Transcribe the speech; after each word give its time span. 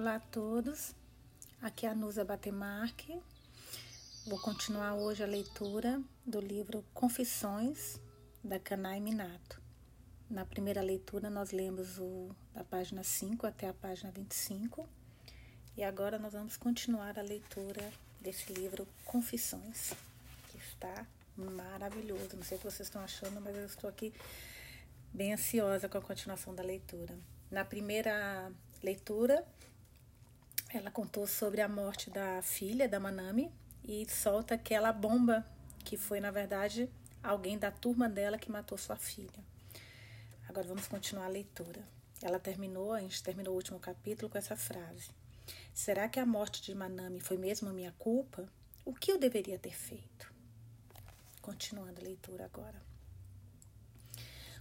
Olá 0.00 0.14
a 0.14 0.20
todos, 0.20 0.94
aqui 1.60 1.84
é 1.84 1.88
a 1.88 1.94
Nusa 1.94 2.24
Batemarque. 2.24 3.20
Vou 4.28 4.38
continuar 4.38 4.94
hoje 4.94 5.24
a 5.24 5.26
leitura 5.26 6.00
do 6.24 6.40
livro 6.40 6.84
Confissões 6.94 8.00
da 8.44 8.60
Kanai 8.60 9.00
Minato. 9.00 9.60
Na 10.30 10.44
primeira 10.44 10.80
leitura 10.80 11.28
nós 11.28 11.50
lemos 11.50 11.98
o 11.98 12.30
da 12.54 12.62
página 12.62 13.02
5 13.02 13.44
até 13.44 13.68
a 13.68 13.74
página 13.74 14.12
25 14.12 14.88
e 15.76 15.82
agora 15.82 16.16
nós 16.16 16.32
vamos 16.32 16.56
continuar 16.56 17.18
a 17.18 17.22
leitura 17.22 17.92
desse 18.20 18.52
livro 18.52 18.86
Confissões, 19.04 19.94
que 20.48 20.58
está 20.58 21.04
maravilhoso. 21.36 22.36
Não 22.36 22.44
sei 22.44 22.56
o 22.56 22.60
que 22.60 22.70
vocês 22.70 22.86
estão 22.86 23.02
achando, 23.02 23.40
mas 23.40 23.56
eu 23.56 23.66
estou 23.66 23.90
aqui 23.90 24.14
bem 25.12 25.32
ansiosa 25.32 25.88
com 25.88 25.98
a 25.98 26.02
continuação 26.02 26.54
da 26.54 26.62
leitura. 26.62 27.18
Na 27.50 27.64
primeira 27.64 28.52
leitura, 28.80 29.44
ela 30.70 30.90
contou 30.90 31.26
sobre 31.26 31.62
a 31.62 31.68
morte 31.68 32.10
da 32.10 32.42
filha 32.42 32.88
da 32.88 33.00
Manami 33.00 33.50
e 33.82 34.06
solta 34.10 34.54
aquela 34.54 34.92
bomba 34.92 35.44
que 35.82 35.96
foi, 35.96 36.20
na 36.20 36.30
verdade, 36.30 36.90
alguém 37.22 37.58
da 37.58 37.70
turma 37.70 38.08
dela 38.08 38.36
que 38.36 38.50
matou 38.50 38.76
sua 38.76 38.96
filha. 38.96 39.42
Agora 40.46 40.66
vamos 40.66 40.86
continuar 40.86 41.24
a 41.24 41.28
leitura. 41.28 41.80
Ela 42.20 42.38
terminou, 42.38 42.92
a 42.92 43.00
gente 43.00 43.22
terminou 43.22 43.54
o 43.54 43.56
último 43.56 43.78
capítulo 43.78 44.30
com 44.30 44.36
essa 44.36 44.56
frase: 44.56 45.10
Será 45.72 46.06
que 46.08 46.20
a 46.20 46.26
morte 46.26 46.60
de 46.60 46.74
Manami 46.74 47.20
foi 47.20 47.38
mesmo 47.38 47.70
minha 47.70 47.94
culpa? 47.98 48.46
O 48.84 48.92
que 48.92 49.10
eu 49.10 49.18
deveria 49.18 49.58
ter 49.58 49.74
feito? 49.74 50.32
Continuando 51.40 52.00
a 52.00 52.04
leitura 52.04 52.44
agora. 52.44 52.80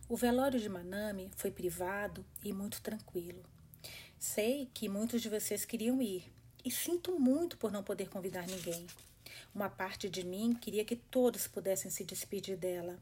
O 0.08 0.16
velório 0.16 0.60
de 0.60 0.70
Manami 0.70 1.30
foi 1.36 1.52
privado 1.52 2.26
e 2.42 2.54
muito 2.54 2.82
tranquilo. 2.82 3.44
Sei 4.20 4.68
que 4.74 4.90
muitos 4.90 5.22
de 5.22 5.30
vocês 5.30 5.64
queriam 5.64 6.02
ir 6.02 6.34
e 6.66 6.72
sinto 6.72 7.20
muito 7.20 7.56
por 7.56 7.72
não 7.72 7.84
poder 7.84 8.10
convidar 8.10 8.48
ninguém. 8.48 8.88
Uma 9.54 9.70
parte 9.70 10.10
de 10.10 10.26
mim 10.26 10.56
queria 10.60 10.84
que 10.84 10.96
todos 10.96 11.48
pudessem 11.48 11.92
se 11.92 12.04
despedir 12.04 12.58
dela, 12.58 12.98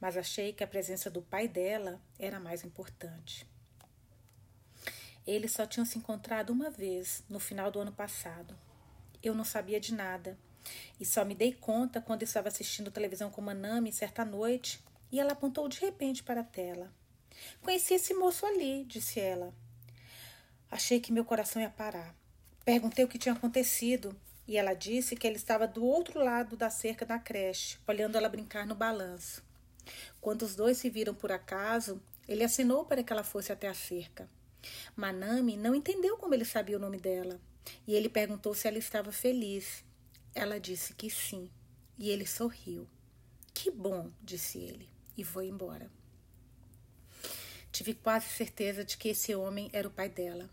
mas 0.00 0.16
achei 0.16 0.52
que 0.52 0.64
a 0.64 0.66
presença 0.66 1.08
do 1.08 1.22
pai 1.22 1.46
dela 1.46 2.00
era 2.18 2.40
mais 2.40 2.64
importante. 2.64 3.46
Eles 5.24 5.52
só 5.52 5.64
tinham 5.64 5.86
se 5.86 5.96
encontrado 5.96 6.50
uma 6.50 6.70
vez, 6.70 7.22
no 7.28 7.38
final 7.38 7.70
do 7.70 7.78
ano 7.78 7.92
passado. 7.92 8.58
Eu 9.22 9.36
não 9.36 9.44
sabia 9.44 9.78
de 9.78 9.94
nada 9.94 10.36
e 10.98 11.04
só 11.04 11.24
me 11.24 11.36
dei 11.36 11.52
conta 11.52 12.00
quando 12.00 12.24
estava 12.24 12.48
assistindo 12.48 12.90
televisão 12.90 13.30
com 13.30 13.40
Manami 13.40 13.92
certa 13.92 14.24
noite 14.24 14.82
e 15.12 15.20
ela 15.20 15.34
apontou 15.34 15.68
de 15.68 15.78
repente 15.78 16.24
para 16.24 16.40
a 16.40 16.44
tela. 16.44 16.92
Conheci 17.62 17.94
esse 17.94 18.12
moço 18.12 18.44
ali, 18.44 18.84
disse 18.84 19.20
ela. 19.20 19.54
Achei 20.70 21.00
que 21.00 21.12
meu 21.12 21.24
coração 21.24 21.62
ia 21.62 21.70
parar. 21.70 22.14
Perguntei 22.64 23.04
o 23.04 23.08
que 23.08 23.18
tinha 23.18 23.34
acontecido 23.34 24.14
e 24.46 24.56
ela 24.56 24.74
disse 24.74 25.16
que 25.16 25.26
ele 25.26 25.36
estava 25.36 25.66
do 25.66 25.84
outro 25.84 26.22
lado 26.22 26.56
da 26.56 26.70
cerca 26.70 27.04
da 27.04 27.18
creche, 27.18 27.78
olhando 27.86 28.16
ela 28.16 28.28
brincar 28.28 28.66
no 28.66 28.74
balanço. 28.74 29.42
Quando 30.20 30.42
os 30.42 30.54
dois 30.54 30.76
se 30.76 30.90
viram 30.90 31.14
por 31.14 31.32
acaso, 31.32 32.00
ele 32.26 32.44
assinou 32.44 32.84
para 32.84 33.02
que 33.02 33.12
ela 33.12 33.24
fosse 33.24 33.52
até 33.52 33.68
a 33.68 33.74
cerca. 33.74 34.28
Manami 34.94 35.56
não 35.56 35.74
entendeu 35.74 36.16
como 36.16 36.34
ele 36.34 36.44
sabia 36.44 36.76
o 36.76 36.80
nome 36.80 36.98
dela 36.98 37.40
e 37.86 37.94
ele 37.94 38.08
perguntou 38.08 38.54
se 38.54 38.68
ela 38.68 38.78
estava 38.78 39.12
feliz. 39.12 39.84
Ela 40.34 40.60
disse 40.60 40.94
que 40.94 41.10
sim 41.10 41.50
e 41.98 42.10
ele 42.10 42.26
sorriu. 42.26 42.86
Que 43.54 43.70
bom, 43.70 44.10
disse 44.22 44.58
ele 44.58 44.88
e 45.16 45.24
foi 45.24 45.46
embora. 45.46 45.90
Tive 47.72 47.94
quase 47.94 48.26
certeza 48.26 48.84
de 48.84 48.96
que 48.96 49.08
esse 49.08 49.34
homem 49.34 49.68
era 49.72 49.88
o 49.88 49.90
pai 49.90 50.08
dela. 50.08 50.48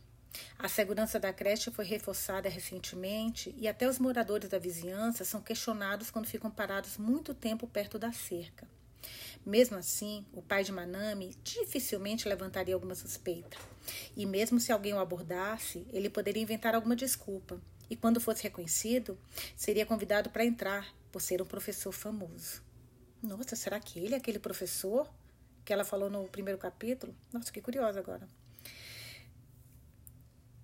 A 0.58 0.68
segurança 0.68 1.20
da 1.20 1.34
creche 1.34 1.70
foi 1.72 1.86
reforçada 1.86 2.50
recentemente 2.50 3.54
e 3.58 3.68
até 3.68 3.88
os 3.88 4.00
moradores 4.00 4.50
da 4.50 4.58
vizinhança 4.58 5.26
são 5.26 5.42
questionados 5.42 6.10
quando 6.10 6.28
ficam 6.28 6.50
parados 6.50 6.98
muito 6.98 7.34
tempo 7.34 7.68
perto 7.68 8.00
da 8.00 8.12
cerca. 8.12 8.68
Mesmo 9.46 9.78
assim, 9.78 10.26
o 10.34 10.42
pai 10.42 10.64
de 10.64 10.72
Manami 10.72 11.36
dificilmente 11.44 12.28
levantaria 12.28 12.74
alguma 12.74 12.96
suspeita. 12.96 13.58
E 14.18 14.26
mesmo 14.26 14.60
se 14.60 14.72
alguém 14.72 14.94
o 14.94 15.00
abordasse, 15.00 15.86
ele 15.94 16.10
poderia 16.10 16.42
inventar 16.42 16.74
alguma 16.74 16.96
desculpa. 16.96 17.62
E 17.88 17.96
quando 17.96 18.20
fosse 18.20 18.44
reconhecido, 18.44 19.18
seria 19.56 19.86
convidado 19.86 20.32
para 20.32 20.44
entrar, 20.44 20.92
por 21.12 21.22
ser 21.22 21.42
um 21.42 21.46
professor 21.46 21.92
famoso. 21.92 22.64
Nossa, 23.22 23.56
será 23.56 23.80
que 23.80 24.00
ele 24.00 24.16
é 24.16 24.18
aquele 24.18 24.40
professor 24.40 25.08
que 25.64 25.72
ela 25.72 25.84
falou 25.84 26.10
no 26.10 26.28
primeiro 26.28 26.60
capítulo? 26.60 27.16
Nossa, 27.32 27.52
que 27.52 27.62
curiosa 27.62 28.00
agora. 28.00 28.28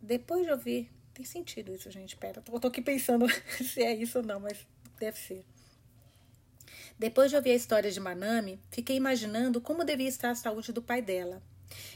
Depois 0.01 0.45
de 0.45 0.51
ouvir, 0.51 0.89
tem 1.13 1.25
sentido 1.25 1.73
isso, 1.73 1.91
gente. 1.91 2.15
Pera, 2.17 2.43
eu 2.51 2.59
tô 2.59 2.67
aqui 2.67 2.81
pensando 2.81 3.27
se 3.63 3.83
é 3.83 3.93
isso 3.93 4.17
ou 4.17 4.23
não, 4.23 4.39
mas 4.39 4.65
deve 4.99 5.17
ser. 5.17 5.45
Depois 6.97 7.29
de 7.29 7.35
ouvir 7.35 7.51
a 7.51 7.55
história 7.55 7.91
de 7.91 7.99
Manami, 7.99 8.59
fiquei 8.71 8.95
imaginando 8.95 9.61
como 9.61 9.83
devia 9.83 10.07
estar 10.07 10.31
a 10.31 10.35
saúde 10.35 10.71
do 10.71 10.81
pai 10.81 11.01
dela. 11.01 11.41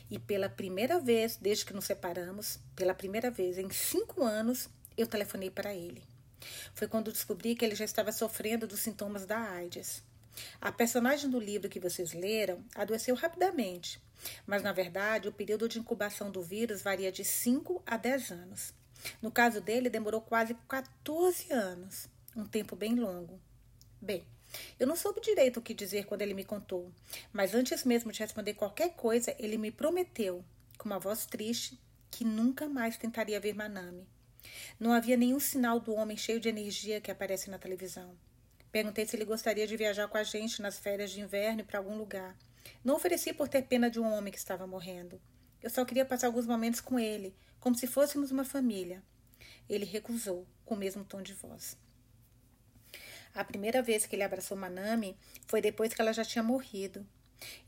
E 0.10 0.20
pela 0.20 0.48
primeira 0.48 1.00
vez, 1.00 1.36
desde 1.36 1.66
que 1.66 1.74
nos 1.74 1.86
separamos, 1.86 2.60
pela 2.76 2.94
primeira 2.94 3.30
vez 3.30 3.58
em 3.58 3.70
cinco 3.70 4.24
anos, 4.24 4.70
eu 4.98 5.08
telefonei 5.08 5.50
para 5.50 5.74
ele. 5.74 6.04
Foi 6.74 6.88
quando 6.88 7.12
descobri 7.12 7.56
que 7.56 7.66
ele 7.66 7.76
já 7.76 7.86
estava 7.86 8.12
sofrendo 8.12 8.68
dos 8.68 8.80
sintomas 8.80 9.26
da 9.26 9.38
AIDS. 9.38 10.04
A 10.60 10.72
personagem 10.72 11.30
do 11.30 11.40
livro 11.40 11.70
que 11.70 11.80
vocês 11.80 12.14
leram 12.14 12.64
adoeceu 12.76 13.16
rapidamente, 13.16 14.02
mas 14.46 14.64
na 14.64 14.72
verdade 14.72 15.28
o 15.28 15.34
período 15.34 15.68
de 15.70 15.80
incubação 15.80 16.32
do 16.32 16.42
vírus 16.42 16.82
varia 16.82 17.12
de 17.12 17.24
5 17.24 17.82
a 17.86 17.98
10 17.98 18.32
anos. 18.32 18.74
No 19.22 19.32
caso 19.32 19.62
dele, 19.62 19.90
demorou 19.90 20.22
quase 20.22 20.56
14 20.68 21.52
anos, 21.52 22.10
um 22.36 22.46
tempo 22.46 22.76
bem 22.76 22.96
longo. 22.96 23.40
Bem, 24.02 24.26
eu 24.80 24.88
não 24.88 24.96
soube 24.96 25.22
direito 25.22 25.58
o 25.58 25.62
que 25.62 25.74
dizer 25.74 26.06
quando 26.06 26.22
ele 26.22 26.34
me 26.34 26.44
contou, 26.44 26.92
mas 27.32 27.54
antes 27.54 27.84
mesmo 27.84 28.12
de 28.12 28.20
responder 28.20 28.54
qualquer 28.54 28.96
coisa, 28.96 29.36
ele 29.38 29.58
me 29.58 29.72
prometeu, 29.72 30.44
com 30.78 30.90
uma 30.90 31.00
voz 31.00 31.26
triste, 31.26 31.80
que 32.10 32.24
nunca 32.24 32.68
mais 32.68 32.98
tentaria 32.98 33.40
ver 33.40 33.54
Manami. 33.54 34.08
Não 34.80 34.94
havia 34.94 35.18
nenhum 35.18 35.40
sinal 35.40 35.80
do 35.80 35.94
homem 35.94 36.16
cheio 36.16 36.40
de 36.40 36.50
energia 36.50 37.02
que 37.02 37.12
aparece 37.12 37.50
na 37.50 37.58
televisão. 37.58 38.16
Perguntei 38.76 39.06
se 39.06 39.16
ele 39.16 39.24
gostaria 39.24 39.66
de 39.66 39.78
viajar 39.78 40.06
com 40.10 40.18
a 40.18 40.24
gente 40.24 40.62
nas 40.62 40.78
férias 40.78 41.10
de 41.10 41.22
inverno 41.22 41.64
para 41.64 41.80
algum 41.80 41.98
lugar. 41.98 42.36
Não 42.84 42.98
ofereci 42.98 43.32
por 43.32 43.48
ter 43.48 43.62
pena 43.62 43.90
de 43.90 44.02
um 44.02 44.14
homem 44.14 44.34
que 44.34 44.38
estava 44.38 44.68
morrendo. 44.68 45.18
Eu 45.64 45.70
só 45.70 45.86
queria 45.86 46.04
passar 46.04 46.28
alguns 46.28 46.46
momentos 46.46 46.82
com 46.82 47.00
ele, 47.00 47.34
como 47.58 47.78
se 47.78 47.88
fôssemos 47.88 48.32
uma 48.32 48.44
família. 48.44 49.02
Ele 49.70 49.86
recusou, 49.86 50.46
com 50.66 50.76
o 50.76 50.78
mesmo 50.78 51.06
tom 51.06 51.22
de 51.22 51.34
voz. 51.34 51.78
A 53.34 53.46
primeira 53.46 53.82
vez 53.82 54.06
que 54.06 54.14
ele 54.14 54.24
abraçou 54.24 54.58
Manami 54.58 55.18
foi 55.48 55.62
depois 55.62 55.94
que 55.94 56.02
ela 56.02 56.12
já 56.12 56.26
tinha 56.26 56.44
morrido. 56.44 57.08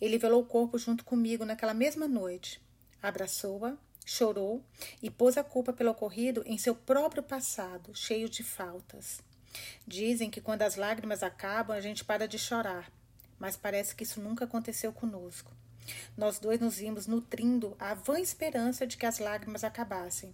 Ele 0.01 0.17
velou 0.17 0.41
o 0.41 0.45
corpo 0.45 0.77
junto 0.77 1.05
comigo 1.05 1.45
naquela 1.45 1.73
mesma 1.73 2.05
noite. 2.05 2.61
Abraçou-a, 3.01 3.77
chorou 4.05 4.61
e 5.01 5.09
pôs 5.09 5.37
a 5.37 5.43
culpa 5.45 5.71
pelo 5.71 5.91
ocorrido 5.91 6.43
em 6.45 6.57
seu 6.57 6.75
próprio 6.75 7.23
passado, 7.23 7.95
cheio 7.95 8.27
de 8.27 8.43
faltas. 8.43 9.25
Dizem 9.85 10.29
que 10.29 10.41
quando 10.41 10.63
as 10.63 10.75
lágrimas 10.75 11.23
acabam, 11.23 11.75
a 11.75 11.81
gente 11.81 12.03
para 12.03 12.27
de 12.27 12.37
chorar, 12.37 12.91
mas 13.39 13.55
parece 13.55 13.95
que 13.95 14.03
isso 14.03 14.19
nunca 14.19 14.45
aconteceu 14.45 14.91
conosco. 14.91 15.51
Nós 16.17 16.39
dois 16.39 16.59
nos 16.59 16.77
vimos 16.77 17.07
nutrindo 17.07 17.75
a 17.79 17.93
vã 17.93 18.19
esperança 18.19 18.85
de 18.85 18.97
que 18.97 19.05
as 19.05 19.19
lágrimas 19.19 19.63
acabassem 19.63 20.33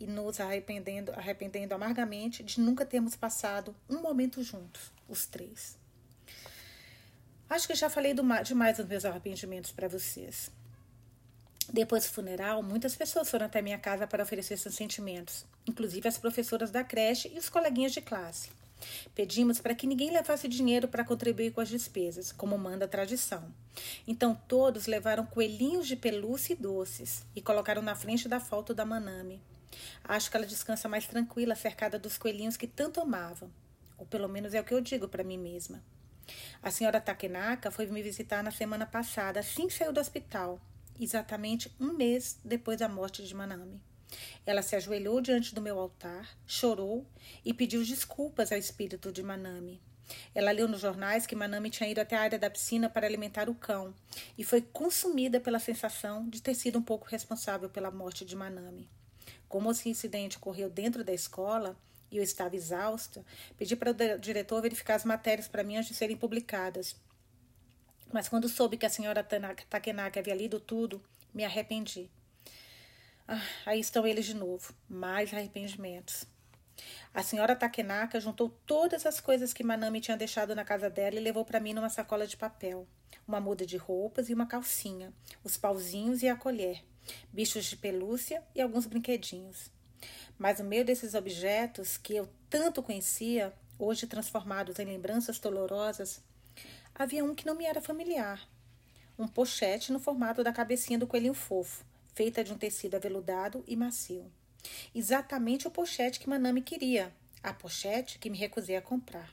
e 0.00 0.06
nos 0.06 0.40
arrependendo, 0.40 1.12
arrependendo 1.12 1.74
amargamente 1.74 2.42
de 2.42 2.60
nunca 2.60 2.84
termos 2.84 3.14
passado 3.14 3.74
um 3.88 4.00
momento 4.00 4.42
juntos, 4.42 4.92
os 5.08 5.26
três. 5.26 5.76
Acho 7.48 7.66
que 7.66 7.74
já 7.74 7.88
falei 7.88 8.12
do, 8.12 8.22
demais 8.42 8.76
dos 8.76 8.86
meus 8.86 9.04
arrependimentos 9.04 9.72
para 9.72 9.88
vocês. 9.88 10.50
Depois 11.70 12.04
do 12.04 12.12
funeral, 12.12 12.62
muitas 12.62 12.96
pessoas 12.96 13.28
foram 13.28 13.44
até 13.44 13.60
minha 13.60 13.78
casa 13.78 14.06
para 14.06 14.22
oferecer 14.22 14.56
seus 14.56 14.74
sentimentos, 14.74 15.44
inclusive 15.66 16.08
as 16.08 16.16
professoras 16.16 16.70
da 16.70 16.82
creche 16.82 17.30
e 17.34 17.38
os 17.38 17.50
coleguinhas 17.50 17.92
de 17.92 18.00
classe. 18.00 18.50
Pedimos 19.14 19.60
para 19.60 19.74
que 19.74 19.86
ninguém 19.86 20.10
levasse 20.10 20.48
dinheiro 20.48 20.88
para 20.88 21.04
contribuir 21.04 21.50
com 21.50 21.60
as 21.60 21.68
despesas, 21.68 22.32
como 22.32 22.56
manda 22.56 22.86
a 22.86 22.88
tradição. 22.88 23.52
Então 24.06 24.40
todos 24.48 24.86
levaram 24.86 25.26
coelhinhos 25.26 25.86
de 25.86 25.96
pelúcia 25.96 26.54
e 26.54 26.56
doces 26.56 27.26
e 27.36 27.42
colocaram 27.42 27.82
na 27.82 27.94
frente 27.94 28.28
da 28.28 28.40
foto 28.40 28.72
da 28.72 28.86
Manami. 28.86 29.42
Acho 30.04 30.30
que 30.30 30.36
ela 30.38 30.46
descansa 30.46 30.88
mais 30.88 31.06
tranquila, 31.06 31.54
cercada 31.54 31.98
dos 31.98 32.16
coelhinhos 32.16 32.56
que 32.56 32.66
tanto 32.66 33.00
amava. 33.00 33.50
Ou 33.98 34.06
pelo 34.06 34.28
menos 34.28 34.54
é 34.54 34.60
o 34.60 34.64
que 34.64 34.72
eu 34.72 34.80
digo 34.80 35.06
para 35.06 35.24
mim 35.24 35.36
mesma. 35.36 35.82
A 36.62 36.70
senhora 36.70 37.00
Takenaka 37.00 37.70
foi 37.70 37.86
me 37.86 38.02
visitar 38.02 38.42
na 38.42 38.50
semana 38.50 38.86
passada, 38.86 39.40
assim 39.40 39.66
que 39.66 39.74
saiu 39.74 39.92
do 39.92 40.00
hospital 40.00 40.58
exatamente 40.98 41.74
um 41.80 41.92
mês 41.92 42.38
depois 42.44 42.78
da 42.78 42.88
morte 42.88 43.22
de 43.24 43.34
Manami. 43.34 43.80
Ela 44.46 44.62
se 44.62 44.74
ajoelhou 44.74 45.20
diante 45.20 45.54
do 45.54 45.60
meu 45.60 45.78
altar, 45.78 46.36
chorou 46.46 47.06
e 47.44 47.52
pediu 47.52 47.84
desculpas 47.84 48.50
ao 48.50 48.58
espírito 48.58 49.12
de 49.12 49.22
Manami. 49.22 49.80
Ela 50.34 50.50
leu 50.50 50.66
nos 50.66 50.80
jornais 50.80 51.26
que 51.26 51.36
Manami 51.36 51.68
tinha 51.68 51.90
ido 51.90 52.00
até 52.00 52.16
a 52.16 52.22
área 52.22 52.38
da 52.38 52.48
piscina 52.48 52.88
para 52.88 53.06
alimentar 53.06 53.48
o 53.48 53.54
cão 53.54 53.94
e 54.36 54.44
foi 54.44 54.62
consumida 54.62 55.38
pela 55.38 55.58
sensação 55.58 56.28
de 56.28 56.40
ter 56.40 56.54
sido 56.54 56.78
um 56.78 56.82
pouco 56.82 57.06
responsável 57.06 57.68
pela 57.68 57.90
morte 57.90 58.24
de 58.24 58.34
Manami. 58.34 58.88
Como 59.48 59.70
esse 59.70 59.88
incidente 59.88 60.38
ocorreu 60.38 60.70
dentro 60.70 61.04
da 61.04 61.12
escola 61.12 61.76
e 62.10 62.16
eu 62.16 62.22
estava 62.22 62.56
exausta, 62.56 63.24
pedi 63.56 63.76
para 63.76 63.90
o 63.90 64.18
diretor 64.18 64.62
verificar 64.62 64.94
as 64.94 65.04
matérias 65.04 65.46
para 65.46 65.62
mim 65.62 65.76
antes 65.76 65.90
de 65.90 65.94
serem 65.94 66.16
publicadas. 66.16 66.96
Mas 68.12 68.28
quando 68.28 68.48
soube 68.48 68.76
que 68.76 68.86
a 68.86 68.90
senhora 68.90 69.22
Takenaka 69.22 70.20
havia 70.20 70.34
lido 70.34 70.58
tudo, 70.58 71.02
me 71.34 71.44
arrependi. 71.44 72.10
Ah, 73.26 73.42
aí 73.66 73.78
estão 73.78 74.06
eles 74.06 74.24
de 74.24 74.34
novo, 74.34 74.74
mais 74.88 75.32
arrependimentos. 75.34 76.26
A 77.12 77.22
senhora 77.22 77.56
Takenaka 77.56 78.20
juntou 78.20 78.48
todas 78.66 79.04
as 79.04 79.20
coisas 79.20 79.52
que 79.52 79.64
Manami 79.64 80.00
tinha 80.00 80.16
deixado 80.16 80.54
na 80.54 80.64
casa 80.64 80.88
dela 80.88 81.16
e 81.16 81.20
levou 81.20 81.44
para 81.44 81.60
mim 81.60 81.74
numa 81.74 81.90
sacola 81.90 82.26
de 82.26 82.36
papel. 82.36 82.86
Uma 83.26 83.40
muda 83.40 83.66
de 83.66 83.76
roupas 83.76 84.30
e 84.30 84.34
uma 84.34 84.46
calcinha, 84.46 85.12
os 85.44 85.56
pauzinhos 85.56 86.22
e 86.22 86.28
a 86.28 86.36
colher, 86.36 86.82
bichos 87.30 87.66
de 87.66 87.76
pelúcia 87.76 88.42
e 88.54 88.60
alguns 88.62 88.86
brinquedinhos. 88.86 89.70
Mas 90.38 90.60
no 90.60 90.64
meio 90.64 90.84
desses 90.84 91.14
objetos 91.14 91.96
que 91.98 92.14
eu 92.14 92.28
tanto 92.48 92.82
conhecia, 92.82 93.52
hoje 93.78 94.06
transformados 94.06 94.78
em 94.78 94.86
lembranças 94.86 95.38
dolorosas, 95.38 96.22
havia 96.98 97.24
um 97.24 97.34
que 97.34 97.46
não 97.46 97.54
me 97.54 97.64
era 97.64 97.80
familiar. 97.80 98.40
Um 99.16 99.28
pochete 99.28 99.92
no 99.92 100.00
formato 100.00 100.42
da 100.42 100.52
cabecinha 100.52 100.98
do 100.98 101.06
coelhinho 101.06 101.32
fofo, 101.32 101.84
feita 102.12 102.42
de 102.42 102.52
um 102.52 102.58
tecido 102.58 102.96
aveludado 102.96 103.62
e 103.68 103.76
macio. 103.76 104.30
Exatamente 104.92 105.68
o 105.68 105.70
pochete 105.70 106.18
que 106.18 106.28
Manami 106.28 106.60
queria, 106.60 107.14
a 107.42 107.52
pochete 107.52 108.18
que 108.18 108.28
me 108.28 108.36
recusei 108.36 108.76
a 108.76 108.82
comprar. 108.82 109.32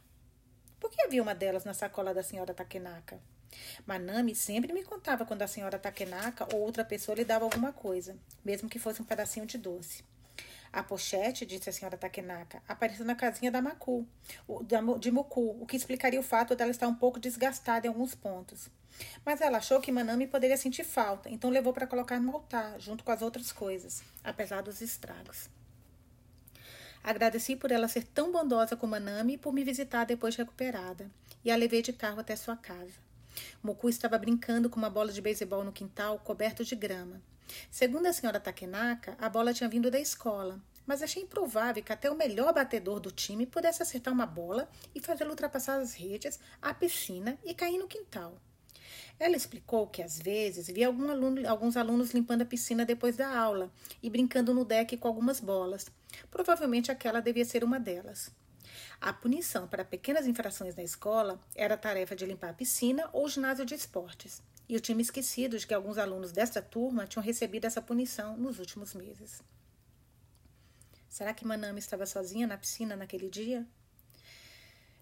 Por 0.79 0.91
que 0.91 1.01
havia 1.01 1.23
uma 1.23 1.33
delas 1.33 1.65
na 1.65 1.73
sacola 1.73 2.13
da 2.13 2.21
senhora 2.21 2.53
Takenaka? 2.53 3.19
Manami 3.87 4.35
sempre 4.35 4.71
me 4.71 4.83
contava 4.83 5.25
quando 5.25 5.41
a 5.41 5.47
senhora 5.47 5.79
Takenaka 5.79 6.47
ou 6.53 6.61
outra 6.61 6.85
pessoa 6.85 7.15
lhe 7.15 7.25
dava 7.25 7.45
alguma 7.45 7.73
coisa, 7.73 8.15
mesmo 8.43 8.69
que 8.69 8.77
fosse 8.77 9.01
um 9.01 9.05
pedacinho 9.05 9.47
de 9.47 9.57
doce. 9.57 10.03
A 10.75 10.83
pochete, 10.83 11.45
disse 11.45 11.69
a 11.69 11.71
senhora 11.71 11.95
Takenaka, 11.95 12.61
apareceu 12.67 13.05
na 13.05 13.15
casinha 13.15 13.49
da 13.49 13.61
Maku, 13.61 14.05
de 14.99 15.09
Muku, 15.09 15.57
o 15.61 15.65
que 15.65 15.77
explicaria 15.77 16.19
o 16.19 16.23
fato 16.23 16.53
dela 16.53 16.69
estar 16.69 16.85
um 16.85 16.93
pouco 16.93 17.17
desgastada 17.17 17.87
em 17.87 17.89
alguns 17.89 18.13
pontos. 18.13 18.69
Mas 19.25 19.39
ela 19.39 19.59
achou 19.59 19.79
que 19.79 19.89
Manami 19.89 20.27
poderia 20.27 20.57
sentir 20.57 20.83
falta, 20.83 21.29
então 21.29 21.49
levou 21.49 21.71
para 21.71 21.87
colocar 21.87 22.19
no 22.19 22.33
altar, 22.33 22.77
junto 22.77 23.05
com 23.05 23.11
as 23.13 23.21
outras 23.21 23.53
coisas, 23.53 24.03
apesar 24.21 24.63
dos 24.63 24.81
estragos. 24.81 25.49
Agradeci 27.01 27.55
por 27.55 27.71
ela 27.71 27.87
ser 27.87 28.03
tão 28.03 28.29
bondosa 28.29 28.75
com 28.75 28.85
Manami 28.85 29.35
e 29.35 29.37
por 29.37 29.53
me 29.53 29.63
visitar 29.63 30.03
depois 30.03 30.33
de 30.33 30.41
recuperada, 30.41 31.09
e 31.45 31.51
a 31.51 31.55
levei 31.55 31.81
de 31.81 31.93
carro 31.93 32.19
até 32.19 32.35
sua 32.35 32.57
casa. 32.57 32.99
Moku 33.63 33.87
estava 33.87 34.17
brincando 34.17 34.69
com 34.69 34.75
uma 34.75 34.89
bola 34.89 35.13
de 35.13 35.21
beisebol 35.21 35.63
no 35.63 35.71
quintal, 35.71 36.19
coberto 36.19 36.65
de 36.65 36.75
grama. 36.75 37.21
Segundo 37.69 38.07
a 38.07 38.13
senhora 38.13 38.39
Takenaka, 38.39 39.15
a 39.19 39.29
bola 39.29 39.53
tinha 39.53 39.69
vindo 39.69 39.91
da 39.91 39.99
escola, 39.99 40.59
mas 40.85 41.01
achei 41.01 41.23
improvável 41.23 41.83
que 41.83 41.91
até 41.91 42.09
o 42.09 42.15
melhor 42.15 42.53
batedor 42.53 42.99
do 42.99 43.11
time 43.11 43.45
pudesse 43.45 43.81
acertar 43.81 44.13
uma 44.13 44.25
bola 44.25 44.69
e 44.93 44.99
fazê-lo 44.99 45.31
ultrapassar 45.31 45.79
as 45.79 45.93
redes, 45.93 46.39
a 46.61 46.73
piscina 46.73 47.37
e 47.43 47.53
cair 47.53 47.77
no 47.77 47.87
quintal. 47.87 48.39
Ela 49.19 49.35
explicou 49.35 49.87
que 49.87 50.01
às 50.01 50.19
vezes 50.19 50.67
via 50.67 50.87
algum 50.87 51.09
aluno, 51.09 51.47
alguns 51.47 51.77
alunos 51.77 52.11
limpando 52.11 52.41
a 52.41 52.45
piscina 52.45 52.85
depois 52.85 53.15
da 53.15 53.37
aula 53.37 53.71
e 54.03 54.09
brincando 54.09 54.53
no 54.53 54.65
deck 54.65 54.97
com 54.97 55.07
algumas 55.07 55.39
bolas. 55.39 55.87
Provavelmente 56.29 56.91
aquela 56.91 57.21
devia 57.21 57.45
ser 57.45 57.63
uma 57.63 57.79
delas. 57.79 58.29
A 58.99 59.13
punição 59.13 59.67
para 59.67 59.85
pequenas 59.85 60.27
infrações 60.27 60.75
na 60.75 60.83
escola 60.83 61.39
era 61.55 61.75
a 61.75 61.77
tarefa 61.77 62.15
de 62.15 62.25
limpar 62.25 62.49
a 62.49 62.53
piscina 62.53 63.09
ou 63.13 63.27
ginásio 63.29 63.65
de 63.65 63.73
esportes. 63.73 64.41
E 64.67 64.73
eu 64.73 64.79
tinha 64.79 64.95
me 64.95 65.03
esquecido 65.03 65.57
de 65.57 65.67
que 65.67 65.73
alguns 65.73 65.97
alunos 65.97 66.31
desta 66.31 66.61
turma 66.61 67.05
tinham 67.05 67.23
recebido 67.23 67.65
essa 67.65 67.81
punição 67.81 68.35
nos 68.37 68.59
últimos 68.59 68.93
meses. 68.93 69.41
Será 71.07 71.33
que 71.33 71.45
Manami 71.45 71.79
estava 71.79 72.05
sozinha 72.05 72.47
na 72.47 72.57
piscina 72.57 72.95
naquele 72.95 73.29
dia? 73.29 73.65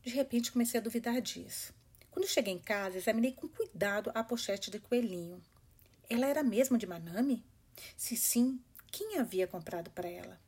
De 0.04 0.12
repente 0.12 0.51
comecei 0.51 0.80
a 0.80 0.83
duvidar 0.83 1.21
disso. 1.21 1.74
Quando 2.12 2.27
cheguei 2.27 2.54
em 2.54 2.60
casa, 2.60 2.98
examinei 2.98 3.31
com 3.31 3.48
cuidado 3.48 4.12
a 4.13 4.24
pochete 4.24 4.69
de 4.69 4.80
coelhinho. 4.80 5.42
Ela 6.10 6.27
era 6.27 6.44
mesmo 6.44 6.77
de 6.77 6.86
Manami? 6.86 7.44
Se 7.98 8.15
sim, 8.15 8.62
quem 8.92 9.18
havia 9.18 9.48
comprado 9.48 9.89
para 9.89 10.07
ela? 10.07 10.39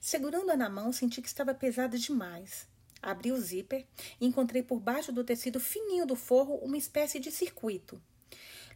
Segurando-a 0.00 0.56
na 0.56 0.68
mão, 0.68 0.92
senti 0.92 1.22
que 1.22 1.28
estava 1.28 1.54
pesada 1.54 1.98
demais. 1.98 2.66
Abri 3.00 3.30
o 3.30 3.40
zíper 3.40 3.86
e 4.20 4.26
encontrei 4.26 4.62
por 4.62 4.80
baixo 4.80 5.12
do 5.12 5.22
tecido 5.22 5.60
fininho 5.60 6.06
do 6.06 6.16
forro 6.16 6.56
uma 6.56 6.76
espécie 6.76 7.20
de 7.20 7.30
circuito. 7.30 8.02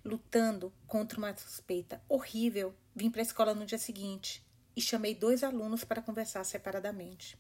Lutando 0.07 0.73
contra 0.87 1.19
uma 1.19 1.37
suspeita 1.37 2.01
horrível, 2.09 2.73
vim 2.95 3.11
para 3.11 3.21
a 3.21 3.25
escola 3.25 3.57
no 3.57 3.67
dia 3.67 3.77
seguinte 3.77 4.41
e 4.77 4.81
chamei 4.81 5.17
dois 5.17 5.43
alunos 5.43 5.83
para 5.83 6.01
conversar 6.01 6.45
separadamente. 6.45 7.37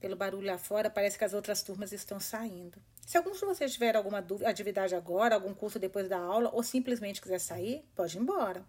Pelo 0.00 0.16
barulho 0.16 0.48
lá 0.48 0.58
fora, 0.58 0.90
parece 0.90 1.16
que 1.16 1.22
as 1.22 1.32
outras 1.32 1.62
turmas 1.62 1.92
estão 1.92 2.18
saindo. 2.18 2.82
Se 3.06 3.16
alguns 3.16 3.38
de 3.38 3.46
vocês 3.46 3.72
tiver 3.72 3.94
alguma 3.94 4.20
dúvida, 4.20 4.50
atividade 4.50 4.96
agora, 4.96 5.36
algum 5.36 5.54
curso 5.54 5.78
depois 5.78 6.08
da 6.08 6.18
aula, 6.18 6.50
ou 6.52 6.60
simplesmente 6.64 7.22
quiser 7.22 7.38
sair, 7.38 7.84
pode 7.94 8.16
ir 8.16 8.20
embora. 8.20 8.66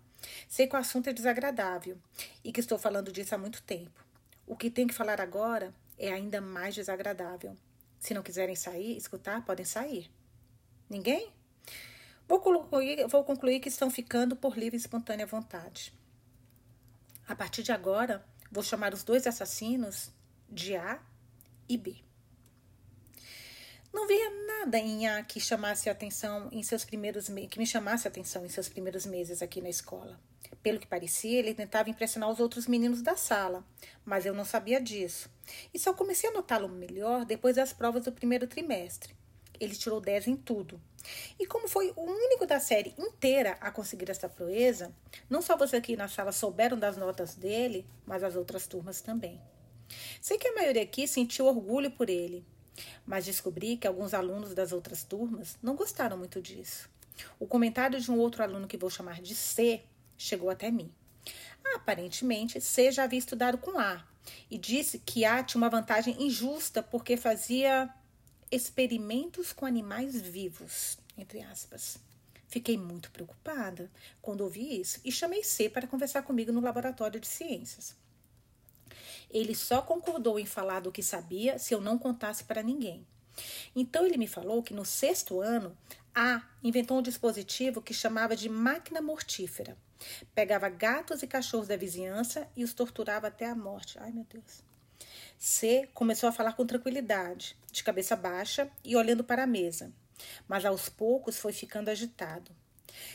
Sei 0.48 0.68
que 0.68 0.76
o 0.76 0.80
assunto 0.80 1.10
é 1.10 1.14
desagradável 1.14 1.98
e 2.44 2.52
que 2.52 2.60
estou 2.60 2.78
falando 2.78 3.12
disso 3.12 3.34
há 3.34 3.38
muito 3.40 3.64
tempo. 3.64 4.06
O 4.46 4.56
que 4.56 4.70
tenho 4.70 4.88
que 4.88 4.94
falar 4.94 5.20
agora 5.20 5.74
é 5.98 6.14
ainda 6.14 6.40
mais 6.40 6.76
desagradável. 6.76 7.58
Se 8.00 8.14
não 8.14 8.22
quiserem 8.22 8.56
sair, 8.56 8.96
escutar, 8.96 9.44
podem 9.44 9.66
sair. 9.66 10.08
Ninguém? 10.88 11.34
Vou 12.28 12.40
concluir, 12.40 13.08
vou 13.08 13.24
concluir 13.24 13.60
que 13.60 13.70
estão 13.70 13.90
ficando 13.92 14.36
por 14.36 14.58
livre 14.58 14.76
e 14.76 14.80
espontânea 14.80 15.26
vontade. 15.26 15.94
A 17.28 17.36
partir 17.36 17.64
de 17.64 17.72
agora, 17.72 18.26
vou 18.52 18.64
chamar 18.64 18.94
os 18.94 19.04
dois 19.04 19.28
assassinos 19.28 20.12
de 20.50 20.76
A 20.76 21.00
e 21.68 21.78
B. 21.78 21.96
Não 23.94 24.08
via 24.08 24.30
nada 24.46 24.78
em 24.78 25.08
A 25.08 25.24
que 25.24 25.40
chamasse 25.40 25.90
atenção 25.90 26.50
em 26.52 26.62
seus 26.62 26.84
primeiros 26.84 27.28
que 27.50 27.58
me 27.58 27.66
chamasse 27.66 28.08
atenção 28.08 28.46
em 28.46 28.50
seus 28.50 28.68
primeiros 28.68 29.06
meses 29.06 29.42
aqui 29.42 29.62
na 29.62 29.70
escola. 29.70 30.20
Pelo 30.62 30.80
que 30.80 30.88
parecia, 30.88 31.40
ele 31.40 31.54
tentava 31.54 31.90
impressionar 31.90 32.30
os 32.30 32.40
outros 32.40 32.68
meninos 32.68 33.02
da 33.02 33.16
sala, 33.16 33.64
mas 34.04 34.26
eu 34.26 34.34
não 34.34 34.44
sabia 34.44 34.82
disso. 34.82 35.30
E 35.74 35.80
só 35.80 35.94
comecei 35.94 36.30
a 36.30 36.34
notá-lo 36.34 36.68
melhor 36.68 37.24
depois 37.24 37.56
das 37.56 37.72
provas 37.72 38.04
do 38.04 38.12
primeiro 38.12 38.48
trimestre. 38.48 39.15
Ele 39.60 39.76
tirou 39.76 40.00
10 40.00 40.28
em 40.28 40.36
tudo. 40.36 40.82
E 41.40 41.46
como 41.46 41.68
foi 41.68 41.94
o 41.96 42.02
único 42.02 42.46
da 42.46 42.60
série 42.60 42.94
inteira 42.98 43.58
a 43.62 43.72
conseguir 43.72 44.10
essa 44.10 44.28
proeza, 44.28 44.94
não 45.30 45.42
só 45.42 45.56
você 45.56 45.78
aqui 45.78 45.96
na 45.96 46.08
sala 46.08 46.32
souberam 46.32 46.78
das 46.78 46.98
notas 46.98 47.36
dele, 47.36 47.86
mas 48.06 48.24
as 48.24 48.36
outras 48.36 48.68
turmas 48.68 49.02
também. 49.02 49.40
Sei 50.20 50.38
que 50.38 50.48
a 50.48 50.56
maioria 50.56 50.82
aqui 50.82 51.08
sentiu 51.08 51.46
orgulho 51.46 51.92
por 51.92 52.10
ele, 52.10 52.44
mas 53.06 53.26
descobri 53.26 53.78
que 53.78 53.88
alguns 53.88 54.14
alunos 54.14 54.54
das 54.54 54.72
outras 54.72 55.04
turmas 55.04 55.58
não 55.62 55.76
gostaram 55.76 56.18
muito 56.18 56.42
disso. 56.42 56.90
O 57.40 57.48
comentário 57.48 58.00
de 58.00 58.12
um 58.12 58.18
outro 58.18 58.44
aluno 58.44 58.68
que 58.68 58.78
vou 58.78 58.90
chamar 58.90 59.22
de 59.22 59.36
C 59.36 59.84
chegou 60.18 60.50
até 60.50 60.72
mim. 60.72 60.92
Aparentemente, 61.76 62.60
C 62.62 62.92
já 62.92 63.04
havia 63.04 63.20
estudado 63.20 63.58
com 63.58 63.80
A 63.80 64.06
e 64.50 64.58
disse 64.58 65.00
que 65.00 65.26
A 65.26 65.44
tinha 65.44 65.62
uma 65.62 65.70
vantagem 65.70 66.24
injusta 66.24 66.82
porque 66.82 67.18
fazia 67.18 67.90
experimentos 68.52 69.52
com 69.52 69.66
animais 69.66 70.20
vivos, 70.20 70.98
entre 71.18 71.42
aspas. 71.42 71.98
Fiquei 72.48 72.78
muito 72.78 73.12
preocupada 73.12 73.92
quando 74.22 74.42
ouvi 74.42 74.80
isso 74.80 75.02
e 75.04 75.12
chamei 75.12 75.44
C 75.44 75.70
para 75.70 75.88
conversar 75.88 76.22
comigo 76.22 76.52
no 76.52 76.62
laboratório 76.62 77.20
de 77.20 77.28
ciências. 77.28 77.96
Ele 79.30 79.56
só 79.56 79.82
concordou 79.82 80.40
em 80.40 80.46
falar 80.46 80.80
do 80.80 80.92
que 80.92 81.04
sabia 81.04 81.60
se 81.60 81.74
eu 81.74 81.82
não 81.82 81.98
contasse 81.98 82.44
para 82.44 82.64
ninguém. 82.64 83.06
Então 83.76 84.06
ele 84.06 84.18
me 84.18 84.28
falou 84.28 84.64
que 84.64 84.74
no 84.74 84.86
sexto 84.86 85.42
ano, 85.42 85.76
A 86.14 86.48
inventou 86.64 87.00
um 87.00 87.02
dispositivo 87.02 87.82
que 87.82 87.94
chamava 87.94 88.36
de 88.38 88.48
máquina 88.48 89.02
mortífera. 89.02 89.78
Pegava 90.34 90.70
gatos 90.70 91.24
e 91.24 91.28
cachorros 91.28 91.68
da 91.68 91.76
vizinhança 91.76 92.48
e 92.56 92.64
os 92.64 92.74
torturava 92.74 93.28
até 93.28 93.46
a 93.48 93.56
morte. 93.56 93.98
Ai, 94.00 94.12
meu 94.12 94.26
Deus. 94.30 94.64
C 95.38 95.90
começou 95.94 96.30
a 96.30 96.32
falar 96.32 96.54
com 96.54 96.66
tranquilidade, 96.66 97.58
de 97.72 97.84
cabeça 97.84 98.16
baixa 98.16 98.70
e 98.84 98.96
olhando 98.96 99.24
para 99.24 99.44
a 99.44 99.48
mesa, 99.48 99.92
mas 100.48 100.66
aos 100.66 100.90
poucos 100.90 101.38
foi 101.38 101.52
ficando 101.52 101.90
agitado. 101.90 102.52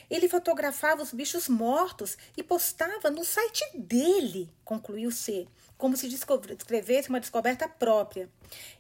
Ele 0.09 0.29
fotografava 0.29 1.03
os 1.03 1.13
bichos 1.13 1.49
mortos 1.49 2.17
e 2.37 2.43
postava 2.43 3.11
no 3.11 3.25
site 3.25 3.65
dele, 3.75 4.53
concluiu 4.65 5.11
C, 5.11 5.49
como 5.79 5.97
se 5.97 6.07
escrevesse 6.07 7.09
uma 7.09 7.21
descoberta 7.21 7.67
própria. 7.69 8.29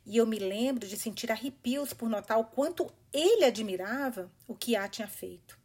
E 0.04 0.18
eu 0.18 0.26
me 0.26 0.38
lembro 0.38 0.86
de 0.86 0.98
sentir 0.98 1.32
arrepios 1.32 1.94
por 1.94 2.08
notar 2.08 2.38
o 2.38 2.44
quanto 2.44 2.92
ele 3.12 3.44
admirava 3.44 4.30
o 4.46 4.54
que 4.54 4.76
A 4.76 4.86
tinha 4.88 5.08
feito. 5.08 5.58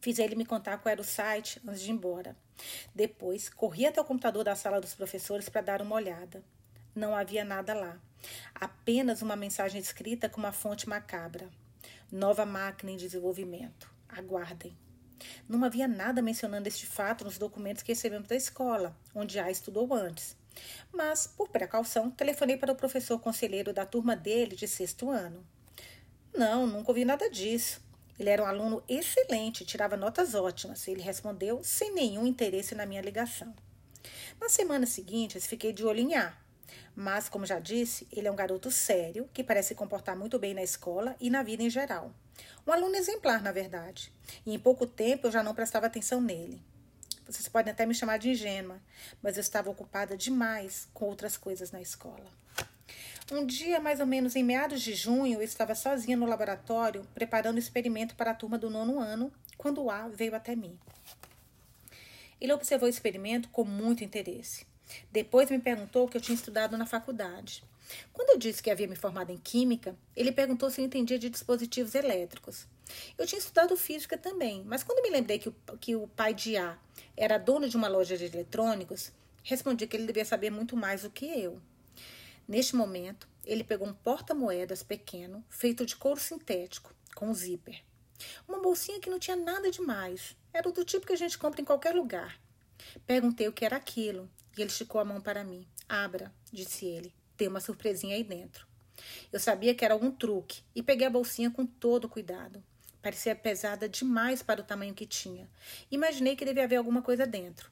Fiz 0.00 0.18
ele 0.18 0.34
me 0.34 0.46
contar 0.46 0.78
qual 0.78 0.90
era 0.90 1.00
o 1.00 1.04
site 1.04 1.60
antes 1.66 1.80
de 1.80 1.90
ir 1.90 1.92
embora. 1.92 2.36
Depois, 2.94 3.48
corri 3.48 3.86
até 3.86 4.00
o 4.00 4.04
computador 4.04 4.44
da 4.44 4.54
sala 4.54 4.80
dos 4.80 4.94
professores 4.94 5.48
para 5.48 5.60
dar 5.60 5.82
uma 5.82 5.96
olhada. 5.96 6.42
Não 6.94 7.14
havia 7.14 7.44
nada 7.44 7.74
lá. 7.74 8.00
Apenas 8.54 9.22
uma 9.22 9.36
mensagem 9.36 9.80
escrita 9.80 10.28
com 10.28 10.40
uma 10.40 10.52
fonte 10.52 10.88
macabra. 10.88 11.48
Nova 12.10 12.44
máquina 12.44 12.90
em 12.90 12.96
desenvolvimento. 12.96 13.90
Aguardem. 14.08 14.76
Não 15.48 15.64
havia 15.64 15.88
nada 15.88 16.22
mencionando 16.22 16.68
este 16.68 16.86
fato 16.86 17.24
nos 17.24 17.38
documentos 17.38 17.82
que 17.82 17.92
recebemos 17.92 18.28
da 18.28 18.36
escola, 18.36 18.96
onde 19.14 19.38
A 19.38 19.50
estudou 19.50 19.92
antes. 19.92 20.36
Mas, 20.92 21.26
por 21.26 21.48
precaução, 21.48 22.10
telefonei 22.10 22.56
para 22.56 22.72
o 22.72 22.76
professor 22.76 23.18
conselheiro 23.18 23.72
da 23.72 23.86
turma 23.86 24.16
dele 24.16 24.56
de 24.56 24.66
sexto 24.66 25.10
ano. 25.10 25.44
Não, 26.34 26.66
nunca 26.66 26.90
ouvi 26.90 27.04
nada 27.04 27.30
disso. 27.30 27.80
Ele 28.18 28.30
era 28.30 28.42
um 28.42 28.46
aluno 28.46 28.82
excelente, 28.88 29.64
tirava 29.64 29.96
notas 29.96 30.34
ótimas. 30.34 30.86
Ele 30.88 31.00
respondeu 31.02 31.62
sem 31.62 31.94
nenhum 31.94 32.26
interesse 32.26 32.74
na 32.74 32.84
minha 32.84 33.00
ligação. 33.00 33.54
Nas 34.40 34.52
semanas 34.52 34.90
seguintes, 34.90 35.46
fiquei 35.46 35.72
de 35.72 35.84
olho 35.84 36.00
em 36.00 36.14
A. 36.16 36.36
Mas, 36.94 37.28
como 37.28 37.46
já 37.46 37.60
disse, 37.60 38.08
ele 38.10 38.26
é 38.26 38.30
um 38.30 38.36
garoto 38.36 38.70
sério, 38.70 39.28
que 39.32 39.44
parece 39.44 39.68
se 39.68 39.74
comportar 39.74 40.16
muito 40.16 40.38
bem 40.38 40.52
na 40.52 40.62
escola 40.62 41.14
e 41.20 41.30
na 41.30 41.42
vida 41.42 41.62
em 41.62 41.70
geral. 41.70 42.12
Um 42.66 42.72
aluno 42.72 42.96
exemplar, 42.96 43.42
na 43.42 43.52
verdade. 43.52 44.12
E 44.44 44.52
em 44.52 44.58
pouco 44.58 44.86
tempo 44.86 45.26
eu 45.26 45.30
já 45.30 45.42
não 45.42 45.54
prestava 45.54 45.86
atenção 45.86 46.20
nele. 46.20 46.60
Vocês 47.26 47.48
podem 47.48 47.72
até 47.72 47.84
me 47.84 47.94
chamar 47.94 48.18
de 48.18 48.30
ingênua, 48.30 48.80
mas 49.22 49.36
eu 49.36 49.42
estava 49.42 49.70
ocupada 49.70 50.16
demais 50.16 50.88
com 50.94 51.04
outras 51.06 51.36
coisas 51.36 51.70
na 51.70 51.80
escola. 51.80 52.37
Um 53.30 53.44
dia, 53.44 53.78
mais 53.78 54.00
ou 54.00 54.06
menos 54.06 54.34
em 54.36 54.42
meados 54.42 54.80
de 54.80 54.94
junho, 54.94 55.34
eu 55.34 55.42
estava 55.42 55.74
sozinha 55.74 56.16
no 56.16 56.24
laboratório, 56.24 57.06
preparando 57.12 57.56
o 57.56 57.58
experimento 57.58 58.16
para 58.16 58.30
a 58.30 58.34
turma 58.34 58.56
do 58.56 58.70
nono 58.70 58.98
ano, 58.98 59.30
quando 59.58 59.82
o 59.82 59.90
A 59.90 60.08
veio 60.08 60.34
até 60.34 60.56
mim. 60.56 60.78
Ele 62.40 62.54
observou 62.54 62.86
o 62.86 62.90
experimento 62.90 63.50
com 63.50 63.64
muito 63.64 64.02
interesse. 64.02 64.66
Depois 65.12 65.50
me 65.50 65.58
perguntou 65.58 66.06
o 66.06 66.08
que 66.08 66.16
eu 66.16 66.22
tinha 66.22 66.34
estudado 66.34 66.78
na 66.78 66.86
faculdade. 66.86 67.62
Quando 68.14 68.30
eu 68.30 68.38
disse 68.38 68.62
que 68.62 68.70
havia 68.70 68.88
me 68.88 68.96
formado 68.96 69.30
em 69.30 69.36
Química, 69.36 69.94
ele 70.16 70.32
perguntou 70.32 70.70
se 70.70 70.80
eu 70.80 70.86
entendia 70.86 71.18
de 71.18 71.28
dispositivos 71.28 71.94
elétricos. 71.94 72.66
Eu 73.18 73.26
tinha 73.26 73.38
estudado 73.38 73.76
Física 73.76 74.16
também, 74.16 74.64
mas 74.64 74.82
quando 74.82 75.02
me 75.02 75.10
lembrei 75.10 75.38
que 75.38 75.50
o, 75.50 75.54
que 75.78 75.94
o 75.94 76.08
pai 76.08 76.32
de 76.32 76.56
A 76.56 76.78
era 77.14 77.36
dono 77.36 77.68
de 77.68 77.76
uma 77.76 77.88
loja 77.88 78.16
de 78.16 78.24
eletrônicos, 78.24 79.12
respondi 79.42 79.86
que 79.86 79.98
ele 79.98 80.06
devia 80.06 80.24
saber 80.24 80.48
muito 80.48 80.74
mais 80.74 81.02
do 81.02 81.10
que 81.10 81.26
eu. 81.26 81.60
Neste 82.48 82.74
momento, 82.74 83.28
ele 83.44 83.62
pegou 83.62 83.86
um 83.86 83.92
porta-moedas 83.92 84.82
pequeno, 84.82 85.44
feito 85.50 85.84
de 85.84 85.94
couro 85.94 86.18
sintético, 86.18 86.94
com 87.14 87.34
zíper. 87.34 87.84
Uma 88.48 88.58
bolsinha 88.62 88.98
que 88.98 89.10
não 89.10 89.18
tinha 89.18 89.36
nada 89.36 89.70
demais. 89.70 90.34
Era 90.50 90.72
do 90.72 90.82
tipo 90.82 91.06
que 91.06 91.12
a 91.12 91.16
gente 91.16 91.36
compra 91.36 91.60
em 91.60 91.64
qualquer 91.64 91.94
lugar. 91.94 92.40
Perguntei 93.06 93.46
o 93.46 93.52
que 93.52 93.66
era 93.66 93.76
aquilo 93.76 94.30
e 94.56 94.62
ele 94.62 94.70
esticou 94.70 94.98
a 94.98 95.04
mão 95.04 95.20
para 95.20 95.44
mim. 95.44 95.68
Abra, 95.86 96.32
disse 96.50 96.86
ele. 96.86 97.14
Tem 97.36 97.48
uma 97.48 97.60
surpresinha 97.60 98.16
aí 98.16 98.24
dentro. 98.24 98.66
Eu 99.30 99.38
sabia 99.38 99.74
que 99.74 99.84
era 99.84 99.92
algum 99.92 100.10
truque 100.10 100.62
e 100.74 100.82
peguei 100.82 101.06
a 101.06 101.10
bolsinha 101.10 101.50
com 101.50 101.66
todo 101.66 102.08
cuidado. 102.08 102.64
Parecia 103.02 103.36
pesada 103.36 103.88
demais 103.88 104.42
para 104.42 104.62
o 104.62 104.64
tamanho 104.64 104.94
que 104.94 105.06
tinha. 105.06 105.50
Imaginei 105.90 106.34
que 106.34 106.46
devia 106.46 106.64
haver 106.64 106.76
alguma 106.76 107.02
coisa 107.02 107.26
dentro. 107.26 107.70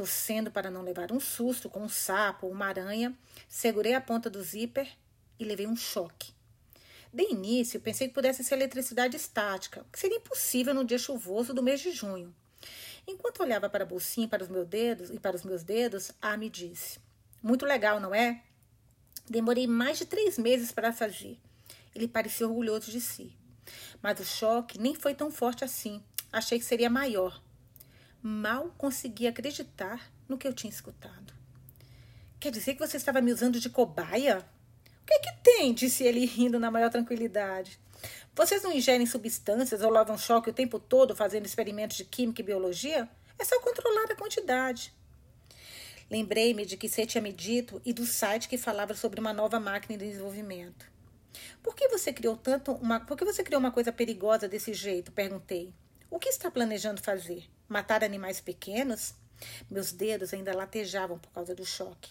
Torcendo 0.00 0.50
para 0.50 0.70
não 0.70 0.80
levar 0.80 1.12
um 1.12 1.20
susto 1.20 1.68
com 1.68 1.80
um 1.80 1.88
sapo 1.88 2.46
ou 2.46 2.52
uma 2.52 2.64
aranha, 2.64 3.14
segurei 3.46 3.92
a 3.92 4.00
ponta 4.00 4.30
do 4.30 4.42
zíper 4.42 4.88
e 5.38 5.44
levei 5.44 5.66
um 5.66 5.76
choque. 5.76 6.32
De 7.12 7.22
início, 7.24 7.78
pensei 7.82 8.08
que 8.08 8.14
pudesse 8.14 8.42
ser 8.42 8.54
eletricidade 8.54 9.14
estática, 9.14 9.84
que 9.92 10.00
seria 10.00 10.16
impossível 10.16 10.72
no 10.72 10.86
dia 10.86 10.96
chuvoso 10.96 11.52
do 11.52 11.62
mês 11.62 11.80
de 11.80 11.92
junho. 11.92 12.34
Enquanto 13.06 13.42
olhava 13.42 13.68
para 13.68 13.84
a 13.84 13.86
bolsinha 13.86 14.26
para 14.26 14.42
os 14.42 14.48
meus 14.48 14.66
dedos 14.66 15.10
e 15.10 15.20
para 15.20 15.36
os 15.36 15.42
meus 15.42 15.62
dedos, 15.62 16.12
A 16.22 16.34
me 16.34 16.48
disse: 16.48 16.98
Muito 17.42 17.66
legal, 17.66 18.00
não 18.00 18.14
é? 18.14 18.42
Demorei 19.28 19.66
mais 19.66 19.98
de 19.98 20.06
três 20.06 20.38
meses 20.38 20.72
para 20.72 20.94
fazer. 20.94 21.38
Ele 21.94 22.08
parecia 22.08 22.48
orgulhoso 22.48 22.90
de 22.90 23.02
si. 23.02 23.36
Mas 24.00 24.18
o 24.18 24.24
choque 24.24 24.78
nem 24.78 24.94
foi 24.94 25.14
tão 25.14 25.30
forte 25.30 25.62
assim. 25.62 26.02
Achei 26.32 26.58
que 26.58 26.64
seria 26.64 26.88
maior. 26.88 27.38
Mal 28.22 28.74
consegui 28.76 29.26
acreditar 29.26 30.12
no 30.28 30.36
que 30.36 30.46
eu 30.46 30.52
tinha 30.52 30.70
escutado. 30.70 31.32
Quer 32.38 32.50
dizer 32.50 32.74
que 32.74 32.86
você 32.86 32.98
estava 32.98 33.22
me 33.22 33.32
usando 33.32 33.58
de 33.58 33.70
cobaia? 33.70 34.46
O 35.02 35.06
que 35.06 35.14
é 35.14 35.18
que 35.20 35.32
tem? 35.42 35.72
disse 35.72 36.04
ele 36.04 36.26
rindo 36.26 36.60
na 36.60 36.70
maior 36.70 36.90
tranquilidade. 36.90 37.80
Vocês 38.34 38.62
não 38.62 38.72
ingerem 38.72 39.06
substâncias 39.06 39.80
ou 39.80 39.90
levam 39.90 40.18
choque 40.18 40.50
o 40.50 40.52
tempo 40.52 40.78
todo 40.78 41.16
fazendo 41.16 41.46
experimentos 41.46 41.96
de 41.96 42.04
química 42.04 42.42
e 42.42 42.44
biologia? 42.44 43.08
É 43.38 43.44
só 43.44 43.58
controlar 43.60 44.04
a 44.10 44.14
quantidade. 44.14 44.92
Lembrei-me 46.10 46.66
de 46.66 46.76
que 46.76 46.90
você 46.90 47.06
tinha 47.06 47.22
me 47.22 47.32
dito 47.32 47.80
e 47.86 47.92
do 47.94 48.04
site 48.04 48.50
que 48.50 48.58
falava 48.58 48.92
sobre 48.92 49.18
uma 49.18 49.32
nova 49.32 49.58
máquina 49.58 49.96
de 49.96 50.06
desenvolvimento. 50.06 50.84
Por 51.62 51.74
que 51.74 51.88
você 51.88 52.12
criou 52.12 52.36
tanto 52.36 52.72
uma, 52.72 53.00
por 53.00 53.16
que 53.16 53.24
você 53.24 53.42
criou 53.42 53.60
uma 53.60 53.70
coisa 53.70 53.90
perigosa 53.90 54.46
desse 54.46 54.74
jeito? 54.74 55.10
perguntei. 55.10 55.72
O 56.10 56.18
que 56.18 56.28
está 56.28 56.50
planejando 56.50 57.00
fazer? 57.00 57.48
Matar 57.70 58.02
animais 58.02 58.40
pequenos? 58.40 59.14
Meus 59.70 59.92
dedos 59.92 60.34
ainda 60.34 60.52
latejavam 60.52 61.20
por 61.20 61.30
causa 61.30 61.54
do 61.54 61.64
choque. 61.64 62.10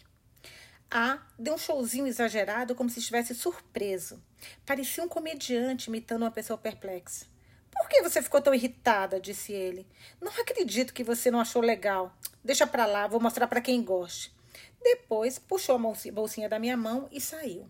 A 0.90 1.20
deu 1.38 1.56
um 1.56 1.58
showzinho 1.58 2.08
exagerado, 2.08 2.74
como 2.74 2.90
se 2.90 3.00
estivesse 3.00 3.36
surpreso. 3.36 4.24
Parecia 4.66 5.04
um 5.04 5.10
comediante 5.10 5.90
imitando 5.90 6.22
uma 6.22 6.32
pessoa 6.32 6.58
perplexa. 6.58 7.26
Por 7.70 7.90
que 7.90 8.02
você 8.02 8.22
ficou 8.22 8.42
tão 8.42 8.54
irritada? 8.54 9.20
disse 9.20 9.52
ele. 9.52 9.86
Não 10.22 10.32
acredito 10.32 10.94
que 10.94 11.04
você 11.04 11.30
não 11.30 11.42
achou 11.42 11.62
legal. 11.62 12.18
Deixa 12.42 12.66
pra 12.66 12.86
lá, 12.86 13.06
vou 13.06 13.20
mostrar 13.20 13.46
para 13.46 13.60
quem 13.60 13.84
goste. 13.84 14.34
Depois 14.82 15.38
puxou 15.38 15.76
a 15.76 16.12
bolsinha 16.14 16.48
da 16.48 16.58
minha 16.58 16.78
mão 16.78 17.10
e 17.12 17.20
saiu. 17.20 17.70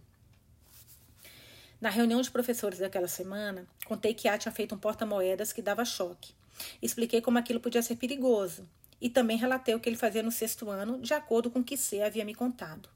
Na 1.81 1.89
reunião 1.89 2.21
de 2.21 2.29
professores 2.29 2.77
daquela 2.77 3.07
semana, 3.07 3.67
contei 3.85 4.13
que 4.13 4.27
A 4.27 4.37
tinha 4.37 4.51
feito 4.51 4.75
um 4.75 4.77
porta-moedas 4.77 5.51
que 5.51 5.61
dava 5.63 5.83
choque. 5.83 6.37
Expliquei 6.81 7.21
como 7.21 7.37
aquilo 7.37 7.59
podia 7.59 7.81
ser 7.81 7.95
perigoso 7.95 8.67
e 9.01 9.09
também 9.09 9.37
relatei 9.37 9.73
o 9.75 9.79
que 9.79 9.87
ele 9.87 9.95
fazia 9.95 10.23
no 10.23 10.31
sexto 10.31 10.69
ano, 10.69 10.99
de 10.99 11.13
acordo 11.13 11.49
com 11.49 11.59
o 11.59 11.63
que 11.63 11.77
C 11.77 12.01
havia 12.01 12.25
me 12.25 12.35
contado. 12.35 12.89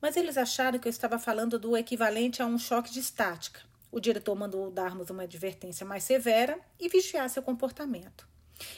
Mas 0.00 0.16
eles 0.16 0.38
acharam 0.38 0.78
que 0.78 0.86
eu 0.86 0.90
estava 0.90 1.18
falando 1.18 1.58
do 1.58 1.76
equivalente 1.76 2.40
a 2.40 2.46
um 2.46 2.58
choque 2.58 2.90
de 2.90 3.00
estática. 3.00 3.60
O 3.90 4.00
diretor 4.00 4.34
mandou 4.36 4.70
darmos 4.70 5.10
uma 5.10 5.24
advertência 5.24 5.84
mais 5.84 6.04
severa 6.04 6.58
e 6.78 6.88
vigiar 6.88 7.28
seu 7.28 7.42
comportamento. 7.42 8.28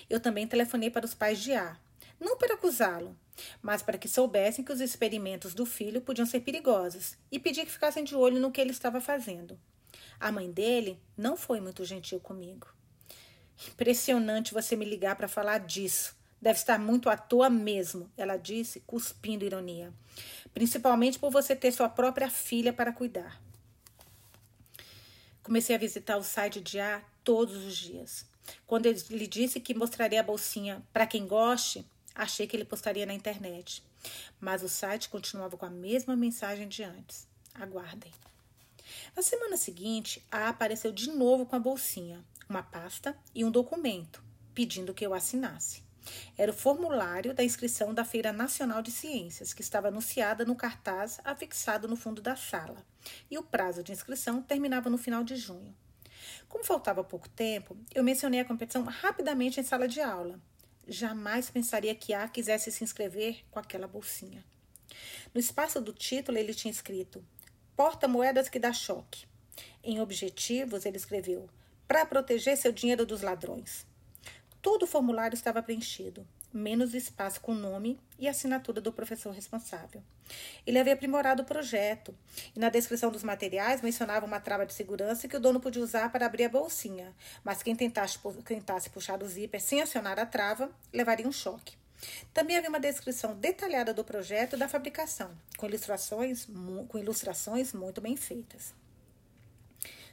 Eu 0.08 0.20
também 0.20 0.46
telefonei 0.46 0.90
para 0.90 1.04
os 1.04 1.14
pais 1.14 1.38
de 1.38 1.52
A, 1.52 1.76
não 2.18 2.36
para 2.36 2.54
acusá-lo, 2.54 3.16
mas 3.62 3.82
para 3.82 3.98
que 3.98 4.08
soubessem 4.08 4.64
que 4.64 4.72
os 4.72 4.80
experimentos 4.80 5.54
do 5.54 5.64
filho 5.66 6.00
podiam 6.00 6.26
ser 6.26 6.40
perigosos 6.40 7.16
e 7.30 7.38
pedi 7.38 7.64
que 7.64 7.72
ficassem 7.72 8.04
de 8.04 8.14
olho 8.14 8.40
no 8.40 8.52
que 8.52 8.60
ele 8.60 8.70
estava 8.70 9.00
fazendo. 9.00 9.58
A 10.18 10.30
mãe 10.30 10.50
dele 10.50 11.00
não 11.16 11.36
foi 11.36 11.60
muito 11.60 11.84
gentil 11.84 12.20
comigo. 12.20 12.66
Impressionante 13.68 14.54
você 14.54 14.76
me 14.76 14.84
ligar 14.84 15.16
para 15.16 15.28
falar 15.28 15.58
disso. 15.58 16.16
Deve 16.40 16.58
estar 16.58 16.78
muito 16.78 17.10
à 17.10 17.16
toa 17.16 17.50
mesmo, 17.50 18.10
ela 18.16 18.36
disse, 18.36 18.80
cuspindo 18.80 19.44
ironia. 19.44 19.92
Principalmente 20.54 21.18
por 21.18 21.30
você 21.30 21.54
ter 21.54 21.70
sua 21.70 21.88
própria 21.88 22.30
filha 22.30 22.72
para 22.72 22.92
cuidar. 22.92 23.40
Comecei 25.42 25.76
a 25.76 25.78
visitar 25.78 26.16
o 26.16 26.22
site 26.22 26.60
de 26.60 26.80
A 26.80 27.02
todos 27.22 27.56
os 27.56 27.76
dias. 27.76 28.24
Quando 28.66 28.86
ele 28.86 29.00
lhe 29.10 29.26
disse 29.26 29.60
que 29.60 29.74
mostraria 29.74 30.20
a 30.20 30.24
bolsinha 30.24 30.82
para 30.92 31.06
quem 31.06 31.26
goste, 31.26 31.84
Achei 32.14 32.46
que 32.46 32.56
ele 32.56 32.64
postaria 32.64 33.06
na 33.06 33.14
internet, 33.14 33.82
mas 34.40 34.62
o 34.62 34.68
site 34.68 35.08
continuava 35.08 35.56
com 35.56 35.64
a 35.64 35.70
mesma 35.70 36.16
mensagem 36.16 36.68
de 36.68 36.82
antes. 36.82 37.26
Aguardem. 37.54 38.12
Na 39.16 39.22
semana 39.22 39.56
seguinte, 39.56 40.22
A 40.30 40.48
apareceu 40.48 40.92
de 40.92 41.08
novo 41.10 41.46
com 41.46 41.56
a 41.56 41.60
bolsinha, 41.60 42.24
uma 42.50 42.62
pasta 42.62 43.16
e 43.34 43.44
um 43.44 43.50
documento, 43.50 44.22
pedindo 44.52 44.92
que 44.92 45.06
eu 45.06 45.14
assinasse. 45.14 45.82
Era 46.36 46.50
o 46.50 46.54
formulário 46.54 47.32
da 47.32 47.44
inscrição 47.44 47.94
da 47.94 48.04
Feira 48.04 48.32
Nacional 48.32 48.82
de 48.82 48.90
Ciências, 48.90 49.54
que 49.54 49.62
estava 49.62 49.88
anunciada 49.88 50.44
no 50.44 50.56
cartaz 50.56 51.20
afixado 51.24 51.88
no 51.88 51.96
fundo 51.96 52.20
da 52.20 52.36
sala, 52.36 52.84
e 53.30 53.38
o 53.38 53.42
prazo 53.42 53.82
de 53.82 53.92
inscrição 53.92 54.42
terminava 54.42 54.90
no 54.90 54.98
final 54.98 55.24
de 55.24 55.36
junho. 55.36 55.74
Como 56.48 56.64
faltava 56.64 57.02
pouco 57.02 57.28
tempo, 57.28 57.76
eu 57.94 58.04
mencionei 58.04 58.40
a 58.40 58.44
competição 58.44 58.82
rapidamente 58.82 59.60
em 59.60 59.62
sala 59.62 59.88
de 59.88 60.00
aula, 60.00 60.38
Jamais 60.90 61.48
pensaria 61.48 61.94
que 61.94 62.12
A 62.12 62.26
quisesse 62.26 62.72
se 62.72 62.82
inscrever 62.82 63.44
com 63.48 63.60
aquela 63.60 63.86
bolsinha. 63.86 64.44
No 65.32 65.40
espaço 65.40 65.80
do 65.80 65.92
título, 65.92 66.36
ele 66.36 66.52
tinha 66.52 66.72
escrito: 66.72 67.24
Porta-moedas 67.76 68.48
que 68.48 68.58
dá 68.58 68.72
choque. 68.72 69.24
Em 69.84 70.00
objetivos, 70.00 70.84
ele 70.84 70.96
escreveu: 70.96 71.48
Para 71.90 72.06
proteger 72.06 72.56
seu 72.56 72.70
dinheiro 72.70 73.04
dos 73.04 73.20
ladrões. 73.20 73.84
Todo 74.62 74.84
o 74.84 74.86
formulário 74.86 75.34
estava 75.34 75.60
preenchido 75.60 76.24
menos 76.52 76.94
espaço 76.94 77.40
com 77.40 77.50
o 77.50 77.56
nome 77.56 77.98
e 78.16 78.28
assinatura 78.28 78.80
do 78.80 78.92
professor 78.92 79.32
responsável. 79.32 80.00
Ele 80.64 80.78
havia 80.78 80.92
aprimorado 80.92 81.42
o 81.42 81.44
projeto 81.44 82.14
e 82.54 82.60
na 82.60 82.68
descrição 82.68 83.10
dos 83.10 83.24
materiais 83.24 83.82
mencionava 83.82 84.24
uma 84.24 84.38
trava 84.38 84.64
de 84.64 84.72
segurança 84.72 85.26
que 85.26 85.36
o 85.36 85.40
dono 85.40 85.58
podia 85.58 85.82
usar 85.82 86.12
para 86.12 86.26
abrir 86.26 86.44
a 86.44 86.48
bolsinha, 86.48 87.12
mas 87.42 87.60
quem 87.60 87.74
tentasse, 87.74 88.20
tentasse 88.44 88.88
puxar 88.88 89.20
o 89.20 89.26
zíper 89.26 89.60
sem 89.60 89.82
acionar 89.82 90.16
a 90.20 90.26
trava 90.26 90.70
levaria 90.92 91.26
um 91.26 91.32
choque. 91.32 91.76
Também 92.32 92.56
havia 92.56 92.70
uma 92.70 92.78
descrição 92.78 93.34
detalhada 93.34 93.92
do 93.92 94.04
projeto 94.04 94.54
e 94.54 94.58
da 94.60 94.68
fabricação, 94.68 95.36
com 95.56 95.66
ilustrações, 95.66 96.46
com 96.86 96.98
ilustrações 96.98 97.72
muito 97.72 98.00
bem 98.00 98.16
feitas. 98.16 98.78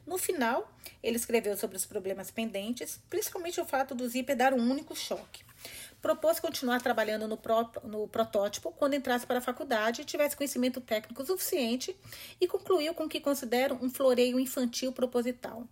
No 0.07 0.17
final, 0.17 0.71
ele 1.03 1.17
escreveu 1.17 1.57
sobre 1.57 1.75
os 1.75 1.85
problemas 1.85 2.31
pendentes, 2.31 2.97
principalmente 3.09 3.59
o 3.59 3.65
fato 3.65 3.93
do 3.93 4.07
zíper 4.07 4.37
dar 4.37 4.53
um 4.53 4.71
único 4.71 4.95
choque. 4.95 5.43
Propôs 6.01 6.39
continuar 6.39 6.81
trabalhando 6.81 7.27
no, 7.27 7.35
pró 7.35 7.69
no 7.83 8.07
protótipo 8.07 8.71
quando 8.71 8.93
entrasse 8.93 9.27
para 9.27 9.39
a 9.39 9.41
faculdade 9.41 10.01
e 10.01 10.05
tivesse 10.05 10.37
conhecimento 10.37 10.79
técnico 10.79 11.25
suficiente 11.25 11.93
e 12.39 12.47
concluiu 12.47 12.93
com 12.93 13.03
o 13.03 13.09
que 13.09 13.19
considero 13.19 13.77
um 13.81 13.89
floreio 13.89 14.39
infantil 14.39 14.93
proposital. 14.93 15.67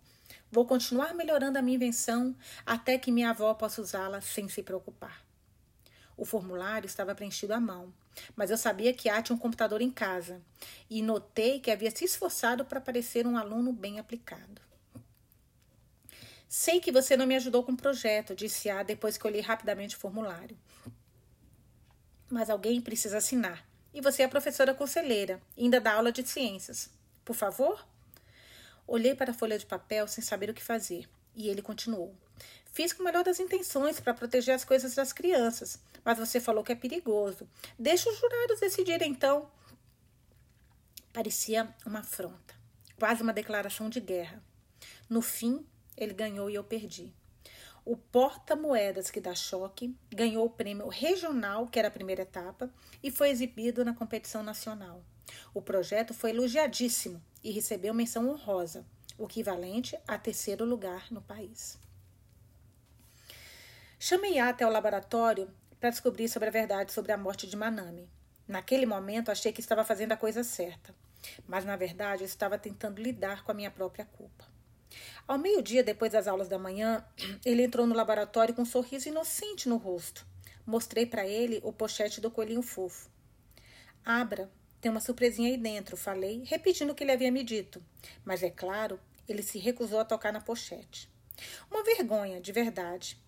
Vou 0.52 0.66
continuar 0.66 1.14
melhorando 1.14 1.58
a 1.58 1.62
minha 1.62 1.76
invenção 1.76 2.36
até 2.66 2.98
que 2.98 3.10
minha 3.10 3.30
avó 3.30 3.54
possa 3.54 3.80
usá-la 3.80 4.20
sem 4.20 4.48
se 4.48 4.62
preocupar. 4.62 5.25
O 6.16 6.24
formulário 6.24 6.86
estava 6.86 7.14
preenchido 7.14 7.52
à 7.52 7.60
mão, 7.60 7.92
mas 8.34 8.50
eu 8.50 8.56
sabia 8.56 8.94
que 8.94 9.08
A 9.08 9.20
tinha 9.20 9.36
um 9.36 9.38
computador 9.38 9.82
em 9.82 9.90
casa 9.90 10.40
e 10.88 11.02
notei 11.02 11.60
que 11.60 11.70
havia 11.70 11.90
se 11.90 12.04
esforçado 12.04 12.64
para 12.64 12.80
parecer 12.80 13.26
um 13.26 13.36
aluno 13.36 13.72
bem 13.72 13.98
aplicado. 13.98 14.62
Sei 16.48 16.80
que 16.80 16.92
você 16.92 17.16
não 17.16 17.26
me 17.26 17.36
ajudou 17.36 17.62
com 17.62 17.72
o 17.72 17.76
projeto, 17.76 18.34
disse 18.34 18.70
A 18.70 18.82
depois 18.82 19.18
que 19.18 19.28
li 19.28 19.40
rapidamente 19.40 19.96
o 19.96 19.98
formulário. 19.98 20.56
Mas 22.30 22.48
alguém 22.48 22.80
precisa 22.80 23.18
assinar. 23.18 23.66
E 23.92 24.00
você 24.00 24.22
é 24.22 24.28
professora 24.28 24.74
conselheira 24.74 25.40
ainda 25.56 25.80
dá 25.80 25.94
aula 25.94 26.12
de 26.12 26.26
ciências. 26.26 26.90
Por 27.24 27.34
favor? 27.34 27.86
Olhei 28.86 29.14
para 29.14 29.32
a 29.32 29.34
folha 29.34 29.58
de 29.58 29.66
papel 29.66 30.06
sem 30.06 30.22
saber 30.22 30.48
o 30.48 30.54
que 30.54 30.62
fazer. 30.62 31.08
E 31.34 31.48
ele 31.48 31.60
continuou. 31.60 32.14
Fiz 32.72 32.92
com 32.92 33.02
o 33.02 33.04
melhor 33.06 33.24
das 33.24 33.40
intenções 33.40 33.98
para 33.98 34.12
proteger 34.12 34.54
as 34.54 34.64
coisas 34.64 34.94
das 34.94 35.12
crianças, 35.12 35.80
mas 36.04 36.18
você 36.18 36.38
falou 36.38 36.62
que 36.62 36.72
é 36.72 36.74
perigoso. 36.74 37.48
Deixa 37.78 38.10
os 38.10 38.18
jurados 38.18 38.60
decidirem 38.60 39.10
então. 39.10 39.50
Parecia 41.12 41.74
uma 41.86 42.00
afronta, 42.00 42.54
quase 42.98 43.22
uma 43.22 43.32
declaração 43.32 43.88
de 43.88 44.00
guerra. 44.00 44.42
No 45.08 45.22
fim, 45.22 45.64
ele 45.96 46.12
ganhou 46.12 46.50
e 46.50 46.54
eu 46.54 46.62
perdi. 46.62 47.14
O 47.82 47.96
porta-moedas 47.96 49.10
que 49.10 49.20
dá 49.20 49.34
choque 49.34 49.96
ganhou 50.10 50.44
o 50.44 50.50
prêmio 50.50 50.88
regional, 50.88 51.68
que 51.68 51.78
era 51.78 51.88
a 51.88 51.90
primeira 51.90 52.22
etapa, 52.22 52.68
e 53.02 53.10
foi 53.10 53.30
exibido 53.30 53.84
na 53.84 53.94
competição 53.94 54.42
nacional. 54.42 55.02
O 55.54 55.62
projeto 55.62 56.12
foi 56.12 56.30
elogiadíssimo 56.30 57.22
e 57.42 57.50
recebeu 57.50 57.94
menção 57.94 58.28
honrosa, 58.28 58.84
o 59.16 59.24
equivalente 59.24 59.96
a 60.06 60.18
terceiro 60.18 60.64
lugar 60.64 61.10
no 61.10 61.22
país. 61.22 61.78
Chamei 63.98 64.38
A 64.38 64.50
até 64.50 64.66
o 64.66 64.70
laboratório 64.70 65.50
para 65.80 65.88
descobrir 65.88 66.28
sobre 66.28 66.48
a 66.48 66.52
verdade 66.52 66.92
sobre 66.92 67.12
a 67.12 67.16
morte 67.16 67.46
de 67.46 67.56
Manami. 67.56 68.08
Naquele 68.46 68.84
momento 68.84 69.30
achei 69.30 69.50
que 69.52 69.60
estava 69.60 69.84
fazendo 69.84 70.12
a 70.12 70.16
coisa 70.16 70.44
certa, 70.44 70.94
mas 71.46 71.64
na 71.64 71.76
verdade 71.76 72.22
eu 72.22 72.26
estava 72.26 72.58
tentando 72.58 73.02
lidar 73.02 73.42
com 73.42 73.50
a 73.50 73.54
minha 73.54 73.70
própria 73.70 74.04
culpa. 74.04 74.44
Ao 75.26 75.38
meio-dia, 75.38 75.82
depois 75.82 76.12
das 76.12 76.28
aulas 76.28 76.46
da 76.46 76.58
manhã, 76.58 77.04
ele 77.44 77.62
entrou 77.62 77.86
no 77.86 77.94
laboratório 77.94 78.54
com 78.54 78.62
um 78.62 78.66
sorriso 78.66 79.08
inocente 79.08 79.66
no 79.66 79.78
rosto. 79.78 80.26
Mostrei 80.66 81.06
para 81.06 81.26
ele 81.26 81.60
o 81.64 81.72
pochete 81.72 82.20
do 82.20 82.30
coelhinho 82.30 82.62
fofo. 82.62 83.08
Abra, 84.04 84.50
tem 84.78 84.90
uma 84.90 85.00
surpresinha 85.00 85.48
aí 85.48 85.56
dentro, 85.56 85.96
falei, 85.96 86.44
repetindo 86.44 86.90
o 86.90 86.94
que 86.94 87.02
ele 87.02 87.12
havia 87.12 87.32
me 87.32 87.42
dito. 87.42 87.82
Mas 88.24 88.42
é 88.42 88.50
claro, 88.50 89.00
ele 89.26 89.42
se 89.42 89.58
recusou 89.58 89.98
a 89.98 90.04
tocar 90.04 90.32
na 90.32 90.40
pochete. 90.40 91.08
Uma 91.70 91.82
vergonha, 91.82 92.40
de 92.40 92.52
verdade. 92.52 93.18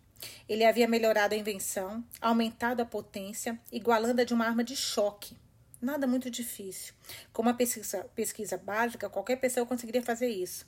Ele 0.49 0.65
havia 0.65 0.89
melhorado 0.89 1.35
a 1.35 1.39
invenção, 1.39 2.05
aumentado 2.21 2.81
a 2.81 2.87
potência, 2.87 3.59
igualando 3.71 4.21
a 4.21 4.25
de 4.25 4.35
uma 4.35 4.47
arma 4.47 4.65
de 4.65 4.77
choque. 4.77 5.37
Nada 5.81 6.07
muito 6.07 6.31
difícil. 6.31 6.95
Com 7.33 7.43
uma 7.43 7.55
pesquisa, 7.55 8.05
pesquisa 8.15 8.59
básica, 8.59 9.09
qualquer 9.09 9.37
pessoa 9.37 9.67
conseguiria 9.67 10.03
fazer 10.03 10.29
isso. 10.29 10.67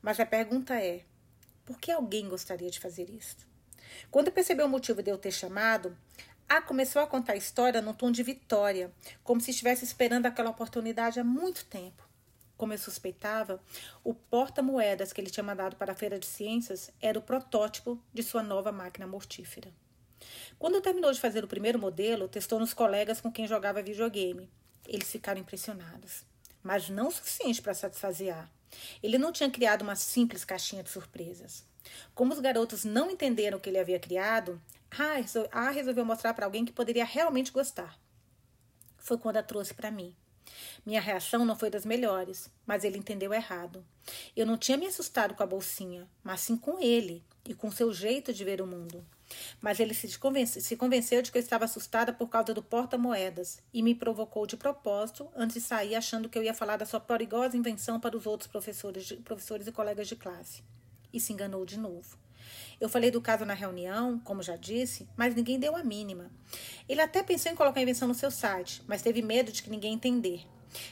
Mas 0.00 0.20
a 0.20 0.26
pergunta 0.26 0.74
é: 0.74 1.02
por 1.64 1.78
que 1.78 1.90
alguém 1.90 2.28
gostaria 2.28 2.70
de 2.70 2.78
fazer 2.78 3.10
isso? 3.10 3.36
Quando 4.10 4.30
percebeu 4.30 4.66
o 4.66 4.68
motivo 4.68 5.02
de 5.02 5.10
eu 5.10 5.18
ter 5.18 5.32
chamado, 5.32 5.96
A 6.48 6.60
começou 6.60 7.00
a 7.00 7.06
contar 7.06 7.32
a 7.32 7.36
história 7.36 7.80
num 7.80 7.94
tom 7.94 8.12
de 8.12 8.22
vitória, 8.22 8.92
como 9.22 9.40
se 9.40 9.50
estivesse 9.50 9.84
esperando 9.84 10.26
aquela 10.26 10.50
oportunidade 10.50 11.18
há 11.18 11.24
muito 11.24 11.64
tempo. 11.64 12.06
Como 12.56 12.72
eu 12.72 12.78
suspeitava, 12.78 13.60
o 14.02 14.14
porta-moedas 14.14 15.12
que 15.12 15.20
ele 15.20 15.30
tinha 15.30 15.44
mandado 15.44 15.76
para 15.76 15.92
a 15.92 15.96
feira 15.96 16.18
de 16.18 16.26
ciências 16.26 16.90
era 17.00 17.18
o 17.18 17.22
protótipo 17.22 18.00
de 18.12 18.22
sua 18.22 18.42
nova 18.42 18.70
máquina 18.70 19.06
mortífera. 19.06 19.72
Quando 20.58 20.80
terminou 20.80 21.12
de 21.12 21.20
fazer 21.20 21.44
o 21.44 21.48
primeiro 21.48 21.78
modelo, 21.78 22.28
testou 22.28 22.58
nos 22.60 22.72
colegas 22.72 23.20
com 23.20 23.30
quem 23.30 23.46
jogava 23.46 23.82
videogame. 23.82 24.50
Eles 24.86 25.10
ficaram 25.10 25.40
impressionados, 25.40 26.24
mas 26.62 26.88
não 26.88 27.08
o 27.08 27.10
suficiente 27.10 27.60
para 27.60 27.74
satisfazer. 27.74 28.36
Ele 29.02 29.18
não 29.18 29.32
tinha 29.32 29.50
criado 29.50 29.82
uma 29.82 29.96
simples 29.96 30.44
caixinha 30.44 30.82
de 30.82 30.90
surpresas. 30.90 31.64
Como 32.14 32.32
os 32.32 32.40
garotos 32.40 32.84
não 32.84 33.10
entenderam 33.10 33.58
o 33.58 33.60
que 33.60 33.68
ele 33.68 33.78
havia 33.78 33.98
criado, 33.98 34.60
A 35.50 35.70
resolveu 35.70 36.04
mostrar 36.04 36.34
para 36.34 36.46
alguém 36.46 36.64
que 36.64 36.72
poderia 36.72 37.04
realmente 37.04 37.50
gostar. 37.50 37.98
Foi 38.96 39.18
quando 39.18 39.38
a 39.38 39.42
trouxe 39.42 39.74
para 39.74 39.90
mim. 39.90 40.14
Minha 40.84 41.00
reação 41.00 41.44
não 41.44 41.56
foi 41.56 41.70
das 41.70 41.84
melhores, 41.84 42.50
mas 42.66 42.84
ele 42.84 42.98
entendeu 42.98 43.32
errado. 43.32 43.84
Eu 44.36 44.46
não 44.46 44.58
tinha 44.58 44.76
me 44.76 44.86
assustado 44.86 45.34
com 45.34 45.42
a 45.42 45.46
bolsinha, 45.46 46.08
mas 46.22 46.40
sim 46.40 46.56
com 46.56 46.78
ele 46.78 47.24
e 47.48 47.54
com 47.54 47.70
seu 47.70 47.92
jeito 47.92 48.32
de 48.32 48.44
ver 48.44 48.60
o 48.60 48.66
mundo. 48.66 49.04
Mas 49.60 49.80
ele 49.80 49.94
se 49.94 50.18
convenceu, 50.18 50.60
se 50.60 50.76
convenceu 50.76 51.22
de 51.22 51.32
que 51.32 51.38
eu 51.38 51.42
estava 51.42 51.64
assustada 51.64 52.12
por 52.12 52.28
causa 52.28 52.52
do 52.52 52.62
porta-moedas 52.62 53.62
e 53.72 53.82
me 53.82 53.94
provocou 53.94 54.46
de 54.46 54.56
propósito 54.56 55.28
antes 55.34 55.54
de 55.54 55.60
sair, 55.62 55.94
achando 55.94 56.28
que 56.28 56.38
eu 56.38 56.42
ia 56.42 56.54
falar 56.54 56.76
da 56.76 56.86
sua 56.86 57.00
perigosa 57.00 57.56
invenção 57.56 57.98
para 57.98 58.16
os 58.16 58.26
outros 58.26 58.48
professores, 58.48 59.12
professores 59.24 59.66
e 59.66 59.72
colegas 59.72 60.08
de 60.08 60.16
classe. 60.16 60.62
E 61.12 61.20
se 61.20 61.32
enganou 61.32 61.64
de 61.64 61.78
novo. 61.78 62.23
Eu 62.80 62.88
falei 62.88 63.10
do 63.10 63.20
caso 63.20 63.44
na 63.44 63.54
reunião, 63.54 64.18
como 64.20 64.42
já 64.42 64.56
disse, 64.56 65.08
mas 65.16 65.34
ninguém 65.34 65.58
deu 65.58 65.76
a 65.76 65.82
mínima. 65.82 66.30
Ele 66.88 67.00
até 67.00 67.22
pensou 67.22 67.50
em 67.50 67.56
colocar 67.56 67.80
a 67.80 67.82
invenção 67.82 68.08
no 68.08 68.14
seu 68.14 68.30
site, 68.30 68.82
mas 68.86 69.02
teve 69.02 69.22
medo 69.22 69.52
de 69.52 69.62
que 69.62 69.70
ninguém 69.70 69.94
entender. 69.94 70.46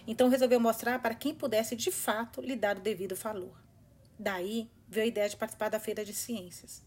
Então 0.07 0.29
resolveu 0.29 0.61
mostrar 0.61 1.01
para 1.01 1.14
quem 1.14 1.35
pudesse 1.35 1.75
de 1.75 1.90
fato 1.90 2.40
lhe 2.40 2.57
dar 2.57 2.77
o 2.77 2.81
devido 2.81 3.16
valor. 3.16 3.61
Daí 4.18 4.70
veio 4.88 5.05
a 5.05 5.09
ideia 5.09 5.29
de 5.29 5.37
participar 5.37 5.68
da 5.68 5.81
feira 5.81 6.05
de 6.05 6.12
ciências. 6.12 6.83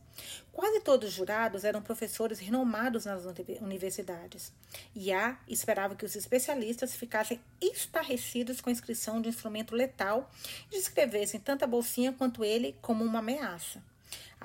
Quase 0.52 0.80
todos 0.80 1.10
os 1.10 1.16
jurados 1.16 1.66
eram 1.66 1.82
professores 1.82 2.40
renomados 2.40 3.06
nas 3.06 3.24
universidades, 3.60 4.54
e 4.96 5.12
A 5.12 5.38
esperava 5.48 5.96
que 5.96 6.06
os 6.06 6.16
especialistas 6.16 6.96
ficassem 6.96 7.42
estarrecidos 7.60 8.62
com 8.62 8.70
a 8.70 8.72
inscrição 8.72 9.22
de 9.22 9.28
um 9.28 9.32
instrumento 9.32 9.76
letal 9.76 10.32
e 10.72 10.76
descrevessem 10.78 11.40
tanto 11.40 11.66
a 11.66 11.68
bolsinha 11.68 12.14
quanto 12.14 12.46
ele 12.46 12.78
como 12.82 13.04
uma 13.04 13.20
ameaça. 13.20 13.84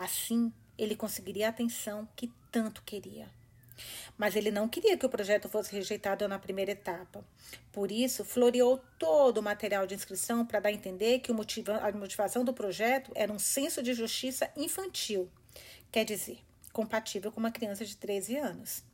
Assim, 0.02 0.52
ele 0.78 0.96
conseguiria 0.96 1.46
a 1.46 1.50
atenção 1.50 2.08
que 2.16 2.32
tanto 2.50 2.82
queria. 2.82 3.28
Mas 4.16 4.36
ele 4.36 4.50
não 4.50 4.68
queria 4.68 4.96
que 4.96 5.06
o 5.06 5.10
projeto 5.10 5.48
fosse 5.48 5.72
rejeitado 5.72 6.26
na 6.28 6.38
primeira 6.38 6.72
etapa. 6.72 7.24
Por 7.72 7.90
isso, 7.90 8.24
floreou 8.24 8.78
todo 8.98 9.38
o 9.38 9.42
material 9.42 9.86
de 9.86 9.94
inscrição 9.94 10.44
para 10.44 10.60
dar 10.60 10.68
a 10.68 10.72
entender 10.72 11.20
que 11.20 11.32
a 11.32 11.92
motivação 11.92 12.44
do 12.44 12.52
projeto 12.52 13.10
era 13.14 13.32
um 13.32 13.38
senso 13.38 13.82
de 13.82 13.94
justiça 13.94 14.50
infantil 14.56 15.30
quer 15.90 16.04
dizer, 16.04 16.38
compatível 16.72 17.32
com 17.32 17.40
uma 17.40 17.50
criança 17.50 17.84
de 17.84 17.96
13 17.96 18.36
anos. 18.36 18.84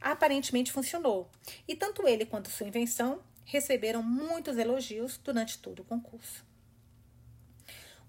Aparentemente 0.00 0.72
funcionou, 0.72 1.30
e 1.66 1.76
tanto 1.76 2.06
ele 2.06 2.26
quanto 2.26 2.50
sua 2.50 2.66
invenção 2.66 3.22
receberam 3.44 4.02
muitos 4.02 4.56
elogios 4.56 5.16
durante 5.18 5.58
todo 5.58 5.80
o 5.80 5.84
concurso. 5.84 6.44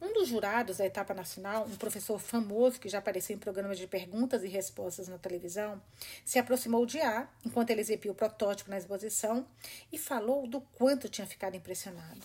Um 0.02 0.14
dos 0.14 0.30
jurados 0.30 0.78
da 0.78 0.86
etapa 0.86 1.14
nacional, 1.14 1.66
um 1.66 1.76
professor 1.76 2.18
famoso 2.18 2.80
que 2.80 2.90
já 2.90 2.98
apareceu 2.98 3.36
em 3.36 3.40
programas 3.40 3.78
de 3.78 3.86
perguntas 3.86 4.44
e 4.44 4.48
respostas 4.48 5.08
na 5.08 5.20
televisão, 5.20 5.80
se 6.26 6.40
aproximou 6.40 6.88
de 6.88 7.00
A 7.00 7.30
enquanto 7.46 7.70
ele 7.70 7.82
exibia 7.82 8.12
o 8.12 8.16
protótipo 8.16 8.72
na 8.72 8.80
exposição 8.80 9.46
e 9.92 10.00
falou 10.00 10.48
do 10.48 10.60
quanto 10.60 11.08
tinha 11.08 11.28
ficado 11.28 11.56
impressionado. 11.56 12.20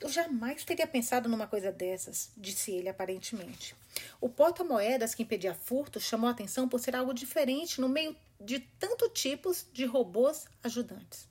Eu 0.00 0.08
jamais 0.08 0.64
teria 0.64 0.86
pensado 0.86 1.28
numa 1.28 1.46
coisa 1.46 1.70
dessas, 1.70 2.30
disse 2.36 2.72
ele 2.72 2.88
aparentemente. 2.88 3.76
O 4.20 4.28
porta-moedas 4.28 5.14
que 5.14 5.22
impedia 5.22 5.54
furto 5.54 6.00
chamou 6.00 6.28
a 6.28 6.32
atenção 6.32 6.68
por 6.68 6.80
ser 6.80 6.96
algo 6.96 7.14
diferente 7.14 7.80
no 7.80 7.88
meio 7.88 8.16
de 8.40 8.58
tanto 8.80 9.08
tipos 9.10 9.64
de 9.72 9.84
robôs 9.84 10.46
ajudantes. 10.62 11.28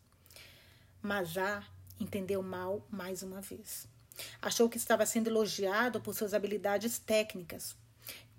Mas 1.01 1.37
A 1.37 1.61
entendeu 1.99 2.41
mal 2.41 2.81
mais 2.89 3.21
uma 3.21 3.41
vez. 3.41 3.93
Achou 4.41 4.69
que 4.69 4.77
estava 4.77 5.05
sendo 5.05 5.29
elogiado 5.29 6.01
por 6.01 6.13
suas 6.13 6.33
habilidades 6.33 6.99
técnicas, 6.99 7.75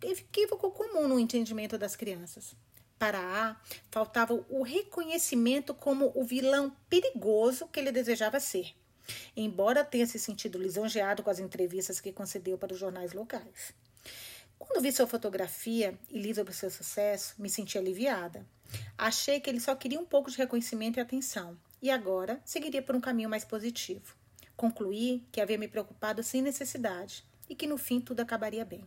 equívoco 0.03 0.71
comum 0.71 1.09
no 1.09 1.19
entendimento 1.19 1.77
das 1.79 1.97
crianças. 1.97 2.55
Para 2.99 3.19
A, 3.19 3.57
faltava 3.91 4.35
o 4.49 4.63
reconhecimento 4.63 5.75
como 5.75 6.13
o 6.15 6.25
vilão 6.25 6.75
perigoso 6.89 7.69
que 7.69 7.79
ele 7.79 7.93
desejava 7.93 8.41
ser 8.41 8.75
embora 9.37 9.85
tenha 9.85 10.07
se 10.07 10.19
sentido 10.19 10.59
lisonjeado 10.59 11.23
com 11.23 11.31
as 11.31 11.39
entrevistas 11.39 12.01
que 12.01 12.13
concedeu 12.13 12.59
para 12.59 12.73
os 12.73 12.79
jornais 12.79 13.13
locais. 13.13 13.73
Quando 14.59 14.83
vi 14.83 14.91
sua 14.91 15.07
fotografia 15.07 15.99
e 16.11 16.19
li 16.19 16.35
sobre 16.35 16.55
seu 16.55 16.71
sucesso, 16.71 17.35
me 17.39 17.51
senti 17.51 17.77
aliviada. 17.77 18.47
Achei 18.97 19.39
que 19.39 19.51
ele 19.51 19.61
só 19.61 19.75
queria 19.75 20.01
um 20.01 20.07
pouco 20.07 20.31
de 20.31 20.39
reconhecimento 20.39 20.99
e 20.99 21.01
atenção, 21.01 21.57
e 21.81 21.91
agora 21.91 22.41
seguiria 22.45 22.83
por 22.83 22.97
um 22.97 23.01
caminho 23.01 23.29
mais 23.29 23.45
positivo. 23.45 24.17
Concluí 24.57 25.27
que 25.31 25.41
havia 25.41 25.59
me 25.59 25.69
preocupado 25.69 26.23
sem 26.23 26.41
necessidade 26.41 27.25
e 27.49 27.55
que 27.55 27.67
no 27.67 27.77
fim 27.77 28.01
tudo 28.01 28.21
acabaria 28.21 28.65
bem. 28.65 28.85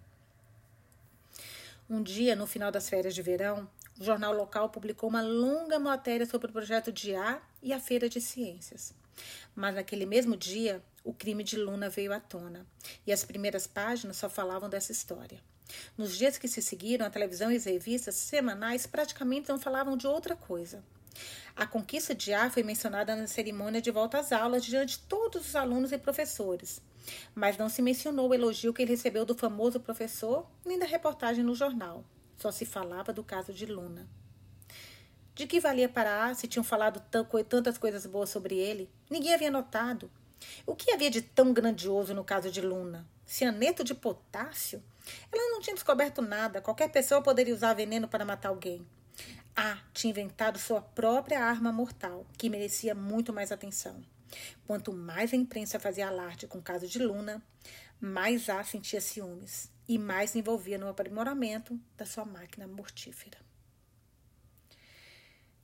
Um 1.90 2.04
dia, 2.04 2.36
no 2.36 2.46
final 2.46 2.72
das 2.72 2.90
férias 2.90 3.16
de 3.16 3.22
verão, 3.22 3.70
o 4.00 4.04
jornal 4.04 4.34
local 4.34 4.70
publicou 4.70 5.10
uma 5.10 5.22
longa 5.22 5.80
matéria 5.80 6.26
sobre 6.26 6.48
o 6.48 6.54
projeto 6.54 6.92
de 6.92 7.16
A 7.16 7.42
e 7.62 7.74
a 7.74 7.80
Feira 7.80 8.08
de 8.08 8.22
Ciências. 8.22 8.94
Mas 9.56 9.76
naquele 9.76 10.06
mesmo 10.06 10.38
dia, 10.38 10.84
o 11.04 11.14
crime 11.14 11.44
de 11.44 11.58
Luna 11.58 11.90
veio 11.90 12.14
à 12.14 12.20
tona 12.20 12.66
e 13.06 13.12
as 13.12 13.24
primeiras 13.24 13.68
páginas 13.68 14.18
só 14.18 14.30
falavam 14.30 14.70
dessa 14.70 14.92
história. 14.92 15.42
Nos 15.98 16.18
dias 16.18 16.38
que 16.38 16.48
se 16.48 16.62
seguiram, 16.62 17.06
a 17.06 17.10
televisão 17.10 17.52
e 17.52 17.56
as 17.56 17.66
revistas 17.66 18.16
semanais 18.16 18.88
praticamente 18.88 19.50
não 19.50 19.60
falavam 19.60 19.98
de 19.98 20.08
outra 20.08 20.36
coisa. 20.36 20.84
A 21.56 21.68
conquista 21.68 22.16
de 22.16 22.34
A 22.34 22.50
foi 22.50 22.64
mencionada 22.64 23.16
na 23.16 23.28
cerimônia 23.28 23.82
de 23.82 23.92
volta 23.92 24.20
às 24.20 24.32
aulas 24.32 24.64
diante 24.64 24.98
de 24.98 25.04
todos 25.06 25.48
os 25.48 25.56
alunos 25.56 25.92
e 25.92 25.98
professores, 25.98 26.82
mas 27.36 27.58
não 27.58 27.68
se 27.68 27.82
mencionou 27.82 28.30
o 28.30 28.34
elogio 28.34 28.74
que 28.74 28.82
ele 28.82 28.92
recebeu 28.92 29.26
do 29.26 29.36
famoso 29.36 29.80
professor 29.80 30.50
nem 30.66 30.80
da 30.80 30.86
reportagem 30.86 31.44
no 31.44 31.56
jornal. 31.56 32.06
Só 32.38 32.52
se 32.52 32.66
falava 32.66 33.12
do 33.12 33.24
caso 33.24 33.54
de 33.54 33.66
Luna. 33.66 34.08
De 35.36 35.48
que 35.48 35.60
valia 35.60 35.90
para 35.90 36.26
A 36.26 36.36
se 36.36 36.48
tinham 36.48 36.64
falado 36.64 37.02
tantas 37.48 37.78
coisas 37.78 38.06
boas 38.06 38.30
sobre 38.30 38.58
ele? 38.58 38.90
Ninguém 39.10 39.34
havia 39.34 39.52
notado. 39.52 40.10
O 40.66 40.76
que 40.76 40.92
havia 40.92 41.10
de 41.10 41.22
tão 41.22 41.52
grandioso 41.52 42.14
no 42.14 42.24
caso 42.24 42.50
de 42.50 42.62
Luna? 42.62 43.08
Cianeto 43.26 43.84
de 43.84 43.94
potássio? 43.94 44.82
Ela 45.32 45.52
não 45.52 45.60
tinha 45.60 45.74
descoberto 45.74 46.22
nada. 46.22 46.62
Qualquer 46.62 46.90
pessoa 46.90 47.22
poderia 47.22 47.54
usar 47.54 47.74
veneno 47.74 48.08
para 48.08 48.26
matar 48.26 48.50
alguém. 48.50 48.88
A 49.56 49.78
tinha 49.94 50.12
inventado 50.12 50.58
sua 50.58 50.82
própria 50.82 51.44
arma 51.44 51.72
mortal, 51.72 52.26
que 52.38 52.50
merecia 52.50 52.96
muito 52.96 53.34
mais 53.34 53.52
atenção. 53.52 54.04
Quanto 54.66 54.94
mais 54.94 55.34
a 55.34 55.36
imprensa 55.36 55.80
fazia 55.80 56.08
alarde 56.08 56.48
com 56.48 56.60
o 56.60 56.64
caso 56.64 56.88
de 56.88 57.00
Luna, 57.00 57.42
mais 58.00 58.50
A 58.50 58.64
sentia 58.64 59.02
ciúmes 59.02 59.70
e 59.88 59.98
mais 59.98 60.32
se 60.32 60.40
envolvia 60.40 60.78
no 60.78 60.88
aprimoramento 60.88 61.80
da 61.98 62.06
sua 62.06 62.24
máquina 62.24 62.68
mortífera. 62.68 63.38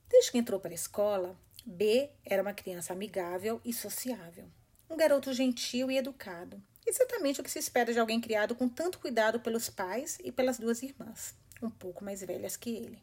Desde 0.08 0.32
que 0.32 0.38
entrou 0.38 0.60
para 0.60 0.72
a 0.72 0.74
escola, 0.74 1.38
B 1.64 2.10
era 2.24 2.42
uma 2.42 2.52
criança 2.52 2.92
amigável 2.92 3.60
e 3.64 3.72
sociável, 3.72 4.50
um 4.88 4.96
garoto 4.96 5.32
gentil 5.32 5.90
e 5.90 5.96
educado, 5.96 6.62
exatamente 6.86 7.40
o 7.40 7.44
que 7.44 7.50
se 7.50 7.58
espera 7.58 7.92
de 7.92 7.98
alguém 7.98 8.20
criado 8.20 8.54
com 8.54 8.68
tanto 8.68 8.98
cuidado 8.98 9.40
pelos 9.40 9.68
pais 9.68 10.18
e 10.22 10.30
pelas 10.30 10.58
duas 10.58 10.82
irmãs, 10.82 11.34
um 11.62 11.70
pouco 11.70 12.04
mais 12.04 12.20
velhas 12.20 12.56
que 12.56 12.70
ele. 12.70 13.02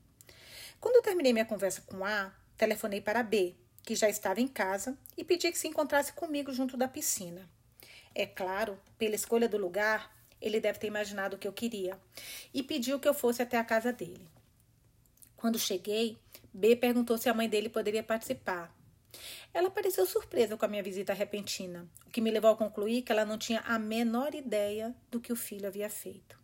Quando 0.84 0.98
eu 0.98 1.02
terminei 1.02 1.32
minha 1.32 1.46
conversa 1.46 1.82
com 1.86 2.04
A, 2.04 2.30
telefonei 2.58 3.00
para 3.00 3.24
B, 3.24 3.56
que 3.84 3.96
já 3.96 4.10
estava 4.10 4.42
em 4.42 4.50
casa, 4.50 4.98
e 5.16 5.24
pedi 5.24 5.50
que 5.50 5.58
se 5.58 5.66
encontrasse 5.66 6.12
comigo 6.12 6.52
junto 6.52 6.76
da 6.76 6.90
piscina. 6.90 7.50
É 8.14 8.26
claro, 8.26 8.78
pela 8.98 9.16
escolha 9.16 9.48
do 9.48 9.58
lugar, 9.58 10.14
ele 10.42 10.60
deve 10.60 10.80
ter 10.80 10.88
imaginado 10.88 11.38
o 11.38 11.40
que 11.40 11.48
eu 11.48 11.54
queria 11.54 11.98
e 12.54 12.62
pediu 12.62 13.00
que 13.00 13.08
eu 13.08 13.14
fosse 13.14 13.42
até 13.42 13.58
a 13.58 13.64
casa 13.64 13.94
dele. 13.94 14.28
Quando 15.38 15.58
cheguei, 15.58 16.18
B 16.54 16.76
perguntou 16.76 17.18
se 17.18 17.30
a 17.30 17.34
mãe 17.34 17.48
dele 17.48 17.70
poderia 17.70 18.04
participar. 18.04 18.70
Ela 19.54 19.72
pareceu 19.72 20.06
surpresa 20.06 20.58
com 20.58 20.66
a 20.66 20.68
minha 20.68 20.84
visita 20.84 21.14
repentina, 21.14 21.88
o 22.06 22.10
que 22.10 22.20
me 22.20 22.30
levou 22.30 22.52
a 22.52 22.58
concluir 22.58 23.04
que 23.04 23.12
ela 23.14 23.24
não 23.24 23.38
tinha 23.38 23.62
a 23.62 23.80
menor 23.80 24.36
ideia 24.36 24.94
do 25.10 25.22
que 25.22 25.32
o 25.32 25.38
filho 25.38 25.66
havia 25.66 25.90
feito. 25.90 26.38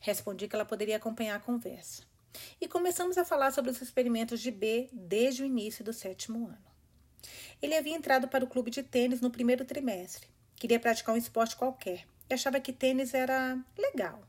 Respondi 0.00 0.48
que 0.48 0.56
ela 0.56 0.64
poderia 0.64 0.96
acompanhar 0.96 1.36
a 1.36 1.40
conversa. 1.40 2.10
E 2.60 2.68
começamos 2.68 3.18
a 3.18 3.24
falar 3.24 3.52
sobre 3.52 3.70
os 3.70 3.80
experimentos 3.80 4.40
de 4.40 4.50
B 4.50 4.88
desde 4.92 5.42
o 5.42 5.46
início 5.46 5.84
do 5.84 5.92
sétimo 5.92 6.46
ano. 6.46 6.72
Ele 7.60 7.76
havia 7.76 7.94
entrado 7.94 8.28
para 8.28 8.44
o 8.44 8.48
clube 8.48 8.70
de 8.70 8.82
tênis 8.82 9.20
no 9.20 9.30
primeiro 9.30 9.64
trimestre. 9.64 10.28
Queria 10.56 10.80
praticar 10.80 11.14
um 11.14 11.18
esporte 11.18 11.56
qualquer 11.56 12.06
e 12.28 12.34
achava 12.34 12.60
que 12.60 12.72
tênis 12.72 13.14
era 13.14 13.58
legal. 13.76 14.22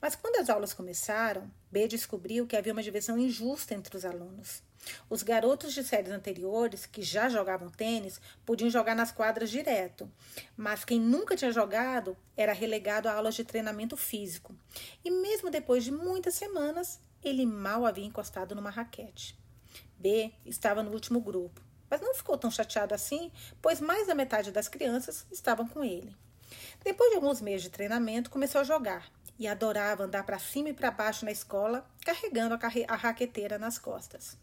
Mas 0.00 0.14
quando 0.14 0.36
as 0.36 0.50
aulas 0.50 0.72
começaram, 0.72 1.50
B 1.70 1.88
descobriu 1.88 2.46
que 2.46 2.56
havia 2.56 2.72
uma 2.72 2.82
divisão 2.82 3.18
injusta 3.18 3.74
entre 3.74 3.96
os 3.96 4.04
alunos. 4.04 4.62
Os 5.08 5.22
garotos 5.22 5.72
de 5.72 5.82
séries 5.82 6.10
anteriores, 6.10 6.84
que 6.84 7.02
já 7.02 7.28
jogavam 7.28 7.70
tênis, 7.70 8.20
podiam 8.44 8.68
jogar 8.68 8.94
nas 8.94 9.10
quadras 9.10 9.50
direto, 9.50 10.10
mas 10.56 10.84
quem 10.84 11.00
nunca 11.00 11.36
tinha 11.36 11.50
jogado 11.50 12.16
era 12.36 12.52
relegado 12.52 13.08
a 13.08 13.14
aulas 13.14 13.34
de 13.34 13.44
treinamento 13.44 13.96
físico. 13.96 14.54
E 15.04 15.10
mesmo 15.10 15.50
depois 15.50 15.84
de 15.84 15.90
muitas 15.90 16.34
semanas, 16.34 17.00
ele 17.24 17.46
mal 17.46 17.86
havia 17.86 18.04
encostado 18.04 18.54
numa 18.54 18.70
raquete. 18.70 19.38
B 19.96 20.32
estava 20.44 20.82
no 20.82 20.92
último 20.92 21.20
grupo, 21.20 21.60
mas 21.90 22.00
não 22.00 22.14
ficou 22.14 22.36
tão 22.36 22.50
chateado 22.50 22.94
assim, 22.94 23.32
pois 23.62 23.80
mais 23.80 24.06
da 24.06 24.14
metade 24.14 24.50
das 24.50 24.68
crianças 24.68 25.26
estavam 25.30 25.66
com 25.66 25.82
ele. 25.82 26.14
Depois 26.84 27.10
de 27.10 27.16
alguns 27.16 27.40
meses 27.40 27.62
de 27.62 27.70
treinamento, 27.70 28.30
começou 28.30 28.60
a 28.60 28.64
jogar 28.64 29.10
e 29.38 29.48
adorava 29.48 30.04
andar 30.04 30.24
para 30.24 30.38
cima 30.38 30.68
e 30.68 30.74
para 30.74 30.90
baixo 30.90 31.24
na 31.24 31.32
escola, 31.32 31.88
carregando 32.04 32.54
a, 32.54 32.58
a 32.88 32.96
raqueteira 32.96 33.58
nas 33.58 33.78
costas. 33.78 34.36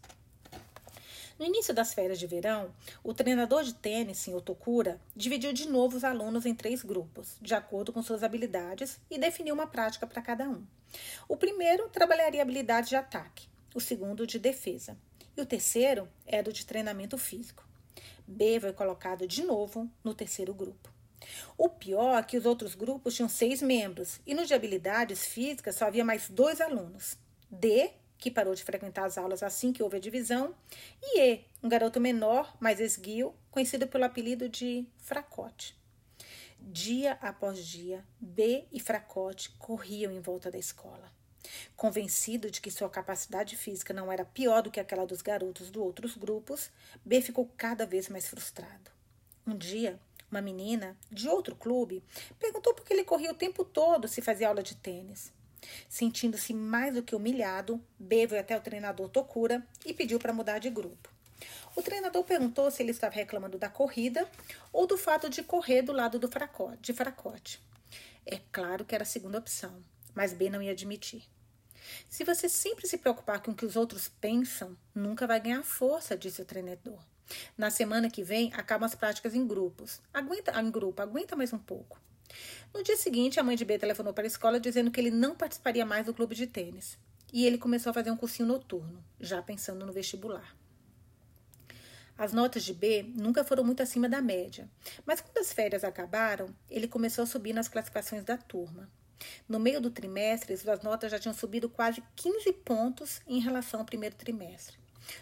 No 1.42 1.48
início 1.48 1.74
das 1.74 1.92
férias 1.92 2.20
de 2.20 2.26
verão, 2.28 2.72
o 3.02 3.12
treinador 3.12 3.64
de 3.64 3.74
tênis, 3.74 4.18
Sr. 4.18 4.40
Tokura, 4.40 5.00
dividiu 5.16 5.52
de 5.52 5.68
novo 5.68 5.96
os 5.96 6.04
alunos 6.04 6.46
em 6.46 6.54
três 6.54 6.84
grupos, 6.84 7.36
de 7.42 7.52
acordo 7.52 7.92
com 7.92 8.00
suas 8.00 8.22
habilidades, 8.22 9.00
e 9.10 9.18
definiu 9.18 9.52
uma 9.52 9.66
prática 9.66 10.06
para 10.06 10.22
cada 10.22 10.48
um. 10.48 10.64
O 11.26 11.36
primeiro 11.36 11.88
trabalharia 11.88 12.40
habilidade 12.40 12.90
de 12.90 12.94
ataque, 12.94 13.48
o 13.74 13.80
segundo 13.80 14.24
de 14.24 14.38
defesa, 14.38 14.96
e 15.36 15.40
o 15.40 15.44
terceiro 15.44 16.08
era 16.24 16.48
o 16.48 16.52
de 16.52 16.64
treinamento 16.64 17.18
físico. 17.18 17.66
B 18.24 18.60
foi 18.60 18.72
colocado 18.72 19.26
de 19.26 19.42
novo 19.42 19.90
no 20.04 20.14
terceiro 20.14 20.54
grupo. 20.54 20.92
O 21.58 21.68
pior 21.68 22.20
é 22.20 22.22
que 22.22 22.38
os 22.38 22.46
outros 22.46 22.76
grupos 22.76 23.16
tinham 23.16 23.28
seis 23.28 23.60
membros 23.60 24.20
e 24.24 24.32
no 24.32 24.46
de 24.46 24.54
habilidades 24.54 25.26
físicas 25.26 25.74
só 25.74 25.86
havia 25.86 26.04
mais 26.04 26.28
dois 26.28 26.60
alunos. 26.60 27.16
D, 27.50 27.90
que 28.22 28.30
parou 28.30 28.54
de 28.54 28.62
frequentar 28.62 29.04
as 29.04 29.18
aulas 29.18 29.42
assim 29.42 29.72
que 29.72 29.82
houve 29.82 29.96
a 29.96 30.00
divisão, 30.00 30.54
e 31.02 31.18
E, 31.18 31.44
um 31.60 31.68
garoto 31.68 31.98
menor, 31.98 32.56
mais 32.60 32.78
esguio, 32.78 33.34
conhecido 33.50 33.88
pelo 33.88 34.04
apelido 34.04 34.48
de 34.48 34.86
Fracote. 34.98 35.76
Dia 36.60 37.18
após 37.20 37.66
dia, 37.66 38.04
B 38.20 38.64
e 38.70 38.78
Fracote 38.78 39.50
corriam 39.58 40.12
em 40.12 40.20
volta 40.20 40.52
da 40.52 40.56
escola. 40.56 41.12
Convencido 41.74 42.48
de 42.48 42.60
que 42.60 42.70
sua 42.70 42.88
capacidade 42.88 43.56
física 43.56 43.92
não 43.92 44.12
era 44.12 44.24
pior 44.24 44.62
do 44.62 44.70
que 44.70 44.78
aquela 44.78 45.04
dos 45.04 45.20
garotos 45.20 45.68
dos 45.68 45.82
outros 45.82 46.14
grupos, 46.14 46.70
B 47.04 47.20
ficou 47.20 47.50
cada 47.56 47.84
vez 47.84 48.08
mais 48.08 48.28
frustrado. 48.28 48.92
Um 49.44 49.56
dia, 49.56 49.98
uma 50.30 50.40
menina 50.40 50.96
de 51.10 51.28
outro 51.28 51.56
clube 51.56 52.04
perguntou 52.38 52.72
por 52.72 52.84
que 52.84 52.92
ele 52.92 53.02
corria 53.02 53.32
o 53.32 53.36
tempo 53.36 53.64
todo 53.64 54.06
se 54.06 54.22
fazia 54.22 54.46
aula 54.46 54.62
de 54.62 54.76
tênis. 54.76 55.32
Sentindo-se 55.88 56.52
mais 56.52 56.94
do 56.94 57.02
que 57.02 57.14
humilhado, 57.14 57.80
B 57.98 58.26
foi 58.28 58.38
até 58.38 58.56
o 58.56 58.60
treinador 58.60 59.08
Tokura 59.08 59.66
e 59.84 59.92
pediu 59.92 60.18
para 60.18 60.32
mudar 60.32 60.58
de 60.58 60.70
grupo. 60.70 61.08
O 61.74 61.82
treinador 61.82 62.22
perguntou 62.24 62.70
se 62.70 62.82
ele 62.82 62.90
estava 62.90 63.14
reclamando 63.14 63.58
da 63.58 63.68
corrida 63.68 64.28
ou 64.72 64.86
do 64.86 64.98
fato 64.98 65.30
de 65.30 65.42
correr 65.42 65.82
do 65.82 65.92
lado 65.92 66.18
do 66.18 66.28
fracote, 66.28 66.82
de 66.82 66.92
fracote. 66.92 67.62
É 68.26 68.38
claro 68.52 68.84
que 68.84 68.94
era 68.94 69.04
a 69.04 69.06
segunda 69.06 69.38
opção, 69.38 69.82
mas 70.14 70.32
B 70.32 70.50
não 70.50 70.62
ia 70.62 70.72
admitir. 70.72 71.24
Se 72.08 72.24
você 72.24 72.48
sempre 72.48 72.86
se 72.86 72.98
preocupar 72.98 73.42
com 73.42 73.50
o 73.50 73.54
que 73.54 73.66
os 73.66 73.76
outros 73.76 74.08
pensam, 74.08 74.76
nunca 74.94 75.26
vai 75.26 75.40
ganhar 75.40 75.62
força, 75.62 76.16
disse 76.16 76.40
o 76.42 76.44
treinador. 76.44 76.98
Na 77.56 77.70
semana 77.70 78.10
que 78.10 78.22
vem, 78.22 78.52
acabam 78.54 78.86
as 78.86 78.94
práticas 78.94 79.34
em 79.34 79.46
grupos. 79.46 80.00
Aguenta, 80.12 80.58
em 80.60 80.70
grupo, 80.70 81.02
aguenta 81.02 81.34
mais 81.34 81.52
um 81.52 81.58
pouco. 81.58 81.98
No 82.72 82.82
dia 82.82 82.96
seguinte, 82.96 83.38
a 83.38 83.42
mãe 83.42 83.56
de 83.56 83.64
B 83.64 83.78
telefonou 83.78 84.12
para 84.12 84.24
a 84.24 84.26
escola 84.26 84.58
dizendo 84.58 84.90
que 84.90 85.00
ele 85.00 85.10
não 85.10 85.34
participaria 85.34 85.84
mais 85.84 86.06
do 86.06 86.14
clube 86.14 86.34
de 86.34 86.46
tênis. 86.46 86.98
E 87.32 87.46
ele 87.46 87.58
começou 87.58 87.90
a 87.90 87.94
fazer 87.94 88.10
um 88.10 88.16
cursinho 88.16 88.48
noturno, 88.48 89.02
já 89.20 89.40
pensando 89.42 89.86
no 89.86 89.92
vestibular. 89.92 90.56
As 92.16 92.32
notas 92.32 92.62
de 92.62 92.74
B 92.74 93.04
nunca 93.14 93.42
foram 93.42 93.64
muito 93.64 93.82
acima 93.82 94.08
da 94.08 94.20
média, 94.20 94.70
mas 95.06 95.20
quando 95.20 95.38
as 95.38 95.52
férias 95.52 95.82
acabaram, 95.82 96.54
ele 96.70 96.86
começou 96.86 97.24
a 97.24 97.26
subir 97.26 97.52
nas 97.52 97.68
classificações 97.68 98.22
da 98.22 98.36
turma. 98.36 98.88
No 99.48 99.58
meio 99.58 99.80
do 99.80 99.90
trimestre, 99.90 100.56
suas 100.56 100.82
notas 100.82 101.10
já 101.10 101.18
tinham 101.18 101.34
subido 101.34 101.68
quase 101.68 102.02
15 102.16 102.52
pontos 102.64 103.20
em 103.26 103.40
relação 103.40 103.80
ao 103.80 103.86
primeiro 103.86 104.14
trimestre. 104.14 104.76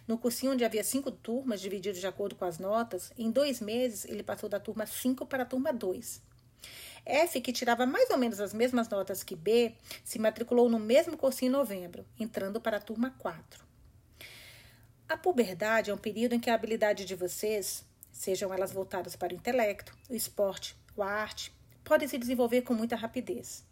No 0.07 0.18
cursinho, 0.18 0.53
onde 0.53 0.64
havia 0.64 0.85
cinco 0.85 1.11
turmas 1.11 1.61
divididas 1.61 2.01
de 2.01 2.07
acordo 2.07 2.35
com 2.35 2.44
as 2.44 2.59
notas, 2.59 3.12
em 3.16 3.31
dois 3.31 3.61
meses 3.61 4.05
ele 4.05 4.23
passou 4.23 4.49
da 4.49 4.61
turma 4.61 4.87
5 4.87 5.25
para 5.27 5.42
a 5.42 5.46
turma 5.46 5.73
2. 5.73 6.20
F, 7.05 7.41
que 7.41 7.53
tirava 7.53 7.87
mais 7.87 8.11
ou 8.11 8.19
menos 8.19 8.41
as 8.41 8.55
mesmas 8.55 8.89
notas 8.89 9.23
que 9.23 9.35
B, 9.35 9.75
se 10.05 10.19
matriculou 10.19 10.69
no 10.69 10.79
mesmo 10.79 11.17
cursinho 11.17 11.51
em 11.51 11.53
novembro, 11.53 12.05
entrando 12.19 12.61
para 12.61 12.77
a 12.77 12.81
turma 12.81 13.15
4. 13.19 13.65
A 15.09 15.17
puberdade 15.17 15.91
é 15.91 15.95
um 15.95 15.99
período 15.99 16.35
em 16.35 16.41
que 16.41 16.51
a 16.51 16.55
habilidade 16.55 17.05
de 17.05 17.15
vocês, 17.15 17.85
sejam 18.13 18.55
elas 18.55 18.73
voltadas 18.73 19.17
para 19.17 19.33
o 19.33 19.37
intelecto, 19.37 19.97
o 20.09 20.15
esporte 20.15 20.77
ou 20.97 21.03
a 21.03 21.11
arte, 21.11 21.53
pode 21.83 22.07
se 22.09 22.17
desenvolver 22.17 22.63
com 22.63 22.75
muita 22.75 22.95
rapidez. 22.95 23.65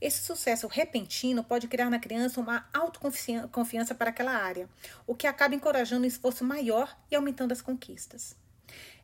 Esse 0.00 0.22
sucesso 0.22 0.66
repentino 0.68 1.42
pode 1.42 1.66
criar 1.66 1.90
na 1.90 1.98
criança 1.98 2.40
uma 2.40 2.68
autoconfiança 2.72 3.94
para 3.94 4.10
aquela 4.10 4.32
área, 4.32 4.68
o 5.06 5.14
que 5.14 5.26
acaba 5.26 5.54
encorajando 5.54 6.04
um 6.04 6.08
esforço 6.08 6.44
maior 6.44 6.96
e 7.10 7.16
aumentando 7.16 7.52
as 7.52 7.60
conquistas. 7.60 8.36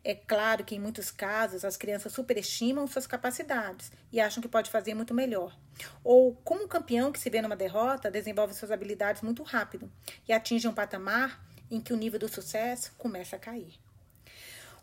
É 0.05 0.15
claro 0.15 0.65
que 0.65 0.75
em 0.75 0.81
muitos 0.81 1.11
casos 1.11 1.65
as 1.65 1.77
crianças 1.77 2.13
superestimam 2.13 2.87
suas 2.87 3.07
capacidades 3.07 3.93
e 4.11 4.21
acham 4.21 4.43
que 4.43 4.49
pode 4.49 4.71
fazer 4.71 4.95
muito 4.95 5.15
melhor. 5.15 5.57
Ou, 6.03 6.35
como 6.45 6.65
um 6.65 6.69
campeão 6.69 7.13
que 7.13 7.21
se 7.21 7.31
vê 7.31 7.41
numa 7.41 7.57
derrota, 7.57 8.11
desenvolve 8.11 8.55
suas 8.55 8.73
habilidades 8.73 9.23
muito 9.23 9.43
rápido 9.43 9.91
e 10.29 10.33
atinge 10.33 10.67
um 10.67 10.75
patamar 10.75 11.41
em 11.71 11.81
que 11.81 11.93
o 11.93 11.97
nível 11.97 12.19
do 12.19 12.29
sucesso 12.29 12.93
começa 12.99 13.37
a 13.37 13.39
cair. 13.39 13.79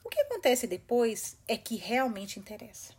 O 0.04 0.10
que 0.10 0.22
acontece 0.22 0.66
depois 0.66 1.38
é 1.48 1.58
que 1.58 1.76
realmente 1.76 2.40
interessa. 2.40 2.94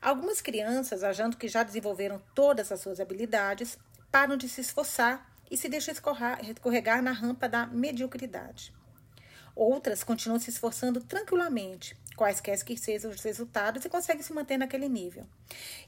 Algumas 0.00 0.40
crianças, 0.40 1.04
achando 1.04 1.36
que 1.36 1.48
já 1.48 1.62
desenvolveram 1.62 2.20
todas 2.34 2.72
as 2.72 2.80
suas 2.80 2.98
habilidades, 2.98 3.78
param 4.10 4.36
de 4.36 4.48
se 4.48 4.60
esforçar 4.60 5.30
e 5.50 5.56
se 5.56 5.68
deixam 5.68 5.94
escorregar 5.94 7.02
na 7.02 7.12
rampa 7.12 7.48
da 7.48 7.66
mediocridade. 7.66 8.72
Outras 9.58 10.04
continuam 10.04 10.38
se 10.38 10.50
esforçando 10.50 11.00
tranquilamente, 11.00 11.96
quaisquer 12.14 12.62
que 12.62 12.76
sejam 12.76 13.10
os 13.10 13.20
resultados, 13.20 13.84
e 13.84 13.88
conseguem 13.88 14.22
se 14.22 14.32
manter 14.32 14.56
naquele 14.56 14.88
nível. 14.88 15.26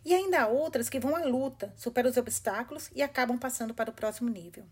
E 0.04 0.12
ainda 0.12 0.40
há 0.40 0.48
outras 0.48 0.88
que 0.88 0.98
vão 0.98 1.14
à 1.14 1.24
luta, 1.24 1.72
superam 1.76 2.10
os 2.10 2.16
obstáculos 2.16 2.90
e 2.92 3.00
acabam 3.00 3.38
passando 3.38 3.72
para 3.72 3.88
o 3.88 3.92
próximo 3.92 4.28
nível. 4.28 4.64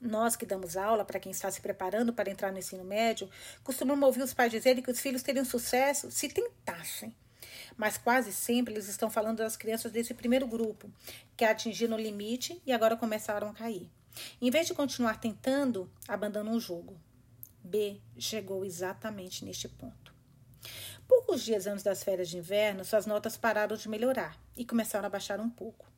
Nós 0.00 0.36
que 0.36 0.46
damos 0.46 0.76
aula 0.76 1.04
para 1.04 1.18
quem 1.18 1.32
está 1.32 1.50
se 1.50 1.60
preparando 1.60 2.12
para 2.12 2.30
entrar 2.30 2.52
no 2.52 2.58
ensino 2.58 2.84
médio, 2.84 3.28
costumamos 3.64 4.06
ouvir 4.06 4.22
os 4.22 4.32
pais 4.32 4.52
dizerem 4.52 4.80
que 4.80 4.92
os 4.92 5.00
filhos 5.00 5.24
teriam 5.24 5.44
sucesso 5.44 6.12
se 6.12 6.28
tentassem 6.28 7.12
mas 7.76 7.98
quase 7.98 8.32
sempre 8.32 8.72
eles 8.72 8.88
estão 8.88 9.10
falando 9.10 9.38
das 9.38 9.56
crianças 9.56 9.90
desse 9.90 10.14
primeiro 10.14 10.46
grupo, 10.46 10.88
que 11.36 11.44
atingiram 11.44 11.96
o 11.96 12.00
limite 12.00 12.62
e 12.64 12.72
agora 12.72 12.96
começaram 12.96 13.48
a 13.48 13.52
cair. 13.52 13.90
Em 14.40 14.48
vez 14.48 14.68
de 14.68 14.74
continuar 14.74 15.18
tentando, 15.20 15.90
abandonam 16.06 16.52
o 16.52 16.60
jogo. 16.60 16.96
B 17.64 17.98
chegou 18.18 18.64
exatamente 18.64 19.44
neste 19.44 19.68
ponto. 19.68 20.14
Poucos 21.08 21.42
dias 21.42 21.66
antes 21.66 21.82
das 21.82 22.04
férias 22.04 22.28
de 22.28 22.36
inverno, 22.36 22.84
suas 22.84 23.06
notas 23.06 23.36
pararam 23.36 23.76
de 23.76 23.88
melhorar 23.88 24.38
e 24.56 24.64
começaram 24.64 25.06
a 25.06 25.10
baixar 25.10 25.40
um 25.40 25.48
pouco. 25.48 25.90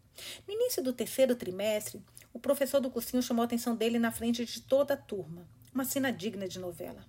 No 0.46 0.54
início 0.54 0.82
do 0.82 0.92
terceiro 0.92 1.34
trimestre, 1.34 2.02
o 2.32 2.38
professor 2.38 2.80
do 2.80 2.90
cursinho 2.90 3.22
chamou 3.22 3.42
a 3.42 3.46
atenção 3.46 3.74
dele 3.74 3.98
na 3.98 4.12
frente 4.12 4.44
de 4.44 4.60
toda 4.62 4.94
a 4.94 4.96
turma. 4.96 5.46
Uma 5.74 5.84
cena 5.84 6.12
digna 6.12 6.48
de 6.48 6.58
novela. 6.58 7.04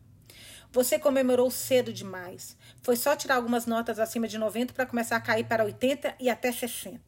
Você 0.72 1.00
comemorou 1.00 1.50
cedo 1.50 1.94
demais. 1.94 2.58
Foi 2.82 2.96
só 2.96 3.16
tirar 3.16 3.36
algumas 3.36 3.66
notas 3.66 4.00
acima 4.00 4.28
de 4.28 4.38
90 4.38 4.74
para 4.74 4.86
começar 4.86 5.16
a 5.16 5.22
cair 5.22 5.46
para 5.46 5.64
80 5.64 6.16
e 6.20 6.30
até 6.30 6.52
60. 6.52 7.00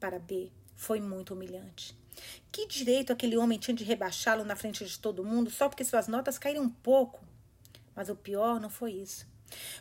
Para 0.00 0.18
B, 0.18 0.50
foi 0.74 1.00
muito 1.00 1.34
humilhante. 1.34 2.01
Que 2.50 2.66
direito 2.66 3.12
aquele 3.12 3.36
homem 3.36 3.58
tinha 3.58 3.74
de 3.74 3.84
rebaixá-lo 3.84 4.44
na 4.44 4.56
frente 4.56 4.84
de 4.84 4.98
todo 4.98 5.24
mundo 5.24 5.50
só 5.50 5.68
porque 5.68 5.84
suas 5.84 6.08
notas 6.08 6.38
caíram 6.38 6.62
um 6.62 6.68
pouco? 6.68 7.24
Mas 7.94 8.08
o 8.08 8.16
pior 8.16 8.60
não 8.60 8.70
foi 8.70 8.92
isso. 8.92 9.26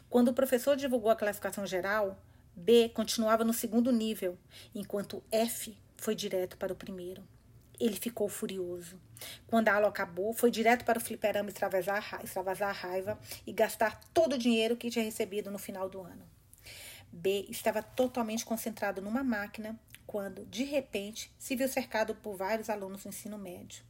Quando 0.09 0.29
o 0.29 0.33
professor 0.33 0.75
divulgou 0.75 1.11
a 1.11 1.15
classificação 1.15 1.65
geral, 1.65 2.17
B 2.55 2.89
continuava 2.89 3.43
no 3.43 3.53
segundo 3.53 3.91
nível, 3.91 4.37
enquanto 4.75 5.23
F 5.31 5.77
foi 5.97 6.15
direto 6.15 6.57
para 6.57 6.73
o 6.73 6.75
primeiro. 6.75 7.23
Ele 7.79 7.95
ficou 7.95 8.27
furioso. 8.29 8.99
Quando 9.47 9.69
a 9.69 9.75
aula 9.75 9.87
acabou, 9.87 10.33
foi 10.33 10.51
direto 10.51 10.85
para 10.85 10.99
o 10.99 11.01
fliperama 11.01 11.49
extravasar, 11.49 12.21
extravasar 12.23 12.69
a 12.69 12.73
raiva 12.73 13.19
e 13.45 13.51
gastar 13.51 13.99
todo 14.13 14.33
o 14.33 14.37
dinheiro 14.37 14.75
que 14.75 14.89
tinha 14.89 15.05
recebido 15.05 15.49
no 15.49 15.57
final 15.57 15.89
do 15.89 16.01
ano. 16.01 16.23
B 17.11 17.45
estava 17.49 17.81
totalmente 17.81 18.45
concentrado 18.45 19.01
numa 19.01 19.23
máquina 19.23 19.79
quando, 20.11 20.45
de 20.47 20.65
repente, 20.65 21.31
se 21.39 21.55
viu 21.55 21.69
cercado 21.69 22.13
por 22.15 22.35
vários 22.35 22.69
alunos 22.69 23.03
do 23.03 23.07
ensino 23.07 23.37
médio. 23.37 23.81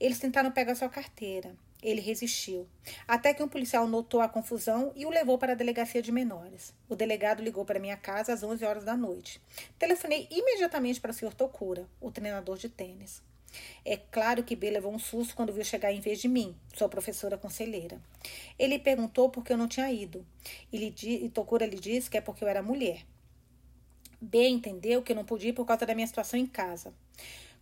Eles 0.00 0.18
tentaram 0.18 0.50
pegar 0.50 0.74
sua 0.74 0.88
carteira. 0.88 1.54
Ele 1.82 2.00
resistiu, 2.00 2.66
até 3.06 3.34
que 3.34 3.42
um 3.42 3.48
policial 3.48 3.86
notou 3.86 4.22
a 4.22 4.28
confusão 4.28 4.90
e 4.96 5.04
o 5.04 5.10
levou 5.10 5.36
para 5.36 5.52
a 5.52 5.54
delegacia 5.54 6.00
de 6.00 6.10
menores. 6.10 6.72
O 6.88 6.96
delegado 6.96 7.42
ligou 7.42 7.62
para 7.66 7.78
minha 7.78 7.96
casa 7.96 8.32
às 8.32 8.42
11 8.42 8.64
horas 8.64 8.84
da 8.84 8.96
noite. 8.96 9.38
Telefonei 9.78 10.26
imediatamente 10.30 10.98
para 10.98 11.10
o 11.10 11.14
Sr. 11.14 11.34
Tokura, 11.34 11.86
o 12.00 12.10
treinador 12.10 12.56
de 12.56 12.70
tênis. 12.70 13.22
É 13.84 13.98
claro 13.98 14.42
que 14.42 14.56
B 14.56 14.70
levou 14.70 14.94
um 14.94 14.98
susto 14.98 15.36
quando 15.36 15.52
viu 15.52 15.64
chegar 15.64 15.92
em 15.92 16.00
vez 16.00 16.20
de 16.20 16.28
mim, 16.28 16.56
sua 16.74 16.88
professora 16.88 17.36
conselheira. 17.36 18.00
Ele 18.58 18.78
perguntou 18.78 19.28
por 19.28 19.44
que 19.44 19.52
eu 19.52 19.58
não 19.58 19.68
tinha 19.68 19.92
ido. 19.92 20.24
E, 20.72 20.78
lhe, 20.78 20.94
e 21.04 21.28
Tokura 21.28 21.66
lhe 21.66 21.78
disse 21.78 22.08
que 22.08 22.16
é 22.16 22.20
porque 22.22 22.42
eu 22.42 22.48
era 22.48 22.62
mulher. 22.62 23.04
B 24.20 24.48
entendeu 24.48 25.02
que 25.02 25.12
eu 25.12 25.16
não 25.16 25.24
podia 25.24 25.50
ir 25.50 25.54
por 25.54 25.64
causa 25.64 25.86
da 25.86 25.94
minha 25.94 26.06
situação 26.06 26.38
em 26.38 26.46
casa. 26.46 26.92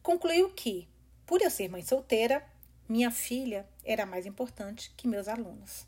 Concluiu 0.03 0.51
que, 0.51 0.89
por 1.27 1.41
eu 1.41 1.51
ser 1.51 1.69
mãe 1.69 1.83
solteira, 1.83 2.45
minha 2.89 3.11
filha 3.11 3.67
era 3.85 4.07
mais 4.07 4.27
importante 4.27 4.93
que 4.97 5.07
meus 5.07 5.29
alunos. 5.29 5.87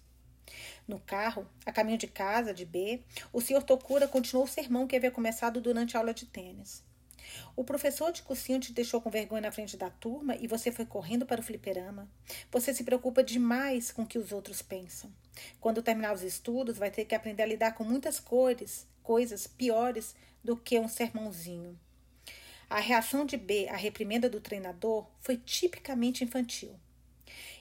No 0.87 1.00
carro, 1.00 1.46
a 1.64 1.72
caminho 1.72 1.98
de 1.98 2.06
casa, 2.06 2.52
de 2.52 2.64
B, 2.64 3.00
o 3.33 3.40
senhor 3.40 3.62
Tokura 3.62 4.09
continuou 4.09 4.44
o 4.44 4.48
sermão 4.48 4.87
que 4.87 4.96
havia 4.96 5.11
começado 5.11 5.61
durante 5.61 5.96
a 5.96 6.00
aula 6.00 6.12
de 6.12 6.26
tênis. 6.26 6.83
O 7.54 7.64
professor 7.64 8.12
de 8.12 8.22
cursinho 8.22 8.59
te 8.59 8.72
deixou 8.72 9.00
com 9.00 9.11
vergonha 9.11 9.42
na 9.42 9.52
frente 9.52 9.76
da 9.76 9.88
turma 9.88 10.37
e 10.37 10.46
você 10.46 10.72
foi 10.72 10.85
correndo 10.85 11.24
para 11.24 11.40
o 11.40 11.44
fliperama. 11.44 12.09
Você 12.50 12.74
se 12.74 12.85
preocupa 12.85 13.22
demais 13.22 13.92
com 13.92 14.02
o 14.02 14.06
que 14.06 14.18
os 14.18 14.33
outros 14.33 14.62
pensam. 14.62 15.12
Quando 15.61 15.83
terminar 15.83 16.12
os 16.12 16.22
estudos, 16.22 16.78
vai 16.78 16.90
ter 16.90 17.04
que 17.04 17.14
aprender 17.14 17.42
a 17.42 17.46
lidar 17.46 17.72
com 17.72 17.85
muitas 17.85 18.18
cores, 18.18 18.87
coisas 19.02 19.46
piores 19.46 20.14
do 20.42 20.57
que 20.57 20.79
um 20.79 20.88
sermãozinho. 20.88 21.79
A 22.68 22.79
reação 22.79 23.24
de 23.24 23.37
B 23.37 23.68
à 23.68 23.76
reprimenda 23.76 24.29
do 24.29 24.40
treinador 24.40 25.07
foi 25.20 25.37
tipicamente 25.37 26.22
infantil. 26.22 26.79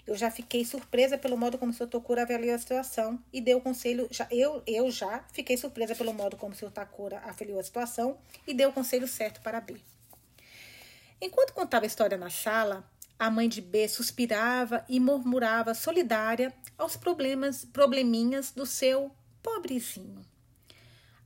Eu 0.05 0.15
já 0.15 0.31
fiquei 0.31 0.65
surpresa 0.65 1.17
pelo 1.17 1.37
modo 1.37 1.57
como 1.57 1.71
o 1.71 1.75
Sr. 1.75 1.87
Tokura 1.87 2.23
avaliou 2.23 2.55
a 2.55 2.59
situação 2.59 3.23
e 3.31 3.39
deu 3.39 3.59
o 3.59 3.61
conselho. 3.61 4.07
Já, 4.09 4.27
eu, 4.31 4.63
eu 4.65 4.89
já 4.89 5.23
fiquei 5.31 5.55
surpresa 5.55 5.95
pelo 5.95 6.13
modo 6.13 6.35
como 6.35 6.53
o 6.53 6.55
Sr. 6.55 6.71
Takura 6.71 7.19
avaliou 7.19 7.59
a 7.59 7.63
situação 7.63 8.17
e 8.47 8.53
deu 8.53 8.69
o 8.69 8.73
conselho 8.73 9.07
certo 9.07 9.41
para 9.41 9.61
B. 9.61 9.75
Enquanto 11.21 11.53
contava 11.53 11.85
a 11.85 11.87
história 11.87 12.17
na 12.17 12.29
sala, 12.29 12.89
a 13.19 13.29
mãe 13.29 13.49
de 13.49 13.61
B 13.61 13.87
suspirava 13.87 14.85
e 14.87 14.99
murmurava 14.99 15.73
solidária 15.73 16.53
aos 16.77 16.95
problemas, 16.95 17.65
probleminhas 17.65 18.51
do 18.51 18.65
seu 18.65 19.11
pobrezinho. 19.43 20.25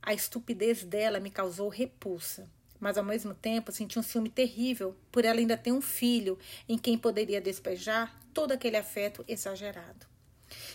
A 0.04 0.12
estupidez 0.12 0.84
dela 0.84 1.18
me 1.18 1.30
causou 1.30 1.68
repulsa 1.68 2.48
mas 2.84 2.98
ao 2.98 3.04
mesmo 3.04 3.32
tempo 3.32 3.72
senti 3.72 3.98
um 3.98 4.02
ciúme 4.02 4.28
terrível 4.28 4.94
por 5.10 5.24
ela 5.24 5.38
ainda 5.38 5.56
ter 5.56 5.72
um 5.72 5.80
filho 5.80 6.38
em 6.68 6.76
quem 6.76 6.98
poderia 6.98 7.40
despejar 7.40 8.20
todo 8.34 8.52
aquele 8.52 8.76
afeto 8.76 9.24
exagerado. 9.26 10.06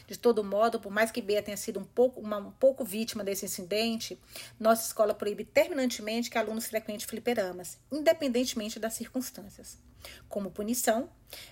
De 0.08 0.18
todo 0.18 0.44
modo, 0.44 0.80
por 0.80 0.92
mais 0.92 1.12
que 1.12 1.22
Bea 1.22 1.44
tenha 1.44 1.56
sido 1.56 1.80
um 1.80 1.84
pouco, 1.84 2.20
uma, 2.20 2.38
um 2.38 2.52
pouco 2.52 2.84
vítima 2.84 3.24
desse 3.24 3.46
incidente, 3.46 4.20
nossa 4.60 4.88
escola 4.88 5.14
proíbe 5.14 5.46
terminantemente 5.46 6.32
que 6.32 6.38
alunos 6.40 6.66
frequentem 6.66 7.08
fliperamas, 7.08 7.78
independentemente 7.92 8.80
das 8.80 8.96
circunstâncias. 8.96 9.78
Como 10.28 10.50
punição, 10.50 11.12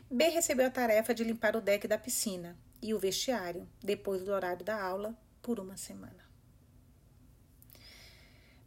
B 0.09 0.27
recebeu 0.29 0.65
a 0.65 0.71
tarefa 0.71 1.13
de 1.13 1.23
limpar 1.23 1.55
o 1.55 1.61
deck 1.61 1.87
da 1.87 1.99
piscina 1.99 2.57
e 2.81 2.95
o 2.95 2.99
vestiário, 2.99 3.69
depois 3.79 4.23
do 4.23 4.31
horário 4.31 4.65
da 4.65 4.81
aula, 4.81 5.15
por 5.39 5.59
uma 5.59 5.77
semana. 5.77 6.26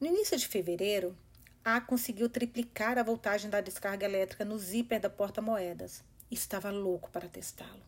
No 0.01 0.07
início 0.07 0.35
de 0.39 0.49
fevereiro, 0.49 1.15
a 1.63 1.79
conseguiu 1.79 2.27
triplicar 2.31 2.97
a 2.97 3.03
voltagem 3.03 3.51
da 3.51 3.61
descarga 3.61 4.07
elétrica 4.07 4.47
no 4.47 4.59
zíper 4.59 4.99
da 4.99 5.11
porta-moedas. 5.11 6.03
Estava 6.31 6.71
louco 6.71 7.11
para 7.11 7.29
testá-lo. 7.29 7.83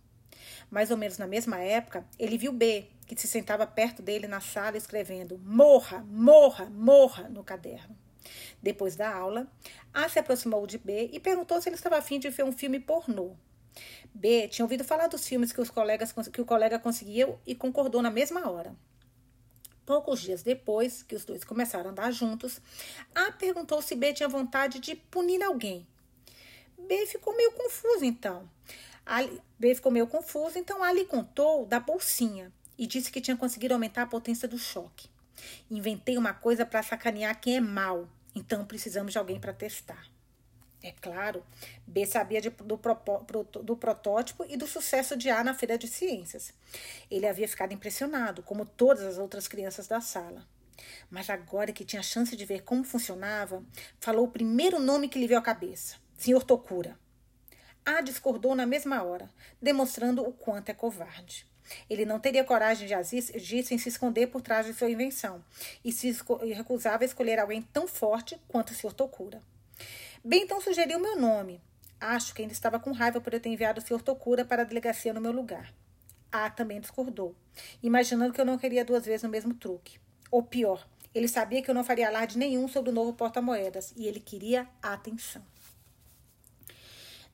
Mais 0.71 0.91
ou 0.91 0.99
menos 0.99 1.17
na 1.17 1.27
mesma 1.27 1.59
época, 1.61 2.07
ele 2.19 2.37
viu 2.37 2.53
B, 2.53 2.87
que 3.07 3.19
se 3.19 3.27
sentava 3.27 3.67
perto 3.67 4.03
dele 4.03 4.27
na 4.27 4.43
sala 4.43 4.77
escrevendo 4.77 5.39
morra, 5.39 6.05
morra, 6.07 6.67
morra 6.67 7.31
no 7.31 7.43
caderno. 7.43 7.97
Depois 8.63 8.95
da 8.95 9.11
aula, 9.11 9.51
A 9.95 10.07
se 10.07 10.19
aproximou 10.19 10.67
de 10.67 10.77
B 10.77 11.09
e 11.15 11.19
perguntou 11.19 11.63
se 11.63 11.71
ele 11.71 11.77
estava 11.77 11.97
afim 11.97 12.19
de 12.19 12.29
ver 12.29 12.45
um 12.45 12.53
filme 12.53 12.79
pornô. 12.79 13.35
B 14.13 14.49
tinha 14.49 14.67
ouvido 14.67 14.85
falar 14.85 15.07
dos 15.07 15.27
filmes 15.27 15.51
que, 15.51 15.63
os 15.63 15.71
colegas, 15.71 16.13
que 16.31 16.43
o 16.43 16.45
colega 16.45 16.79
conseguiu 16.79 17.39
e 17.47 17.55
concordou 17.55 18.03
na 18.03 18.11
mesma 18.11 18.51
hora. 18.51 18.77
Poucos 19.85 20.21
dias 20.21 20.43
depois 20.43 21.03
que 21.03 21.15
os 21.15 21.25
dois 21.25 21.43
começaram 21.45 21.91
a 21.91 21.93
andar 21.93 22.11
juntos, 22.13 22.61
A 23.15 23.33
perguntou 23.33 23.83
se 23.83 23.97
B 23.97 24.13
tinha 24.13 24.29
vontade 24.29 24.79
de 24.79 24.95
punir 24.95 25.43
alguém. 25.43 25.87
B 26.79 27.07
ficou 27.07 27.37
meio 27.37 27.53
confuso 27.53 28.05
então. 28.05 28.49
A, 29.05 29.23
B 29.59 29.75
ficou 29.75 29.91
meio 29.91 30.07
confuso, 30.07 30.59
então 30.59 30.83
A 30.83 30.93
lhe 30.93 31.05
contou 31.05 31.67
da 31.67 31.81
bolsinha 31.81 32.53
e 32.79 32.87
disse 32.87 33.11
que 33.11 33.21
tinha 33.21 33.37
conseguido 33.37 33.75
aumentar 33.75 34.03
a 34.03 34.07
potência 34.07 34.47
do 34.47 34.59
choque. 34.59 35.09
Inventei 35.71 36.17
uma 36.17 36.33
coisa 36.33 36.65
para 36.65 36.83
sacanear 36.83 37.41
quem 37.41 37.57
é 37.57 37.61
mal, 37.61 38.09
então 38.35 38.65
precisamos 38.65 39.13
de 39.13 39.19
alguém 39.19 39.41
para 39.41 39.53
testar. 39.53 40.12
É 40.83 40.93
claro, 41.01 41.45
B 41.87 42.05
sabia 42.05 42.41
de, 42.41 42.51
do, 42.51 42.81
do, 43.63 43.77
protótipo 43.77 44.45
e 44.49 44.57
do 44.57 44.67
sucesso 44.67 45.17
de 45.17 45.31
A 45.31 45.45
na 45.45 45.55
feira 45.55 45.79
de 45.79 45.87
ciências. 45.87 46.53
Ele 47.09 47.27
havia 47.27 47.47
ficado 47.47 47.73
impressionado, 47.73 48.43
como 48.43 48.67
todas 48.67 49.05
as 49.05 49.17
outras 49.17 49.47
crianças 49.47 49.87
da 49.87 50.01
sala. 50.01 50.45
Mas 51.09 51.31
agora 51.31 51.73
que 51.73 51.85
tinha 51.85 52.03
chance 52.03 52.37
de 52.37 52.45
ver 52.45 52.63
como 52.63 52.83
funcionava, 52.83 53.63
falou 54.01 54.25
o 54.25 54.31
primeiro 54.31 54.81
nome 54.81 55.09
que 55.09 55.19
lhe 55.19 55.29
veio 55.29 55.39
à 55.39 55.43
cabeça: 55.43 55.97
Senhor 56.17 56.43
Tokura. 56.43 56.99
A 57.85 58.01
discordou 58.01 58.55
na 58.55 58.67
mesma 58.67 59.03
hora, 59.03 59.31
demonstrando 59.61 60.23
o 60.23 60.33
quanto 60.33 60.69
é 60.69 60.75
covarde. 60.75 61.47
Ele 61.89 62.05
não 62.05 62.19
teria 62.19 62.45
coragem 62.45 62.87
de 62.87 62.95
agir 62.95 63.65
sem 63.65 63.79
se 63.79 63.89
esconder 63.89 64.29
por 64.29 64.41
trás 64.41 64.67
de 64.67 64.75
sua 64.75 64.91
invenção 64.91 65.45
e 65.85 65.93
se 65.93 66.17
recusava 66.55 67.05
a 67.05 67.07
escolher 67.07 67.39
alguém 67.39 67.63
tão 67.63 67.87
forte 67.87 68.39
quanto 68.49 68.71
o 68.71 68.75
Sr. 68.75 68.93
Tokura. 68.93 69.41
Bem, 70.25 70.45
então 70.45 70.61
sugeriu 70.61 71.01
meu 71.01 71.19
nome. 71.19 71.61
Acho 71.99 72.33
que 72.33 72.43
ainda 72.43 72.55
estava 72.55 72.79
com 72.79 72.93
raiva 72.93 73.21
por 73.21 73.35
eu 73.35 73.41
ter 73.41 73.49
enviado 73.49 73.81
o 73.81 73.83
Sr. 73.83 74.01
Tokura 74.01 74.45
para 74.45 74.63
a 74.63 74.65
delegacia 74.65 75.13
no 75.13 75.21
meu 75.21 75.33
lugar. 75.33 75.75
A 76.31 76.49
também 76.49 76.81
discordou, 76.81 77.35
imaginando 77.83 78.33
que 78.33 78.41
eu 78.41 78.45
não 78.45 78.57
queria 78.57 78.85
duas 78.85 79.05
vezes 79.05 79.25
no 79.25 79.29
mesmo 79.29 79.53
truque. 79.53 79.99
Ou 80.31 80.41
pior, 80.41 80.87
ele 81.13 81.27
sabia 81.27 81.61
que 81.61 81.69
eu 81.69 81.75
não 81.75 81.83
faria 81.83 82.07
alarde 82.07 82.39
nenhum 82.39 82.69
sobre 82.69 82.91
o 82.91 82.95
novo 82.95 83.15
porta-moedas 83.15 83.93
e 83.97 84.07
ele 84.07 84.21
queria 84.21 84.69
atenção. 84.81 85.45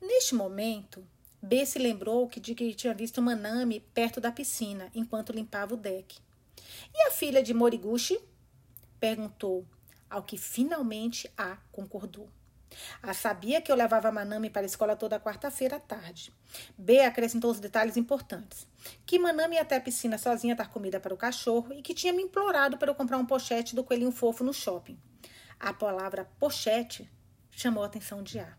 Neste 0.01 0.35
momento, 0.35 1.07
B 1.43 1.67
se 1.67 1.79
lembrou 1.79 2.27
que 2.27 2.41
de 2.41 2.55
que 2.55 2.73
tinha 2.73 2.95
visto 2.95 3.21
Manami 3.21 3.81
perto 3.93 4.19
da 4.19 4.33
piscina 4.33 4.91
enquanto 4.95 5.35
limpava 5.35 5.75
o 5.75 5.77
deck. 5.77 6.19
E 6.95 7.07
a 7.07 7.11
filha 7.11 7.43
de 7.43 7.53
Moriguchi? 7.53 8.19
perguntou, 8.99 9.67
ao 10.09 10.23
que 10.23 10.39
finalmente 10.39 11.31
A 11.37 11.59
concordou. 11.71 12.31
A 13.03 13.15
sabia 13.15 13.61
que 13.61 13.71
eu 13.71 13.77
levava 13.77 14.13
Manami 14.13 14.51
para 14.51 14.63
a 14.63 14.67
escola 14.67 14.97
toda 14.97 15.21
quarta-feira 15.21 15.77
à 15.77 15.81
tarde. 15.81 16.33
B 16.77 17.01
acrescentou 17.01 17.51
os 17.51 17.61
detalhes 17.61 17.97
importantes. 17.97 18.67
Que 19.07 19.19
Manami 19.19 19.57
ia 19.57 19.63
até 19.63 19.77
a 19.77 19.81
piscina 19.81 20.19
sozinha 20.19 20.55
dar 20.55 20.71
comida 20.71 21.01
para 21.01 21.15
o 21.15 21.17
cachorro 21.17 21.73
e 21.73 21.83
que 21.83 21.95
tinha 21.95 22.13
me 22.13 22.23
implorado 22.23 22.79
para 22.79 22.91
eu 22.91 22.95
comprar 22.95 23.19
um 23.19 23.27
pochete 23.27 23.75
do 23.75 23.85
coelhinho 23.85 24.13
fofo 24.13 24.45
no 24.45 24.53
shopping. 24.53 24.99
A 25.59 25.73
palavra 25.73 26.31
pochete 26.39 27.11
chamou 27.51 27.83
a 27.83 27.87
atenção 27.87 28.23
de 28.23 28.39
A. 28.39 28.57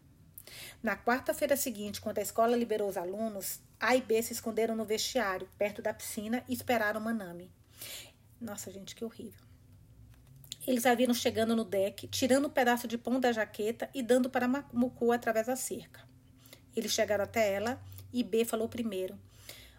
Na 0.82 0.98
quarta-feira 0.98 1.56
seguinte, 1.56 2.02
quando 2.02 2.17
a 2.17 2.24
escola 2.24 2.56
liberou 2.56 2.89
os 2.89 2.98
alunos, 2.98 3.62
A 3.80 3.95
e 3.95 4.02
B 4.02 4.22
se 4.22 4.34
esconderam 4.34 4.76
no 4.76 4.86
vestiário, 4.86 5.48
perto 5.58 5.82
da 5.82 5.93
piscina, 5.93 6.43
e 6.48 6.54
esperaram 6.54 7.00
Manami. 7.00 7.52
Nossa, 8.41 8.72
gente, 8.72 8.95
que 8.95 9.06
horrível. 9.06 9.48
Eles 10.67 10.86
a 10.86 10.93
viram 10.93 11.13
chegando 11.13 11.56
no 11.56 11.63
deck, 11.63 12.08
tirando 12.08 12.48
um 12.48 12.50
pedaço 12.50 12.88
de 12.88 12.98
pão 12.98 13.19
da 13.19 13.32
jaqueta 13.32 13.89
e 13.93 14.04
dando 14.04 14.30
para 14.30 14.48
Muku 14.74 15.12
através 15.12 15.48
da 15.48 15.56
cerca. 15.56 16.02
Eles 16.76 16.91
chegaram 16.91 17.24
até 17.24 17.54
ela 17.54 17.82
e 18.13 18.24
B 18.24 18.43
falou 18.45 18.67
primeiro. 18.67 19.17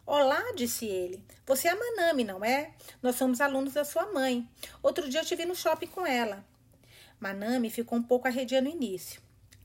Olá, 0.07 0.43
disse 0.57 0.87
ele. 0.87 1.23
Você 1.47 1.69
é 1.69 1.71
a 1.71 1.77
Manami, 1.77 2.25
não 2.25 2.45
é? 2.45 2.73
Nós 3.03 3.17
somos 3.17 3.41
alunos 3.41 3.75
da 3.75 3.85
sua 3.85 4.11
mãe. 4.13 4.49
Outro 4.83 5.09
dia 5.09 5.21
eu 5.21 5.25
te 5.25 5.37
vi 5.37 5.45
no 5.45 5.55
shopping 5.55 5.87
com 5.87 6.05
ela. 6.07 6.45
Manami 7.21 7.71
ficou 7.71 7.99
um 7.99 8.03
pouco 8.03 8.27
arredia 8.27 8.61
no 8.61 8.69
início. 8.69 9.21